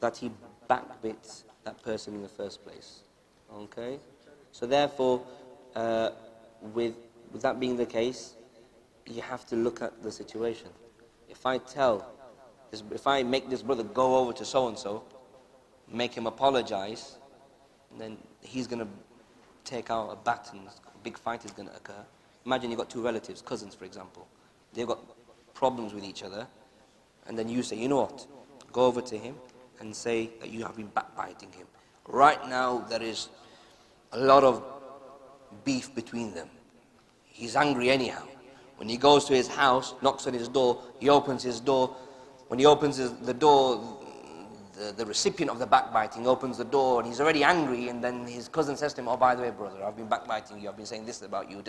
that 0.00 0.16
he 0.16 0.30
backbit 0.66 1.42
that 1.64 1.82
person 1.82 2.14
in 2.14 2.22
the 2.22 2.30
first 2.30 2.64
place. 2.64 3.00
Okay? 3.54 3.98
So 4.52 4.64
therefore, 4.64 5.20
uh, 5.76 6.12
with, 6.72 6.94
with 7.30 7.42
that 7.42 7.60
being 7.60 7.76
the 7.76 7.84
case, 7.84 8.36
you 9.04 9.20
have 9.20 9.44
to 9.48 9.54
look 9.54 9.82
at 9.82 10.02
the 10.02 10.10
situation. 10.10 10.68
If 11.28 11.44
I 11.44 11.58
tell, 11.58 12.14
if 12.92 13.06
I 13.06 13.22
make 13.22 13.50
this 13.50 13.62
brother 13.62 13.82
go 13.82 14.16
over 14.16 14.32
to 14.32 14.44
so 14.44 14.68
and 14.68 14.78
so, 14.78 15.04
make 15.90 16.14
him 16.14 16.26
apologize, 16.26 17.18
then 17.98 18.16
he's 18.40 18.66
going 18.66 18.80
to 18.80 18.88
take 19.64 19.90
out 19.90 20.10
a 20.10 20.16
bat 20.16 20.50
and 20.52 20.66
a 20.66 20.98
big 21.02 21.18
fight 21.18 21.44
is 21.44 21.52
going 21.52 21.68
to 21.68 21.76
occur. 21.76 22.04
Imagine 22.46 22.70
you've 22.70 22.78
got 22.78 22.90
two 22.90 23.02
relatives, 23.02 23.40
cousins 23.42 23.74
for 23.74 23.84
example. 23.84 24.26
They've 24.72 24.86
got 24.86 25.00
problems 25.54 25.94
with 25.94 26.04
each 26.04 26.22
other, 26.22 26.46
and 27.26 27.38
then 27.38 27.48
you 27.48 27.62
say, 27.62 27.76
you 27.76 27.88
know 27.88 28.02
what? 28.02 28.26
Go 28.72 28.86
over 28.86 29.00
to 29.00 29.16
him 29.16 29.36
and 29.80 29.94
say 29.94 30.30
that 30.40 30.50
you 30.50 30.62
have 30.64 30.76
been 30.76 30.88
backbiting 30.88 31.52
him. 31.52 31.66
Right 32.06 32.48
now, 32.48 32.78
there 32.90 33.02
is 33.02 33.28
a 34.12 34.18
lot 34.18 34.44
of 34.44 34.62
beef 35.64 35.94
between 35.94 36.34
them. 36.34 36.48
He's 37.24 37.56
angry 37.56 37.90
anyhow. 37.90 38.26
When 38.76 38.88
he 38.88 38.96
goes 38.96 39.24
to 39.26 39.34
his 39.34 39.48
house, 39.48 39.94
knocks 40.02 40.26
on 40.26 40.34
his 40.34 40.48
door, 40.48 40.82
he 40.98 41.08
opens 41.08 41.42
his 41.42 41.60
door. 41.60 41.96
When 42.48 42.58
he 42.58 42.66
opens 42.66 42.96
the 42.98 43.34
door, 43.34 43.80
the, 44.74 44.92
the, 44.92 45.06
recipient 45.06 45.50
of 45.50 45.58
the 45.58 45.66
backbiting 45.66 46.26
opens 46.26 46.58
the 46.58 46.64
door 46.64 47.00
and 47.00 47.08
he's 47.08 47.20
already 47.20 47.44
angry 47.44 47.88
and 47.88 48.02
then 48.02 48.26
his 48.26 48.48
cousin 48.48 48.76
says 48.76 48.92
to 48.94 49.00
him, 49.00 49.08
oh, 49.08 49.16
by 49.16 49.34
the 49.34 49.42
way, 49.42 49.50
brother, 49.50 49.82
I've 49.84 49.96
been 49.96 50.08
backbiting 50.08 50.60
you, 50.60 50.68
I've 50.68 50.76
been 50.76 50.86
saying 50.86 51.06
this 51.06 51.22
about 51.22 51.50
you. 51.50 51.62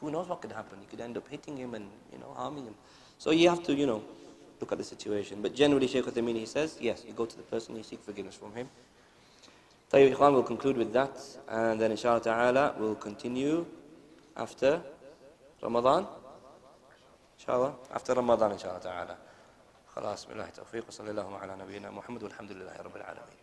Who 0.00 0.10
knows 0.10 0.28
what 0.28 0.40
could 0.40 0.52
happen? 0.52 0.78
You 0.80 0.86
could 0.88 1.00
end 1.00 1.16
up 1.16 1.28
hitting 1.28 1.56
him 1.56 1.74
and, 1.74 1.88
you 2.12 2.18
know, 2.18 2.32
harming 2.34 2.64
him. 2.64 2.74
So 3.18 3.32
you 3.32 3.48
have 3.48 3.62
to, 3.64 3.74
you 3.74 3.86
know, 3.86 4.02
look 4.60 4.72
at 4.72 4.78
the 4.78 4.84
situation. 4.84 5.42
But 5.42 5.54
generally, 5.54 5.88
Shaykh 5.88 6.04
Uthaymeen, 6.04 6.36
he 6.36 6.46
says, 6.46 6.76
yes, 6.80 7.04
you 7.06 7.12
go 7.12 7.26
to 7.26 7.36
the 7.36 7.42
person, 7.42 7.76
you 7.76 7.82
seek 7.82 8.02
forgiveness 8.02 8.34
from 8.34 8.54
him. 8.54 8.68
Tayyib 9.92 10.14
Ikhwan 10.14 10.32
will 10.34 10.44
conclude 10.44 10.76
with 10.76 10.92
that 10.92 11.18
and 11.48 11.80
then 11.80 11.90
inshallah 11.90 12.20
ta'ala 12.20 12.76
we'll 12.78 12.94
continue 12.94 13.66
after 14.36 14.80
Ramadan. 15.60 16.06
Inshallah, 17.36 17.74
after 17.92 18.14
Ramadan 18.14 18.52
inshallah 18.52 18.80
ta'ala. 18.80 19.16
خلاص 19.96 20.26
بالله 20.26 20.44
التوفيق 20.44 20.84
وصلى 20.88 21.10
الله 21.10 21.38
على 21.38 21.56
نبينا 21.56 21.90
محمد 21.90 22.22
والحمد 22.22 22.52
لله 22.52 22.76
رب 22.76 22.96
العالمين. 22.96 23.40